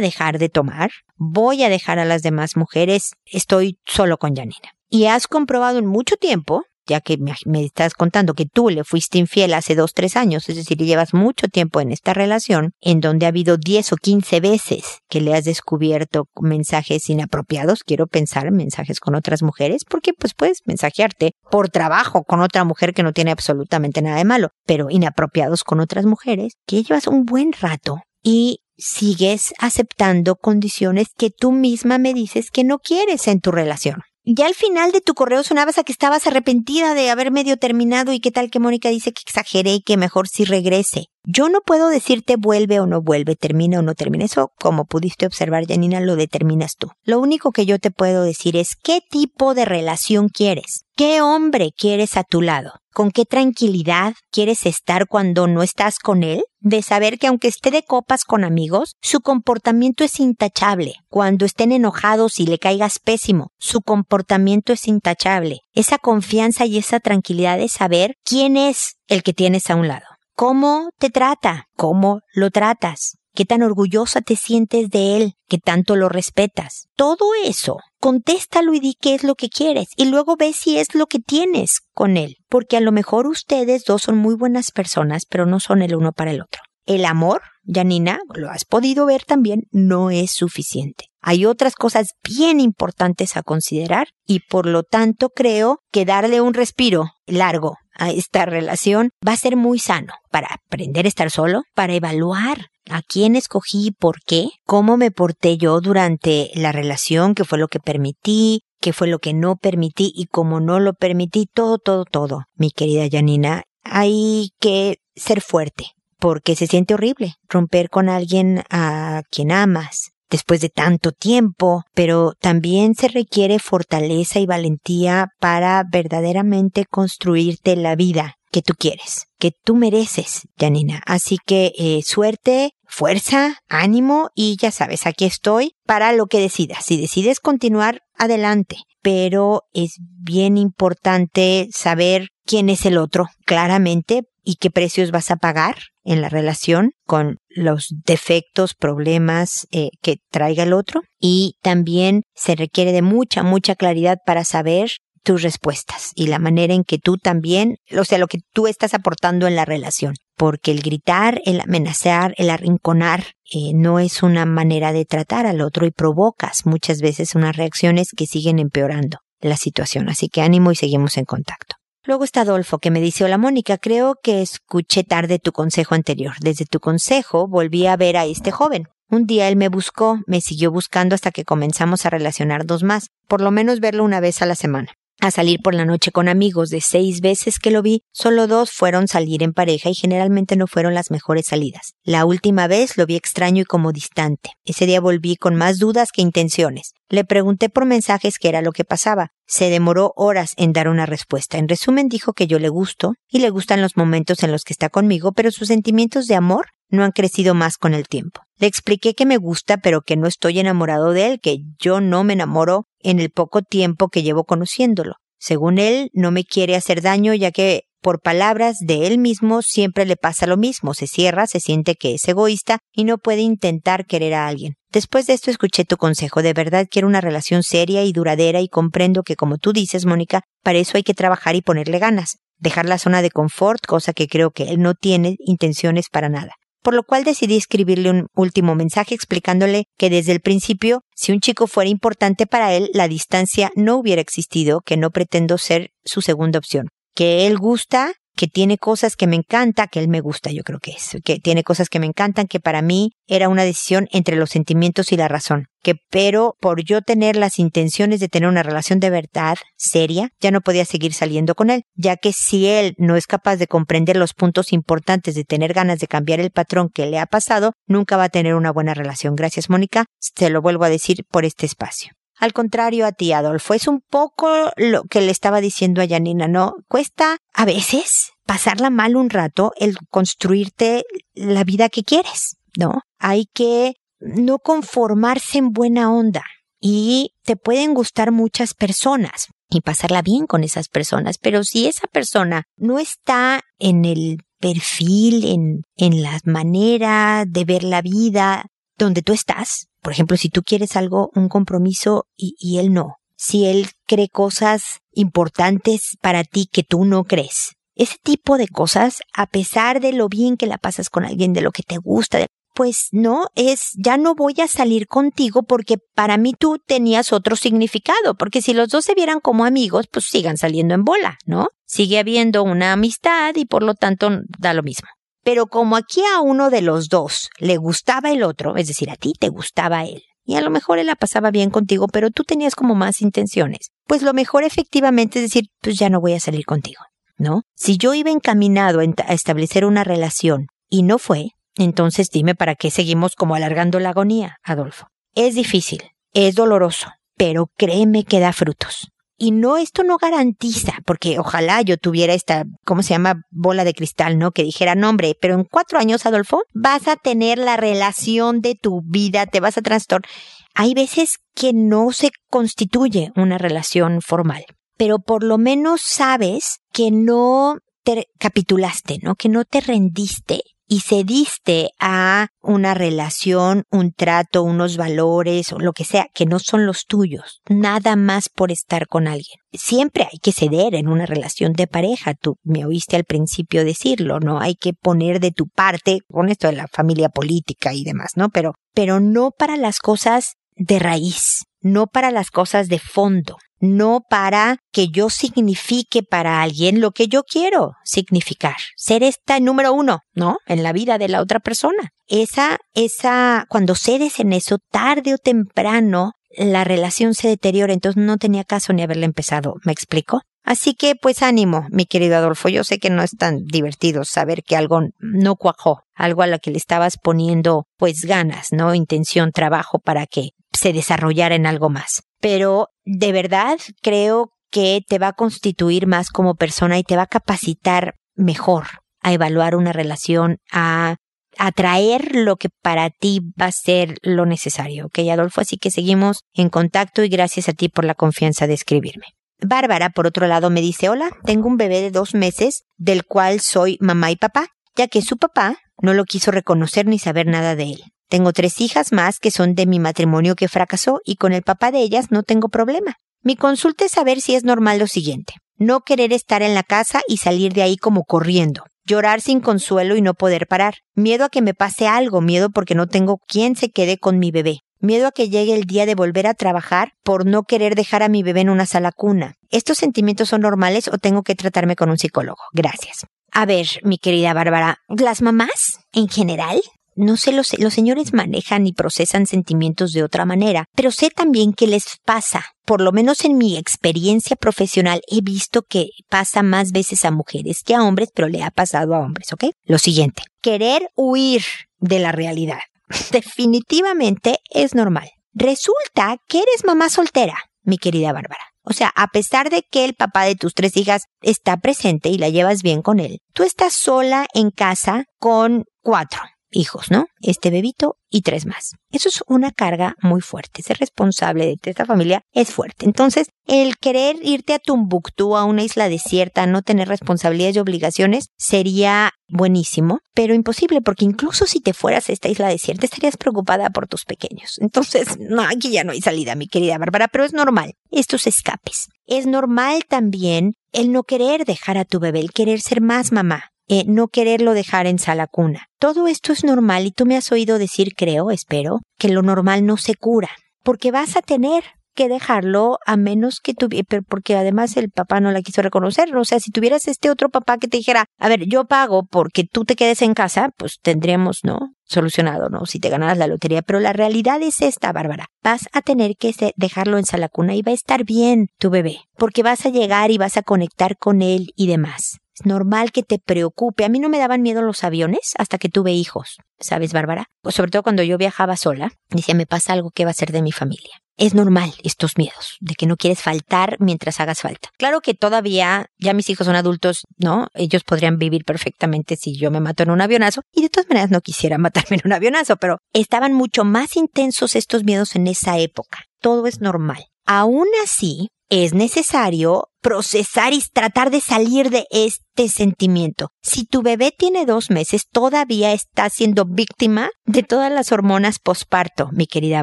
dejar 0.00 0.38
de 0.38 0.48
tomar. 0.48 0.90
Voy 1.16 1.64
a 1.64 1.68
dejar 1.68 1.98
a 1.98 2.04
las 2.04 2.22
demás 2.22 2.56
mujeres. 2.56 3.12
Estoy 3.24 3.78
solo 3.86 4.18
con 4.18 4.36
Janina. 4.36 4.76
Y 4.88 5.06
has 5.06 5.26
comprobado 5.26 5.78
en 5.78 5.86
mucho 5.86 6.16
tiempo 6.16 6.62
ya 6.86 7.00
que 7.00 7.18
me, 7.18 7.64
estás 7.64 7.94
contando 7.94 8.34
que 8.34 8.46
tú 8.46 8.70
le 8.70 8.84
fuiste 8.84 9.18
infiel 9.18 9.54
hace 9.54 9.74
dos, 9.74 9.92
tres 9.94 10.16
años, 10.16 10.48
es 10.48 10.56
decir, 10.56 10.78
llevas 10.78 11.14
mucho 11.14 11.48
tiempo 11.48 11.80
en 11.80 11.92
esta 11.92 12.14
relación, 12.14 12.72
en 12.80 13.00
donde 13.00 13.26
ha 13.26 13.30
habido 13.30 13.56
diez 13.56 13.92
o 13.92 13.96
quince 13.96 14.40
veces 14.40 15.00
que 15.08 15.20
le 15.20 15.34
has 15.34 15.44
descubierto 15.44 16.26
mensajes 16.40 17.08
inapropiados, 17.10 17.84
quiero 17.84 18.06
pensar 18.06 18.50
mensajes 18.50 19.00
con 19.00 19.14
otras 19.14 19.42
mujeres, 19.42 19.84
porque 19.84 20.12
pues 20.12 20.34
puedes 20.34 20.60
mensajearte 20.66 21.32
por 21.50 21.68
trabajo 21.68 22.24
con 22.24 22.40
otra 22.40 22.64
mujer 22.64 22.94
que 22.94 23.02
no 23.02 23.12
tiene 23.12 23.30
absolutamente 23.30 24.02
nada 24.02 24.16
de 24.16 24.24
malo, 24.24 24.50
pero 24.64 24.90
inapropiados 24.90 25.64
con 25.64 25.80
otras 25.80 26.06
mujeres, 26.06 26.54
que 26.66 26.82
llevas 26.82 27.06
un 27.06 27.24
buen 27.24 27.52
rato 27.52 28.00
y 28.22 28.60
sigues 28.76 29.54
aceptando 29.58 30.36
condiciones 30.36 31.08
que 31.16 31.30
tú 31.30 31.52
misma 31.52 31.98
me 31.98 32.12
dices 32.12 32.50
que 32.50 32.64
no 32.64 32.78
quieres 32.78 33.26
en 33.28 33.40
tu 33.40 33.50
relación 33.50 34.02
ya 34.26 34.46
al 34.46 34.54
final 34.54 34.90
de 34.90 35.00
tu 35.00 35.14
correo 35.14 35.44
sonabas 35.44 35.78
a 35.78 35.84
que 35.84 35.92
estabas 35.92 36.26
arrepentida 36.26 36.94
de 36.94 37.10
haber 37.10 37.30
medio 37.30 37.56
terminado 37.56 38.12
y 38.12 38.18
qué 38.18 38.32
tal 38.32 38.50
que 38.50 38.58
Mónica 38.58 38.88
dice 38.88 39.12
que 39.12 39.22
exageré 39.24 39.74
y 39.74 39.82
que 39.82 39.96
mejor 39.96 40.26
si 40.26 40.44
regrese. 40.44 41.06
Yo 41.28 41.48
no 41.48 41.60
puedo 41.60 41.88
decirte 41.88 42.36
vuelve 42.36 42.78
o 42.78 42.86
no 42.86 43.02
vuelve, 43.02 43.34
termina 43.34 43.80
o 43.80 43.82
no 43.82 43.96
termina. 43.96 44.24
Eso, 44.24 44.52
como 44.60 44.84
pudiste 44.84 45.26
observar, 45.26 45.66
Janina, 45.66 45.98
lo 45.98 46.14
determinas 46.14 46.76
tú. 46.76 46.92
Lo 47.02 47.18
único 47.18 47.50
que 47.50 47.66
yo 47.66 47.80
te 47.80 47.90
puedo 47.90 48.22
decir 48.22 48.56
es 48.56 48.76
qué 48.76 49.00
tipo 49.10 49.52
de 49.52 49.64
relación 49.64 50.28
quieres. 50.28 50.84
¿Qué 50.94 51.22
hombre 51.22 51.72
quieres 51.76 52.16
a 52.16 52.22
tu 52.22 52.42
lado? 52.42 52.74
¿Con 52.94 53.10
qué 53.10 53.24
tranquilidad 53.24 54.14
quieres 54.30 54.66
estar 54.66 55.08
cuando 55.08 55.48
no 55.48 55.64
estás 55.64 55.98
con 55.98 56.22
él? 56.22 56.44
De 56.60 56.80
saber 56.80 57.18
que 57.18 57.26
aunque 57.26 57.48
esté 57.48 57.72
de 57.72 57.82
copas 57.82 58.22
con 58.24 58.44
amigos, 58.44 58.94
su 59.02 59.20
comportamiento 59.20 60.04
es 60.04 60.20
intachable. 60.20 60.94
Cuando 61.08 61.44
estén 61.44 61.72
enojados 61.72 62.38
y 62.38 62.46
le 62.46 62.60
caigas 62.60 63.00
pésimo, 63.00 63.50
su 63.58 63.80
comportamiento 63.80 64.72
es 64.72 64.86
intachable. 64.86 65.58
Esa 65.74 65.98
confianza 65.98 66.66
y 66.66 66.78
esa 66.78 67.00
tranquilidad 67.00 67.58
de 67.58 67.68
saber 67.68 68.14
quién 68.24 68.56
es 68.56 68.94
el 69.08 69.24
que 69.24 69.32
tienes 69.32 69.70
a 69.70 69.74
un 69.74 69.88
lado. 69.88 70.06
¿Cómo 70.36 70.90
te 70.98 71.08
trata? 71.08 71.64
¿Cómo 71.76 72.20
lo 72.34 72.50
tratas? 72.50 73.16
qué 73.36 73.44
tan 73.44 73.62
orgullosa 73.62 74.22
te 74.22 74.34
sientes 74.34 74.88
de 74.88 75.16
él, 75.18 75.34
que 75.46 75.58
tanto 75.58 75.94
lo 75.94 76.08
respetas. 76.08 76.88
Todo 76.96 77.32
eso, 77.44 77.76
contéstalo 78.00 78.74
y 78.74 78.80
di 78.80 78.94
qué 78.98 79.14
es 79.14 79.22
lo 79.22 79.34
que 79.34 79.50
quieres 79.50 79.88
y 79.94 80.06
luego 80.06 80.36
ve 80.36 80.52
si 80.54 80.78
es 80.78 80.94
lo 80.94 81.06
que 81.06 81.20
tienes 81.20 81.80
con 81.92 82.16
él, 82.16 82.36
porque 82.48 82.78
a 82.78 82.80
lo 82.80 82.92
mejor 82.92 83.26
ustedes 83.26 83.84
dos 83.84 84.02
son 84.02 84.16
muy 84.16 84.34
buenas 84.34 84.72
personas, 84.72 85.26
pero 85.28 85.44
no 85.44 85.60
son 85.60 85.82
el 85.82 85.94
uno 85.94 86.12
para 86.12 86.30
el 86.30 86.40
otro. 86.40 86.62
El 86.86 87.04
amor, 87.04 87.42
Janina, 87.66 88.20
lo 88.34 88.48
has 88.48 88.64
podido 88.64 89.06
ver 89.06 89.24
también, 89.24 89.64
no 89.70 90.10
es 90.10 90.30
suficiente. 90.30 91.04
Hay 91.20 91.44
otras 91.44 91.74
cosas 91.74 92.12
bien 92.22 92.58
importantes 92.58 93.36
a 93.36 93.42
considerar 93.42 94.08
y 94.26 94.40
por 94.40 94.66
lo 94.66 94.82
tanto 94.82 95.28
creo 95.28 95.80
que 95.92 96.04
darle 96.04 96.40
un 96.40 96.54
respiro 96.54 97.10
largo 97.26 97.76
a 97.98 98.10
esta 98.10 98.46
relación 98.46 99.10
va 99.26 99.32
a 99.32 99.36
ser 99.36 99.56
muy 99.56 99.78
sano 99.78 100.14
para 100.30 100.48
aprender 100.48 101.06
a 101.06 101.08
estar 101.08 101.30
solo, 101.30 101.62
para 101.74 101.94
evaluar 101.94 102.66
a 102.88 103.02
quién 103.02 103.36
escogí 103.36 103.90
por 103.90 104.20
qué, 104.24 104.48
cómo 104.64 104.96
me 104.96 105.10
porté 105.10 105.56
yo 105.56 105.80
durante 105.80 106.50
la 106.54 106.72
relación, 106.72 107.34
qué 107.34 107.44
fue 107.44 107.58
lo 107.58 107.68
que 107.68 107.80
permití, 107.80 108.62
qué 108.80 108.92
fue 108.92 109.08
lo 109.08 109.18
que 109.18 109.34
no 109.34 109.56
permití 109.56 110.12
y 110.14 110.26
cómo 110.26 110.60
no 110.60 110.78
lo 110.78 110.94
permití, 110.94 111.46
todo, 111.52 111.78
todo, 111.78 112.04
todo. 112.04 112.44
Mi 112.54 112.70
querida 112.70 113.08
Janina, 113.10 113.64
hay 113.82 114.50
que 114.60 114.98
ser 115.14 115.40
fuerte, 115.40 115.86
porque 116.18 116.54
se 116.54 116.66
siente 116.66 116.94
horrible 116.94 117.34
romper 117.48 117.90
con 117.90 118.08
alguien 118.08 118.62
a 118.70 119.22
quien 119.30 119.52
amas 119.52 120.12
después 120.30 120.60
de 120.60 120.68
tanto 120.68 121.12
tiempo, 121.12 121.84
pero 121.94 122.32
también 122.40 122.94
se 122.94 123.08
requiere 123.08 123.58
fortaleza 123.58 124.40
y 124.40 124.46
valentía 124.46 125.28
para 125.40 125.84
verdaderamente 125.90 126.84
construirte 126.84 127.76
la 127.76 127.96
vida 127.96 128.36
que 128.50 128.62
tú 128.62 128.74
quieres, 128.78 129.26
que 129.38 129.52
tú 129.64 129.76
mereces, 129.76 130.48
Janina. 130.58 131.02
Así 131.06 131.38
que 131.44 131.72
eh, 131.78 132.00
suerte, 132.02 132.70
fuerza, 132.88 133.58
ánimo 133.68 134.30
y 134.34 134.56
ya 134.56 134.70
sabes, 134.70 135.06
aquí 135.06 135.24
estoy 135.26 135.72
para 135.84 136.12
lo 136.12 136.26
que 136.26 136.40
decidas. 136.40 136.84
Si 136.84 136.98
decides 136.98 137.40
continuar, 137.40 138.00
adelante. 138.14 138.78
Pero 139.06 139.62
es 139.72 139.98
bien 140.00 140.58
importante 140.58 141.68
saber 141.70 142.30
quién 142.44 142.68
es 142.68 142.84
el 142.86 142.98
otro 142.98 143.28
claramente 143.44 144.22
y 144.42 144.56
qué 144.56 144.68
precios 144.68 145.12
vas 145.12 145.30
a 145.30 145.36
pagar 145.36 145.76
en 146.02 146.20
la 146.20 146.28
relación 146.28 146.90
con 147.04 147.36
los 147.48 147.86
defectos, 148.04 148.74
problemas 148.74 149.68
eh, 149.70 149.90
que 150.02 150.16
traiga 150.32 150.64
el 150.64 150.72
otro. 150.72 151.02
Y 151.20 151.54
también 151.62 152.22
se 152.34 152.56
requiere 152.56 152.90
de 152.90 153.02
mucha, 153.02 153.44
mucha 153.44 153.76
claridad 153.76 154.18
para 154.26 154.42
saber 154.42 154.90
tus 155.22 155.42
respuestas 155.42 156.10
y 156.16 156.26
la 156.26 156.40
manera 156.40 156.74
en 156.74 156.82
que 156.82 156.98
tú 156.98 157.16
también, 157.16 157.76
o 157.96 158.02
sea, 158.02 158.18
lo 158.18 158.26
que 158.26 158.40
tú 158.52 158.66
estás 158.66 158.92
aportando 158.92 159.46
en 159.46 159.54
la 159.54 159.64
relación. 159.64 160.14
Porque 160.36 160.70
el 160.70 160.82
gritar, 160.82 161.40
el 161.44 161.60
amenazar, 161.60 162.34
el 162.36 162.50
arrinconar, 162.50 163.24
eh, 163.50 163.72
no 163.74 163.98
es 163.98 164.22
una 164.22 164.44
manera 164.44 164.92
de 164.92 165.04
tratar 165.04 165.46
al 165.46 165.60
otro 165.60 165.86
y 165.86 165.90
provocas 165.90 166.66
muchas 166.66 167.00
veces 167.00 167.34
unas 167.34 167.56
reacciones 167.56 168.10
que 168.16 168.26
siguen 168.26 168.58
empeorando 168.58 169.18
la 169.40 169.56
situación. 169.56 170.08
Así 170.08 170.28
que 170.28 170.42
ánimo 170.42 170.72
y 170.72 170.76
seguimos 170.76 171.16
en 171.16 171.24
contacto. 171.24 171.76
Luego 172.04 172.24
está 172.24 172.42
Adolfo 172.42 172.78
que 172.78 172.90
me 172.90 173.00
dice, 173.00 173.24
hola 173.24 173.38
Mónica, 173.38 173.78
creo 173.78 174.16
que 174.22 174.42
escuché 174.42 175.04
tarde 175.04 175.38
tu 175.38 175.52
consejo 175.52 175.94
anterior. 175.94 176.34
Desde 176.40 176.66
tu 176.66 176.80
consejo 176.80 177.48
volví 177.48 177.86
a 177.86 177.96
ver 177.96 178.16
a 178.16 178.26
este 178.26 178.50
joven. 178.50 178.88
Un 179.08 179.26
día 179.26 179.48
él 179.48 179.56
me 179.56 179.68
buscó, 179.68 180.20
me 180.26 180.40
siguió 180.40 180.70
buscando 180.70 181.14
hasta 181.14 181.30
que 181.30 181.44
comenzamos 181.44 182.06
a 182.06 182.10
relacionarnos 182.10 182.82
más, 182.82 183.08
por 183.26 183.40
lo 183.40 183.50
menos 183.50 183.80
verlo 183.80 184.04
una 184.04 184.20
vez 184.20 184.42
a 184.42 184.46
la 184.46 184.54
semana 184.54 184.92
a 185.20 185.30
salir 185.30 185.60
por 185.60 185.74
la 185.74 185.84
noche 185.84 186.12
con 186.12 186.28
amigos. 186.28 186.70
De 186.70 186.80
seis 186.80 187.20
veces 187.20 187.58
que 187.58 187.70
lo 187.70 187.82
vi, 187.82 188.02
solo 188.12 188.46
dos 188.46 188.70
fueron 188.70 189.08
salir 189.08 189.42
en 189.42 189.52
pareja 189.52 189.90
y 189.90 189.94
generalmente 189.94 190.56
no 190.56 190.66
fueron 190.66 190.94
las 190.94 191.10
mejores 191.10 191.46
salidas. 191.46 191.94
La 192.02 192.24
última 192.24 192.66
vez 192.66 192.96
lo 192.96 193.06
vi 193.06 193.16
extraño 193.16 193.62
y 193.62 193.64
como 193.64 193.92
distante. 193.92 194.50
Ese 194.64 194.86
día 194.86 195.00
volví 195.00 195.36
con 195.36 195.54
más 195.54 195.78
dudas 195.78 196.12
que 196.12 196.22
intenciones. 196.22 196.92
Le 197.08 197.24
pregunté 197.24 197.68
por 197.68 197.84
mensajes 197.84 198.38
qué 198.38 198.48
era 198.48 198.62
lo 198.62 198.72
que 198.72 198.84
pasaba. 198.84 199.30
Se 199.46 199.70
demoró 199.70 200.12
horas 200.16 200.54
en 200.56 200.72
dar 200.72 200.88
una 200.88 201.06
respuesta. 201.06 201.56
En 201.56 201.68
resumen 201.68 202.08
dijo 202.08 202.32
que 202.32 202.46
yo 202.48 202.58
le 202.58 202.68
gusto 202.68 203.14
y 203.28 203.38
le 203.38 203.50
gustan 203.50 203.80
los 203.80 203.96
momentos 203.96 204.42
en 204.42 204.50
los 204.50 204.64
que 204.64 204.72
está 204.72 204.88
conmigo, 204.88 205.32
pero 205.32 205.52
sus 205.52 205.68
sentimientos 205.68 206.26
de 206.26 206.34
amor 206.34 206.66
no 206.88 207.04
han 207.04 207.12
crecido 207.12 207.54
más 207.54 207.76
con 207.76 207.94
el 207.94 208.08
tiempo. 208.08 208.42
Le 208.58 208.66
expliqué 208.66 209.14
que 209.14 209.26
me 209.26 209.36
gusta, 209.36 209.76
pero 209.76 210.00
que 210.00 210.16
no 210.16 210.26
estoy 210.26 210.58
enamorado 210.58 211.12
de 211.12 211.26
él, 211.26 211.40
que 211.40 211.58
yo 211.78 212.00
no 212.00 212.24
me 212.24 212.32
enamoro 212.32 212.86
en 213.00 213.20
el 213.20 213.30
poco 213.30 213.62
tiempo 213.62 214.08
que 214.08 214.22
llevo 214.22 214.44
conociéndolo. 214.44 215.14
Según 215.38 215.78
él, 215.78 216.10
no 216.14 216.30
me 216.30 216.44
quiere 216.44 216.76
hacer 216.76 217.02
daño, 217.02 217.34
ya 217.34 217.50
que 217.50 217.82
por 218.00 218.20
palabras 218.20 218.76
de 218.80 219.06
él 219.06 219.18
mismo 219.18 219.62
siempre 219.62 220.06
le 220.06 220.16
pasa 220.16 220.46
lo 220.46 220.56
mismo, 220.56 220.94
se 220.94 221.06
cierra, 221.06 221.46
se 221.46 221.60
siente 221.60 221.96
que 221.96 222.14
es 222.14 222.26
egoísta 222.28 222.78
y 222.92 223.04
no 223.04 223.18
puede 223.18 223.40
intentar 223.40 224.06
querer 224.06 224.34
a 224.34 224.46
alguien. 224.46 224.74
Después 224.90 225.26
de 225.26 225.34
esto 225.34 225.50
escuché 225.50 225.84
tu 225.84 225.96
consejo, 225.96 226.40
de 226.40 226.52
verdad 226.52 226.86
quiero 226.90 227.08
una 227.08 227.20
relación 227.20 227.62
seria 227.62 228.04
y 228.04 228.12
duradera 228.12 228.60
y 228.60 228.68
comprendo 228.68 229.22
que 229.22 229.36
como 229.36 229.58
tú 229.58 229.72
dices, 229.72 230.06
Mónica, 230.06 230.42
para 230.62 230.78
eso 230.78 230.96
hay 230.96 231.02
que 231.02 231.14
trabajar 231.14 231.56
y 231.56 231.62
ponerle 231.62 231.98
ganas, 231.98 232.38
dejar 232.58 232.86
la 232.86 232.98
zona 232.98 233.22
de 233.22 233.30
confort, 233.30 233.84
cosa 233.84 234.12
que 234.12 234.28
creo 234.28 234.52
que 234.52 234.70
él 234.70 234.80
no 234.80 234.94
tiene 234.94 235.36
intenciones 235.40 236.06
para 236.08 236.28
nada 236.28 236.54
por 236.86 236.94
lo 236.94 237.02
cual 237.02 237.24
decidí 237.24 237.56
escribirle 237.56 238.10
un 238.10 238.28
último 238.36 238.76
mensaje 238.76 239.12
explicándole 239.12 239.88
que 239.98 240.08
desde 240.08 240.30
el 240.30 240.38
principio, 240.38 241.02
si 241.16 241.32
un 241.32 241.40
chico 241.40 241.66
fuera 241.66 241.90
importante 241.90 242.46
para 242.46 242.74
él, 242.74 242.90
la 242.94 243.08
distancia 243.08 243.72
no 243.74 243.96
hubiera 243.96 244.22
existido, 244.22 244.82
que 244.82 244.96
no 244.96 245.10
pretendo 245.10 245.58
ser 245.58 245.90
su 246.04 246.22
segunda 246.22 246.60
opción, 246.60 246.90
que 247.12 247.48
él 247.48 247.58
gusta 247.58 248.12
que 248.36 248.46
tiene 248.46 248.76
cosas 248.76 249.16
que 249.16 249.26
me 249.26 249.36
encanta, 249.36 249.86
que 249.86 249.98
él 249.98 250.08
me 250.08 250.20
gusta, 250.20 250.50
yo 250.50 250.62
creo 250.62 250.78
que 250.78 250.92
es, 250.92 251.16
que 251.24 251.38
tiene 251.38 251.64
cosas 251.64 251.88
que 251.88 251.98
me 251.98 252.06
encantan, 252.06 252.46
que 252.46 252.60
para 252.60 252.82
mí 252.82 253.12
era 253.26 253.48
una 253.48 253.64
decisión 253.64 254.08
entre 254.12 254.36
los 254.36 254.50
sentimientos 254.50 255.10
y 255.10 255.16
la 255.16 255.26
razón, 255.26 255.66
que 255.82 255.94
pero 256.10 256.56
por 256.60 256.84
yo 256.84 257.00
tener 257.00 257.36
las 257.36 257.58
intenciones 257.58 258.20
de 258.20 258.28
tener 258.28 258.48
una 258.48 258.62
relación 258.62 259.00
de 259.00 259.10
verdad 259.10 259.56
seria, 259.76 260.30
ya 260.38 260.50
no 260.50 260.60
podía 260.60 260.84
seguir 260.84 261.14
saliendo 261.14 261.54
con 261.54 261.70
él, 261.70 261.84
ya 261.94 262.16
que 262.16 262.32
si 262.32 262.66
él 262.66 262.94
no 262.98 263.16
es 263.16 263.26
capaz 263.26 263.56
de 263.56 263.66
comprender 263.66 264.16
los 264.16 264.34
puntos 264.34 264.72
importantes 264.72 265.34
de 265.34 265.44
tener 265.44 265.72
ganas 265.72 265.98
de 265.98 266.06
cambiar 266.06 266.40
el 266.40 266.50
patrón 266.50 266.90
que 266.92 267.06
le 267.06 267.18
ha 267.18 267.26
pasado, 267.26 267.72
nunca 267.86 268.16
va 268.18 268.24
a 268.24 268.28
tener 268.28 268.54
una 268.54 268.70
buena 268.70 268.92
relación. 268.92 269.34
Gracias, 269.34 269.70
Mónica. 269.70 270.04
Se 270.20 270.50
lo 270.50 270.60
vuelvo 270.60 270.84
a 270.84 270.90
decir 270.90 271.24
por 271.30 271.44
este 271.46 271.64
espacio. 271.64 272.15
Al 272.38 272.52
contrario 272.52 273.06
a 273.06 273.12
ti, 273.12 273.32
Adolfo, 273.32 273.74
es 273.74 273.88
un 273.88 274.00
poco 274.00 274.70
lo 274.76 275.04
que 275.04 275.20
le 275.20 275.30
estaba 275.30 275.60
diciendo 275.60 276.02
a 276.02 276.08
Janina, 276.08 276.48
¿no? 276.48 276.74
Cuesta 276.88 277.38
a 277.54 277.64
veces 277.64 278.32
pasarla 278.44 278.90
mal 278.90 279.16
un 279.16 279.30
rato 279.30 279.72
el 279.78 279.96
construirte 280.10 281.04
la 281.34 281.64
vida 281.64 281.88
que 281.88 282.04
quieres. 282.04 282.56
¿no? 282.76 283.00
Hay 283.18 283.46
que 283.52 283.94
no 284.20 284.58
conformarse 284.58 285.58
en 285.58 285.72
buena 285.72 286.12
onda 286.12 286.44
y 286.80 287.32
te 287.42 287.56
pueden 287.56 287.94
gustar 287.94 288.32
muchas 288.32 288.74
personas 288.74 289.48
y 289.68 289.80
pasarla 289.80 290.22
bien 290.22 290.46
con 290.46 290.62
esas 290.62 290.88
personas, 290.88 291.38
pero 291.38 291.64
si 291.64 291.86
esa 291.86 292.06
persona 292.06 292.64
no 292.76 292.98
está 292.98 293.62
en 293.78 294.04
el 294.04 294.38
perfil, 294.60 295.44
en, 295.44 295.82
en 295.96 296.22
la 296.22 296.38
manera 296.44 297.44
de 297.46 297.64
ver 297.64 297.82
la 297.82 298.00
vida 298.00 298.66
donde 298.98 299.22
tú 299.22 299.32
estás, 299.32 299.88
por 300.02 300.12
ejemplo, 300.12 300.36
si 300.36 300.48
tú 300.48 300.62
quieres 300.62 300.96
algo, 300.96 301.30
un 301.34 301.48
compromiso 301.48 302.26
y, 302.36 302.78
él 302.78 302.92
no, 302.92 303.16
si 303.36 303.66
él 303.66 303.88
cree 304.06 304.28
cosas 304.28 305.00
importantes 305.12 306.16
para 306.20 306.44
ti 306.44 306.68
que 306.70 306.82
tú 306.82 307.04
no 307.04 307.24
crees, 307.24 307.72
ese 307.94 308.16
tipo 308.22 308.58
de 308.58 308.68
cosas, 308.68 309.22
a 309.34 309.46
pesar 309.46 310.00
de 310.00 310.12
lo 310.12 310.28
bien 310.28 310.56
que 310.56 310.66
la 310.66 310.78
pasas 310.78 311.10
con 311.10 311.24
alguien, 311.24 311.52
de 311.52 311.62
lo 311.62 311.72
que 311.72 311.82
te 311.82 311.96
gusta, 311.96 312.46
pues 312.74 313.08
no, 313.10 313.46
es 313.54 313.92
ya 313.96 314.18
no 314.18 314.34
voy 314.34 314.54
a 314.62 314.68
salir 314.68 315.06
contigo 315.06 315.62
porque 315.62 315.96
para 316.14 316.36
mí 316.36 316.52
tú 316.52 316.78
tenías 316.86 317.32
otro 317.32 317.56
significado, 317.56 318.34
porque 318.38 318.60
si 318.60 318.74
los 318.74 318.90
dos 318.90 319.06
se 319.06 319.14
vieran 319.14 319.40
como 319.40 319.64
amigos, 319.64 320.06
pues 320.12 320.26
sigan 320.26 320.58
saliendo 320.58 320.94
en 320.94 321.02
bola, 321.02 321.38
¿no? 321.46 321.68
Sigue 321.86 322.18
habiendo 322.18 322.62
una 322.62 322.92
amistad 322.92 323.54
y 323.56 323.64
por 323.64 323.82
lo 323.82 323.94
tanto 323.94 324.30
da 324.58 324.74
lo 324.74 324.82
mismo. 324.82 325.08
Pero 325.46 325.68
como 325.68 325.94
aquí 325.94 326.22
a 326.34 326.40
uno 326.40 326.70
de 326.70 326.82
los 326.82 327.08
dos 327.08 327.50
le 327.60 327.76
gustaba 327.76 328.32
el 328.32 328.42
otro, 328.42 328.74
es 328.76 328.88
decir, 328.88 329.10
a 329.10 329.14
ti 329.14 329.32
te 329.38 329.48
gustaba 329.48 330.04
él, 330.04 330.24
y 330.44 330.56
a 330.56 330.60
lo 330.60 330.70
mejor 330.70 330.98
él 330.98 331.06
la 331.06 331.14
pasaba 331.14 331.52
bien 331.52 331.70
contigo, 331.70 332.08
pero 332.08 332.32
tú 332.32 332.42
tenías 332.42 332.74
como 332.74 332.96
más 332.96 333.22
intenciones, 333.22 333.92
pues 334.08 334.22
lo 334.22 334.32
mejor 334.34 334.64
efectivamente 334.64 335.38
es 335.38 335.44
decir, 335.44 335.66
pues 335.80 336.00
ya 336.00 336.10
no 336.10 336.20
voy 336.20 336.32
a 336.32 336.40
salir 336.40 336.64
contigo, 336.64 337.00
¿no? 337.38 337.62
Si 337.76 337.96
yo 337.96 338.12
iba 338.12 338.32
encaminado 338.32 338.98
a 338.98 339.32
establecer 339.32 339.84
una 339.84 340.02
relación 340.02 340.66
y 340.90 341.04
no 341.04 341.16
fue, 341.16 341.50
entonces 341.76 342.28
dime 342.32 342.56
para 342.56 342.74
qué 342.74 342.90
seguimos 342.90 343.36
como 343.36 343.54
alargando 343.54 344.00
la 344.00 344.08
agonía, 344.08 344.56
Adolfo. 344.64 345.06
Es 345.36 345.54
difícil, 345.54 346.02
es 346.32 346.56
doloroso, 346.56 347.06
pero 347.36 347.68
créeme 347.76 348.24
que 348.24 348.40
da 348.40 348.52
frutos. 348.52 349.12
Y 349.38 349.50
no, 349.50 349.76
esto 349.76 350.02
no 350.02 350.16
garantiza, 350.16 350.94
porque 351.04 351.38
ojalá 351.38 351.82
yo 351.82 351.98
tuviera 351.98 352.32
esta, 352.32 352.64
¿cómo 352.84 353.02
se 353.02 353.10
llama? 353.10 353.42
Bola 353.50 353.84
de 353.84 353.92
cristal, 353.92 354.38
¿no? 354.38 354.52
Que 354.52 354.62
dijera, 354.62 354.94
no, 354.94 355.10
hombre, 355.10 355.36
pero 355.40 355.54
en 355.54 355.64
cuatro 355.64 355.98
años, 355.98 356.24
Adolfo, 356.24 356.62
vas 356.72 357.06
a 357.06 357.16
tener 357.16 357.58
la 357.58 357.76
relación 357.76 358.60
de 358.60 358.74
tu 358.74 359.02
vida, 359.04 359.46
te 359.46 359.60
vas 359.60 359.76
a 359.76 359.82
trastornar. 359.82 360.30
Hay 360.74 360.94
veces 360.94 361.38
que 361.54 361.72
no 361.74 362.12
se 362.12 362.30
constituye 362.50 363.30
una 363.36 363.58
relación 363.58 364.20
formal, 364.22 364.64
pero 364.96 365.18
por 365.18 365.42
lo 365.42 365.58
menos 365.58 366.00
sabes 366.02 366.78
que 366.92 367.10
no 367.10 367.78
te 368.04 368.28
capitulaste, 368.38 369.18
¿no? 369.22 369.34
Que 369.34 369.48
no 369.48 369.64
te 369.64 369.80
rendiste 369.80 370.62
y 370.88 371.00
cediste 371.00 371.90
a 371.98 372.48
una 372.60 372.94
relación, 372.94 373.84
un 373.90 374.12
trato, 374.12 374.62
unos 374.62 374.96
valores 374.96 375.72
o 375.72 375.78
lo 375.78 375.92
que 375.92 376.04
sea 376.04 376.28
que 376.32 376.46
no 376.46 376.58
son 376.58 376.86
los 376.86 377.06
tuyos, 377.06 377.60
nada 377.68 378.16
más 378.16 378.48
por 378.48 378.70
estar 378.70 379.06
con 379.06 379.26
alguien. 379.26 379.58
Siempre 379.72 380.28
hay 380.30 380.38
que 380.38 380.52
ceder 380.52 380.94
en 380.94 381.08
una 381.08 381.26
relación 381.26 381.72
de 381.72 381.86
pareja, 381.86 382.34
tú 382.34 382.56
me 382.62 382.84
oíste 382.86 383.16
al 383.16 383.24
principio 383.24 383.84
decirlo, 383.84 384.40
¿no? 384.40 384.60
Hay 384.60 384.74
que 384.74 384.92
poner 384.92 385.40
de 385.40 385.50
tu 385.50 385.68
parte 385.68 386.20
con 386.30 386.48
esto 386.48 386.68
de 386.68 386.74
la 386.74 386.88
familia 386.88 387.28
política 387.28 387.92
y 387.92 388.04
demás, 388.04 388.32
¿no? 388.36 388.48
Pero, 388.48 388.74
pero 388.94 389.20
no 389.20 389.50
para 389.50 389.76
las 389.76 389.98
cosas 389.98 390.54
de 390.76 390.98
raíz, 390.98 391.64
no 391.80 392.06
para 392.06 392.30
las 392.30 392.50
cosas 392.50 392.88
de 392.88 392.98
fondo 392.98 393.56
no 393.80 394.20
para 394.28 394.78
que 394.92 395.08
yo 395.08 395.30
signifique 395.30 396.22
para 396.22 396.62
alguien 396.62 397.00
lo 397.00 397.12
que 397.12 397.28
yo 397.28 397.42
quiero 397.42 397.92
significar. 398.04 398.76
Ser 398.96 399.22
esta 399.22 399.60
número 399.60 399.92
uno, 399.92 400.20
¿no? 400.34 400.58
En 400.66 400.82
la 400.82 400.92
vida 400.92 401.18
de 401.18 401.28
la 401.28 401.40
otra 401.40 401.60
persona. 401.60 402.10
Esa, 402.26 402.78
esa, 402.94 403.66
cuando 403.68 403.94
cedes 403.94 404.40
en 404.40 404.52
eso, 404.52 404.78
tarde 404.90 405.34
o 405.34 405.38
temprano, 405.38 406.32
la 406.50 406.84
relación 406.84 407.34
se 407.34 407.48
deteriora, 407.48 407.92
entonces 407.92 408.22
no 408.22 408.38
tenía 408.38 408.64
caso 408.64 408.92
ni 408.92 409.02
haberla 409.02 409.26
empezado. 409.26 409.74
¿Me 409.84 409.92
explico? 409.92 410.40
Así 410.64 410.94
que, 410.94 411.14
pues 411.14 411.42
ánimo, 411.42 411.86
mi 411.90 412.06
querido 412.06 412.36
Adolfo. 412.36 412.68
Yo 412.68 412.82
sé 412.82 412.98
que 412.98 413.10
no 413.10 413.22
es 413.22 413.36
tan 413.36 413.64
divertido 413.66 414.24
saber 414.24 414.64
que 414.64 414.74
algo 414.74 415.00
no 415.20 415.54
cuajó, 415.54 416.00
algo 416.14 416.42
a 416.42 416.48
lo 416.48 416.58
que 416.58 416.72
le 416.72 416.78
estabas 416.78 417.18
poniendo, 417.22 417.84
pues 417.96 418.22
ganas, 418.22 418.68
¿no? 418.72 418.92
Intención, 418.94 419.52
trabajo 419.52 420.00
para 420.00 420.26
que 420.26 420.50
se 420.72 420.92
desarrollara 420.92 421.54
en 421.54 421.66
algo 421.66 421.88
más 421.88 422.26
pero 422.40 422.88
de 423.06 423.32
verdad 423.32 423.78
creo 424.02 424.50
que 424.70 425.00
te 425.08 425.18
va 425.18 425.28
a 425.28 425.32
constituir 425.32 426.06
más 426.06 426.28
como 426.28 426.56
persona 426.56 426.98
y 426.98 427.04
te 427.04 427.16
va 427.16 427.22
a 427.22 427.26
capacitar 427.26 428.16
mejor 428.34 428.86
a 429.22 429.32
evaluar 429.32 429.74
una 429.74 429.92
relación, 429.92 430.58
a 430.70 431.16
atraer 431.58 432.34
lo 432.34 432.56
que 432.56 432.68
para 432.82 433.08
ti 433.10 433.40
va 433.60 433.66
a 433.66 433.72
ser 433.72 434.18
lo 434.22 434.44
necesario. 434.44 435.06
Ok, 435.06 435.20
Adolfo, 435.30 435.62
así 435.62 435.78
que 435.78 435.90
seguimos 435.90 436.40
en 436.52 436.68
contacto 436.68 437.24
y 437.24 437.28
gracias 437.28 437.68
a 437.68 437.72
ti 437.72 437.88
por 437.88 438.04
la 438.04 438.14
confianza 438.14 438.66
de 438.66 438.74
escribirme. 438.74 439.26
Bárbara, 439.60 440.10
por 440.10 440.26
otro 440.26 440.46
lado, 440.46 440.68
me 440.68 440.82
dice, 440.82 441.08
hola, 441.08 441.30
tengo 441.44 441.66
un 441.66 441.78
bebé 441.78 442.02
de 442.02 442.10
dos 442.10 442.34
meses 442.34 442.84
del 442.98 443.24
cual 443.24 443.60
soy 443.60 443.96
mamá 444.00 444.30
y 444.30 444.36
papá, 444.36 444.68
ya 444.94 445.08
que 445.08 445.22
su 445.22 445.38
papá 445.38 445.78
no 446.02 446.12
lo 446.12 446.24
quiso 446.24 446.50
reconocer 446.50 447.06
ni 447.06 447.18
saber 447.18 447.46
nada 447.46 447.74
de 447.74 447.84
él. 447.84 448.02
Tengo 448.28 448.52
tres 448.52 448.80
hijas 448.80 449.12
más 449.12 449.38
que 449.38 449.50
son 449.50 449.74
de 449.74 449.86
mi 449.86 450.00
matrimonio 450.00 450.56
que 450.56 450.68
fracasó 450.68 451.20
y 451.24 451.36
con 451.36 451.52
el 451.52 451.62
papá 451.62 451.92
de 451.92 452.00
ellas 452.00 452.30
no 452.30 452.42
tengo 452.42 452.68
problema. 452.68 453.14
Mi 453.42 453.54
consulta 453.54 454.04
es 454.04 454.12
saber 454.12 454.40
si 454.40 454.54
es 454.54 454.64
normal 454.64 454.98
lo 454.98 455.06
siguiente. 455.06 455.54
No 455.78 456.00
querer 456.00 456.32
estar 456.32 456.62
en 456.62 456.74
la 456.74 456.82
casa 456.82 457.20
y 457.28 457.36
salir 457.36 457.72
de 457.72 457.82
ahí 457.82 457.96
como 457.96 458.24
corriendo. 458.24 458.84
Llorar 459.04 459.40
sin 459.40 459.60
consuelo 459.60 460.16
y 460.16 460.22
no 460.22 460.34
poder 460.34 460.66
parar. 460.66 460.94
Miedo 461.14 461.44
a 461.44 461.48
que 461.48 461.62
me 461.62 461.74
pase 461.74 462.08
algo, 462.08 462.40
miedo 462.40 462.70
porque 462.70 462.96
no 462.96 463.06
tengo 463.06 463.38
quien 463.46 463.76
se 463.76 463.90
quede 463.90 464.18
con 464.18 464.40
mi 464.40 464.50
bebé. 464.50 464.80
Miedo 464.98 465.28
a 465.28 465.32
que 465.32 465.48
llegue 465.48 465.74
el 465.74 465.84
día 465.84 466.06
de 466.06 466.16
volver 466.16 466.48
a 466.48 466.54
trabajar 466.54 467.12
por 467.22 467.46
no 467.46 467.62
querer 467.62 467.94
dejar 467.94 468.24
a 468.24 468.28
mi 468.28 468.42
bebé 468.42 468.62
en 468.62 468.70
una 468.70 468.86
sala 468.86 469.12
cuna. 469.12 469.54
¿Estos 469.70 469.98
sentimientos 469.98 470.48
son 470.48 470.62
normales 470.62 471.06
o 471.06 471.18
tengo 471.18 471.42
que 471.42 471.54
tratarme 471.54 471.94
con 471.94 472.10
un 472.10 472.18
psicólogo? 472.18 472.62
Gracias. 472.72 473.26
A 473.52 473.66
ver, 473.66 473.86
mi 474.02 474.18
querida 474.18 474.54
Bárbara, 474.54 474.98
las 475.08 475.42
mamás, 475.42 476.00
en 476.12 476.28
general, 476.28 476.80
no 477.16 477.36
sé, 477.36 477.52
los, 477.52 477.78
los 477.78 477.94
señores 477.94 478.32
manejan 478.32 478.86
y 478.86 478.92
procesan 478.92 479.46
sentimientos 479.46 480.12
de 480.12 480.22
otra 480.22 480.44
manera, 480.44 480.84
pero 480.94 481.10
sé 481.10 481.30
también 481.30 481.72
que 481.72 481.86
les 481.86 482.18
pasa. 482.24 482.64
Por 482.84 483.00
lo 483.00 483.10
menos 483.10 483.44
en 483.44 483.56
mi 483.56 483.76
experiencia 483.76 484.54
profesional 484.54 485.22
he 485.26 485.40
visto 485.40 485.82
que 485.82 486.10
pasa 486.28 486.62
más 486.62 486.92
veces 486.92 487.24
a 487.24 487.30
mujeres 487.30 487.82
que 487.84 487.94
a 487.94 488.04
hombres, 488.04 488.28
pero 488.34 488.48
le 488.48 488.62
ha 488.62 488.70
pasado 488.70 489.14
a 489.14 489.20
hombres, 489.20 489.52
¿ok? 489.52 489.64
Lo 489.84 489.98
siguiente, 489.98 490.42
querer 490.60 491.08
huir 491.16 491.62
de 491.98 492.18
la 492.18 492.32
realidad. 492.32 492.80
Definitivamente 493.32 494.58
es 494.70 494.94
normal. 494.94 495.30
Resulta 495.54 496.36
que 496.46 496.58
eres 496.58 496.84
mamá 496.84 497.08
soltera, 497.08 497.56
mi 497.82 497.96
querida 497.96 498.32
Bárbara. 498.32 498.64
O 498.82 498.92
sea, 498.92 499.10
a 499.16 499.26
pesar 499.28 499.70
de 499.70 499.82
que 499.90 500.04
el 500.04 500.14
papá 500.14 500.44
de 500.44 500.54
tus 500.54 500.74
tres 500.74 500.96
hijas 500.96 501.22
está 501.40 501.78
presente 501.78 502.28
y 502.28 502.38
la 502.38 502.50
llevas 502.50 502.82
bien 502.82 503.02
con 503.02 503.18
él, 503.18 503.40
tú 503.52 503.64
estás 503.64 503.94
sola 503.94 504.46
en 504.54 504.70
casa 504.70 505.24
con 505.40 505.84
cuatro 506.02 506.40
hijos, 506.70 507.10
¿no? 507.10 507.26
Este 507.40 507.70
bebito 507.70 508.16
y 508.28 508.42
tres 508.42 508.66
más. 508.66 508.92
Eso 509.10 509.28
es 509.28 509.42
una 509.46 509.70
carga 509.70 510.14
muy 510.20 510.40
fuerte. 510.40 510.82
Ser 510.82 510.98
responsable 510.98 511.66
de 511.66 511.90
esta 511.90 512.04
familia 512.04 512.42
es 512.52 512.70
fuerte. 512.70 513.06
Entonces, 513.06 513.48
el 513.66 513.96
querer 513.96 514.36
irte 514.42 514.74
a 514.74 514.78
Tumbuktu, 514.78 515.56
a 515.56 515.64
una 515.64 515.82
isla 515.82 516.08
desierta, 516.08 516.66
no 516.66 516.82
tener 516.82 517.08
responsabilidades 517.08 517.76
y 517.76 517.80
obligaciones, 517.80 518.48
sería 518.56 519.32
buenísimo, 519.48 520.20
pero 520.34 520.54
imposible, 520.54 521.00
porque 521.00 521.24
incluso 521.24 521.66
si 521.66 521.80
te 521.80 521.92
fueras 521.92 522.28
a 522.28 522.32
esta 522.32 522.48
isla 522.48 522.68
desierta, 522.68 523.06
estarías 523.06 523.36
preocupada 523.36 523.90
por 523.90 524.08
tus 524.08 524.24
pequeños. 524.24 524.78
Entonces, 524.80 525.36
no, 525.38 525.62
aquí 525.62 525.90
ya 525.90 526.04
no 526.04 526.12
hay 526.12 526.20
salida, 526.20 526.54
mi 526.54 526.66
querida 526.66 526.98
Bárbara, 526.98 527.28
pero 527.28 527.44
es 527.44 527.52
normal 527.52 527.94
estos 528.10 528.46
escapes. 528.46 529.08
Es 529.26 529.46
normal 529.46 530.04
también 530.08 530.74
el 530.92 531.12
no 531.12 531.24
querer 531.24 531.64
dejar 531.64 531.98
a 531.98 532.04
tu 532.04 532.20
bebé, 532.20 532.40
el 532.40 532.52
querer 532.52 532.80
ser 532.80 533.00
más 533.00 533.32
mamá. 533.32 533.70
Eh, 533.88 534.04
no 534.06 534.28
quererlo 534.28 534.74
dejar 534.74 535.06
en 535.06 535.18
sala 535.18 535.46
cuna. 535.46 535.86
Todo 535.98 536.26
esto 536.26 536.52
es 536.52 536.64
normal 536.64 537.06
y 537.06 537.12
tú 537.12 537.24
me 537.24 537.36
has 537.36 537.52
oído 537.52 537.78
decir, 537.78 538.14
creo, 538.16 538.50
espero, 538.50 539.00
que 539.18 539.28
lo 539.28 539.42
normal 539.42 539.86
no 539.86 539.96
se 539.96 540.14
cura, 540.14 540.50
porque 540.82 541.12
vas 541.12 541.36
a 541.36 541.42
tener 541.42 541.84
que 542.16 542.28
dejarlo 542.28 542.98
a 543.06 543.16
menos 543.16 543.60
que 543.60 543.74
tu, 543.74 543.88
porque 544.28 544.56
además 544.56 544.96
el 544.96 545.10
papá 545.10 545.38
no 545.38 545.52
la 545.52 545.62
quiso 545.62 545.82
reconocer. 545.82 546.34
O 546.34 546.44
sea, 546.44 546.58
si 546.58 546.72
tuvieras 546.72 547.06
este 547.06 547.30
otro 547.30 547.50
papá 547.50 547.78
que 547.78 547.86
te 547.86 547.98
dijera, 547.98 548.24
a 548.38 548.48
ver, 548.48 548.66
yo 548.66 548.86
pago 548.86 549.24
porque 549.30 549.62
tú 549.62 549.84
te 549.84 549.94
quedes 549.94 550.22
en 550.22 550.34
casa, 550.34 550.70
pues 550.76 550.98
tendríamos, 551.00 551.60
¿no? 551.62 551.78
Solucionado, 552.04 552.70
¿no? 552.70 552.86
Si 552.86 552.98
te 552.98 553.10
ganaras 553.10 553.38
la 553.38 553.46
lotería. 553.46 553.82
Pero 553.82 554.00
la 554.00 554.12
realidad 554.12 554.60
es 554.62 554.80
esta, 554.80 555.12
Bárbara. 555.12 555.46
Vas 555.62 555.88
a 555.92 556.02
tener 556.02 556.36
que 556.36 556.54
dejarlo 556.76 557.18
en 557.18 557.26
sala 557.26 557.48
cuna 557.48 557.74
y 557.74 557.82
va 557.82 557.92
a 557.92 557.94
estar 557.94 558.24
bien 558.24 558.68
tu 558.78 558.90
bebé, 558.90 559.18
porque 559.36 559.62
vas 559.62 559.86
a 559.86 559.90
llegar 559.90 560.30
y 560.30 560.38
vas 560.38 560.56
a 560.56 560.62
conectar 560.62 561.18
con 561.18 561.42
él 561.42 561.68
y 561.76 561.86
demás. 561.86 562.38
Es 562.58 562.64
normal 562.64 563.12
que 563.12 563.22
te 563.22 563.38
preocupe. 563.38 564.04
A 564.04 564.08
mí 564.08 564.18
no 564.18 564.28
me 564.28 564.38
daban 564.38 564.62
miedo 564.62 564.80
los 564.80 565.04
aviones 565.04 565.52
hasta 565.58 565.76
que 565.76 565.90
tuve 565.90 566.12
hijos, 566.12 566.56
¿sabes, 566.80 567.12
Bárbara? 567.12 567.50
Sobre 567.64 567.90
todo 567.90 568.02
cuando 568.02 568.22
yo 568.22 568.38
viajaba 568.38 568.76
sola, 568.76 569.12
decía, 569.28 569.54
me 569.54 569.66
pasa 569.66 569.92
algo 569.92 570.10
que 570.10 570.24
va 570.24 570.30
a 570.30 570.34
ser 570.34 570.52
de 570.52 570.62
mi 570.62 570.72
familia. 570.72 571.20
Es 571.36 571.54
normal 571.54 571.92
estos 572.02 572.38
miedos, 572.38 572.78
de 572.80 572.94
que 572.94 573.04
no 573.04 573.18
quieres 573.18 573.42
faltar 573.42 573.98
mientras 574.00 574.40
hagas 574.40 574.60
falta. 574.60 574.88
Claro 574.96 575.20
que 575.20 575.34
todavía, 575.34 576.06
ya 576.18 576.32
mis 576.32 576.48
hijos 576.48 576.66
son 576.66 576.76
adultos, 576.76 577.24
¿no? 577.36 577.66
Ellos 577.74 578.04
podrían 578.04 578.38
vivir 578.38 578.64
perfectamente 578.64 579.36
si 579.36 579.54
yo 579.54 579.70
me 579.70 579.80
mato 579.80 580.02
en 580.02 580.10
un 580.10 580.22
avionazo, 580.22 580.62
y 580.72 580.80
de 580.80 580.88
todas 580.88 581.10
maneras 581.10 581.30
no 581.30 581.42
quisiera 581.42 581.76
matarme 581.78 582.16
en 582.16 582.22
un 582.24 582.32
avionazo, 582.32 582.76
pero 582.76 582.96
estaban 583.12 583.52
mucho 583.52 583.84
más 583.84 584.16
intensos 584.16 584.76
estos 584.76 585.04
miedos 585.04 585.36
en 585.36 585.46
esa 585.46 585.78
época. 585.78 586.20
Todo 586.40 586.66
es 586.66 586.80
normal. 586.80 587.26
Aún 587.44 587.86
así, 588.02 588.48
es 588.68 588.94
necesario 588.94 589.90
procesar 590.06 590.72
y 590.72 590.80
tratar 590.92 591.32
de 591.32 591.40
salir 591.40 591.90
de 591.90 592.06
este 592.12 592.68
sentimiento. 592.68 593.48
Si 593.60 593.84
tu 593.86 594.02
bebé 594.02 594.30
tiene 594.30 594.64
dos 594.64 594.88
meses, 594.88 595.24
todavía 595.28 595.92
está 595.92 596.30
siendo 596.30 596.64
víctima 596.64 597.30
de 597.44 597.64
todas 597.64 597.90
las 597.90 598.12
hormonas 598.12 598.60
posparto, 598.60 599.30
mi 599.32 599.48
querida 599.48 599.82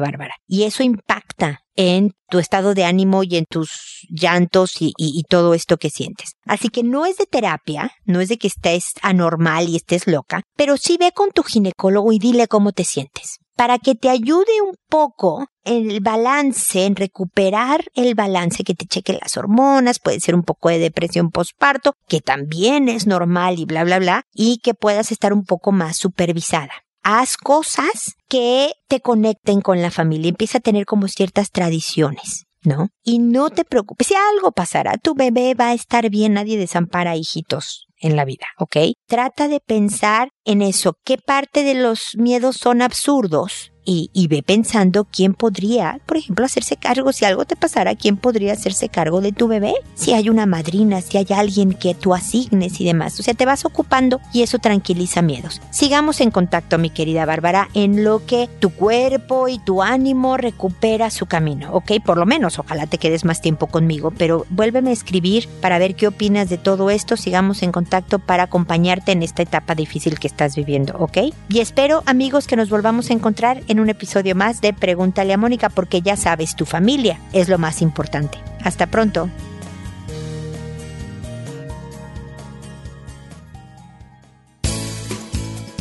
Bárbara. 0.00 0.32
Y 0.46 0.62
eso 0.62 0.82
impacta 0.82 1.60
en 1.76 2.12
tu 2.30 2.38
estado 2.38 2.72
de 2.72 2.86
ánimo 2.86 3.22
y 3.22 3.36
en 3.36 3.44
tus 3.44 4.06
llantos 4.08 4.80
y, 4.80 4.94
y, 4.96 5.24
todo 5.24 5.52
esto 5.52 5.76
que 5.76 5.90
sientes. 5.90 6.36
Así 6.46 6.70
que 6.70 6.82
no 6.82 7.04
es 7.04 7.18
de 7.18 7.26
terapia, 7.26 7.90
no 8.06 8.22
es 8.22 8.30
de 8.30 8.38
que 8.38 8.46
estés 8.46 8.92
anormal 9.02 9.68
y 9.68 9.76
estés 9.76 10.06
loca, 10.06 10.40
pero 10.56 10.78
sí 10.78 10.96
ve 10.98 11.12
con 11.12 11.32
tu 11.32 11.42
ginecólogo 11.42 12.12
y 12.12 12.18
dile 12.18 12.48
cómo 12.48 12.72
te 12.72 12.84
sientes 12.84 13.40
para 13.56 13.78
que 13.78 13.94
te 13.94 14.08
ayude 14.08 14.60
un 14.62 14.76
poco 14.88 15.46
en 15.64 15.90
el 15.90 16.00
balance, 16.00 16.84
en 16.84 16.96
recuperar 16.96 17.84
el 17.94 18.14
balance, 18.14 18.64
que 18.64 18.74
te 18.74 18.86
cheque 18.86 19.18
las 19.20 19.36
hormonas, 19.36 19.98
puede 19.98 20.20
ser 20.20 20.34
un 20.34 20.42
poco 20.42 20.68
de 20.68 20.78
depresión 20.78 21.30
postparto, 21.30 21.94
que 22.08 22.20
también 22.20 22.88
es 22.88 23.06
normal 23.06 23.58
y 23.58 23.64
bla, 23.64 23.84
bla, 23.84 23.98
bla, 23.98 24.22
y 24.32 24.58
que 24.58 24.74
puedas 24.74 25.12
estar 25.12 25.32
un 25.32 25.44
poco 25.44 25.72
más 25.72 25.96
supervisada. 25.96 26.72
Haz 27.02 27.36
cosas 27.36 28.14
que 28.28 28.72
te 28.88 29.00
conecten 29.00 29.60
con 29.60 29.82
la 29.82 29.90
familia, 29.90 30.30
empieza 30.30 30.58
a 30.58 30.62
tener 30.62 30.86
como 30.86 31.08
ciertas 31.08 31.50
tradiciones. 31.50 32.43
¿No? 32.64 32.88
Y 33.02 33.18
no 33.18 33.50
te 33.50 33.64
preocupes, 33.64 34.08
si 34.08 34.14
algo 34.14 34.52
pasará, 34.52 34.96
tu 34.96 35.14
bebé 35.14 35.54
va 35.54 35.68
a 35.68 35.74
estar 35.74 36.10
bien, 36.10 36.34
nadie 36.34 36.58
desampara 36.58 37.16
hijitos 37.16 37.86
en 37.98 38.16
la 38.16 38.24
vida, 38.24 38.46
¿ok? 38.58 38.76
Trata 39.06 39.48
de 39.48 39.60
pensar 39.60 40.30
en 40.44 40.62
eso, 40.62 40.98
qué 41.04 41.16
parte 41.18 41.62
de 41.62 41.74
los 41.74 42.16
miedos 42.16 42.56
son 42.56 42.82
absurdos 42.82 43.73
y, 43.84 44.26
ve 44.28 44.42
pensando 44.42 45.04
quién 45.04 45.34
podría, 45.34 46.00
por 46.06 46.16
ejemplo, 46.16 46.44
hacerse 46.44 46.76
cargo, 46.76 47.12
si 47.12 47.24
algo 47.24 47.44
te 47.44 47.56
pasara, 47.56 47.94
quién 47.94 48.16
podría 48.16 48.52
hacerse 48.52 48.88
cargo 48.88 49.20
de 49.20 49.32
tu 49.32 49.48
bebé, 49.48 49.74
si 49.94 50.12
hay 50.12 50.28
una 50.28 50.46
madrina, 50.46 51.00
si 51.00 51.18
hay 51.18 51.26
alguien 51.34 51.72
que 51.72 51.94
tú 51.94 52.14
asignes 52.14 52.80
y 52.80 52.84
demás. 52.84 53.18
O 53.20 53.22
sea, 53.22 53.34
te 53.34 53.46
vas 53.46 53.64
ocupando 53.64 54.20
y 54.32 54.42
eso 54.42 54.58
tranquiliza 54.58 55.22
miedos. 55.22 55.60
Sigamos 55.70 56.20
en 56.20 56.30
contacto, 56.30 56.78
mi 56.78 56.90
querida 56.90 57.26
Bárbara, 57.26 57.68
en 57.74 58.04
lo 58.04 58.24
que 58.24 58.48
tu 58.60 58.70
cuerpo 58.70 59.48
y 59.48 59.58
tu 59.58 59.82
ánimo 59.82 60.36
recupera 60.36 61.10
su 61.10 61.26
camino, 61.26 61.72
¿ok? 61.72 61.92
Por 62.04 62.18
lo 62.18 62.26
menos, 62.26 62.58
ojalá 62.58 62.86
te 62.86 62.98
quedes 62.98 63.24
más 63.24 63.40
tiempo 63.40 63.66
conmigo, 63.66 64.12
pero 64.16 64.46
vuélveme 64.50 64.90
a 64.90 64.94
escribir 64.94 65.48
para 65.60 65.78
ver 65.78 65.94
qué 65.94 66.06
opinas 66.06 66.48
de 66.48 66.58
todo 66.58 66.90
esto. 66.90 67.16
Sigamos 67.16 67.62
en 67.62 67.72
contacto 67.72 68.18
para 68.18 68.44
acompañarte 68.44 69.12
en 69.12 69.22
esta 69.22 69.42
etapa 69.42 69.74
difícil 69.74 70.18
que 70.18 70.26
estás 70.26 70.56
viviendo, 70.56 70.96
¿ok? 70.98 71.18
Y 71.48 71.60
espero, 71.60 72.02
amigos, 72.06 72.46
que 72.46 72.56
nos 72.56 72.70
volvamos 72.70 73.10
a 73.10 73.14
encontrar 73.14 73.62
un 73.80 73.90
episodio 73.90 74.34
más 74.34 74.60
de 74.60 74.72
Pregúntale 74.72 75.32
a 75.32 75.38
Mónica 75.38 75.68
porque 75.68 76.02
ya 76.02 76.16
sabes, 76.16 76.56
tu 76.56 76.66
familia 76.66 77.20
es 77.32 77.48
lo 77.48 77.58
más 77.58 77.80
importante. 77.82 78.38
Hasta 78.62 78.86
pronto. 78.86 79.28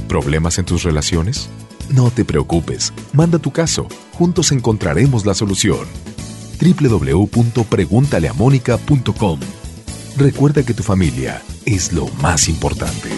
¿Problemas 0.08 0.60
en 0.60 0.66
tus 0.66 0.84
relaciones? 0.84 1.50
No 1.90 2.12
te 2.12 2.24
preocupes, 2.24 2.94
manda 3.14 3.40
tu 3.40 3.50
caso, 3.52 3.88
juntos 4.14 4.52
encontraremos 4.52 5.26
la 5.26 5.34
solución. 5.34 5.88
www.preguntaleamónica.com 6.62 9.40
Recuerda 10.18 10.64
que 10.64 10.76
tu 10.76 10.84
familia 10.84 11.42
es 11.66 11.92
lo 11.92 12.08
más 12.22 12.48
importante. 12.48 13.10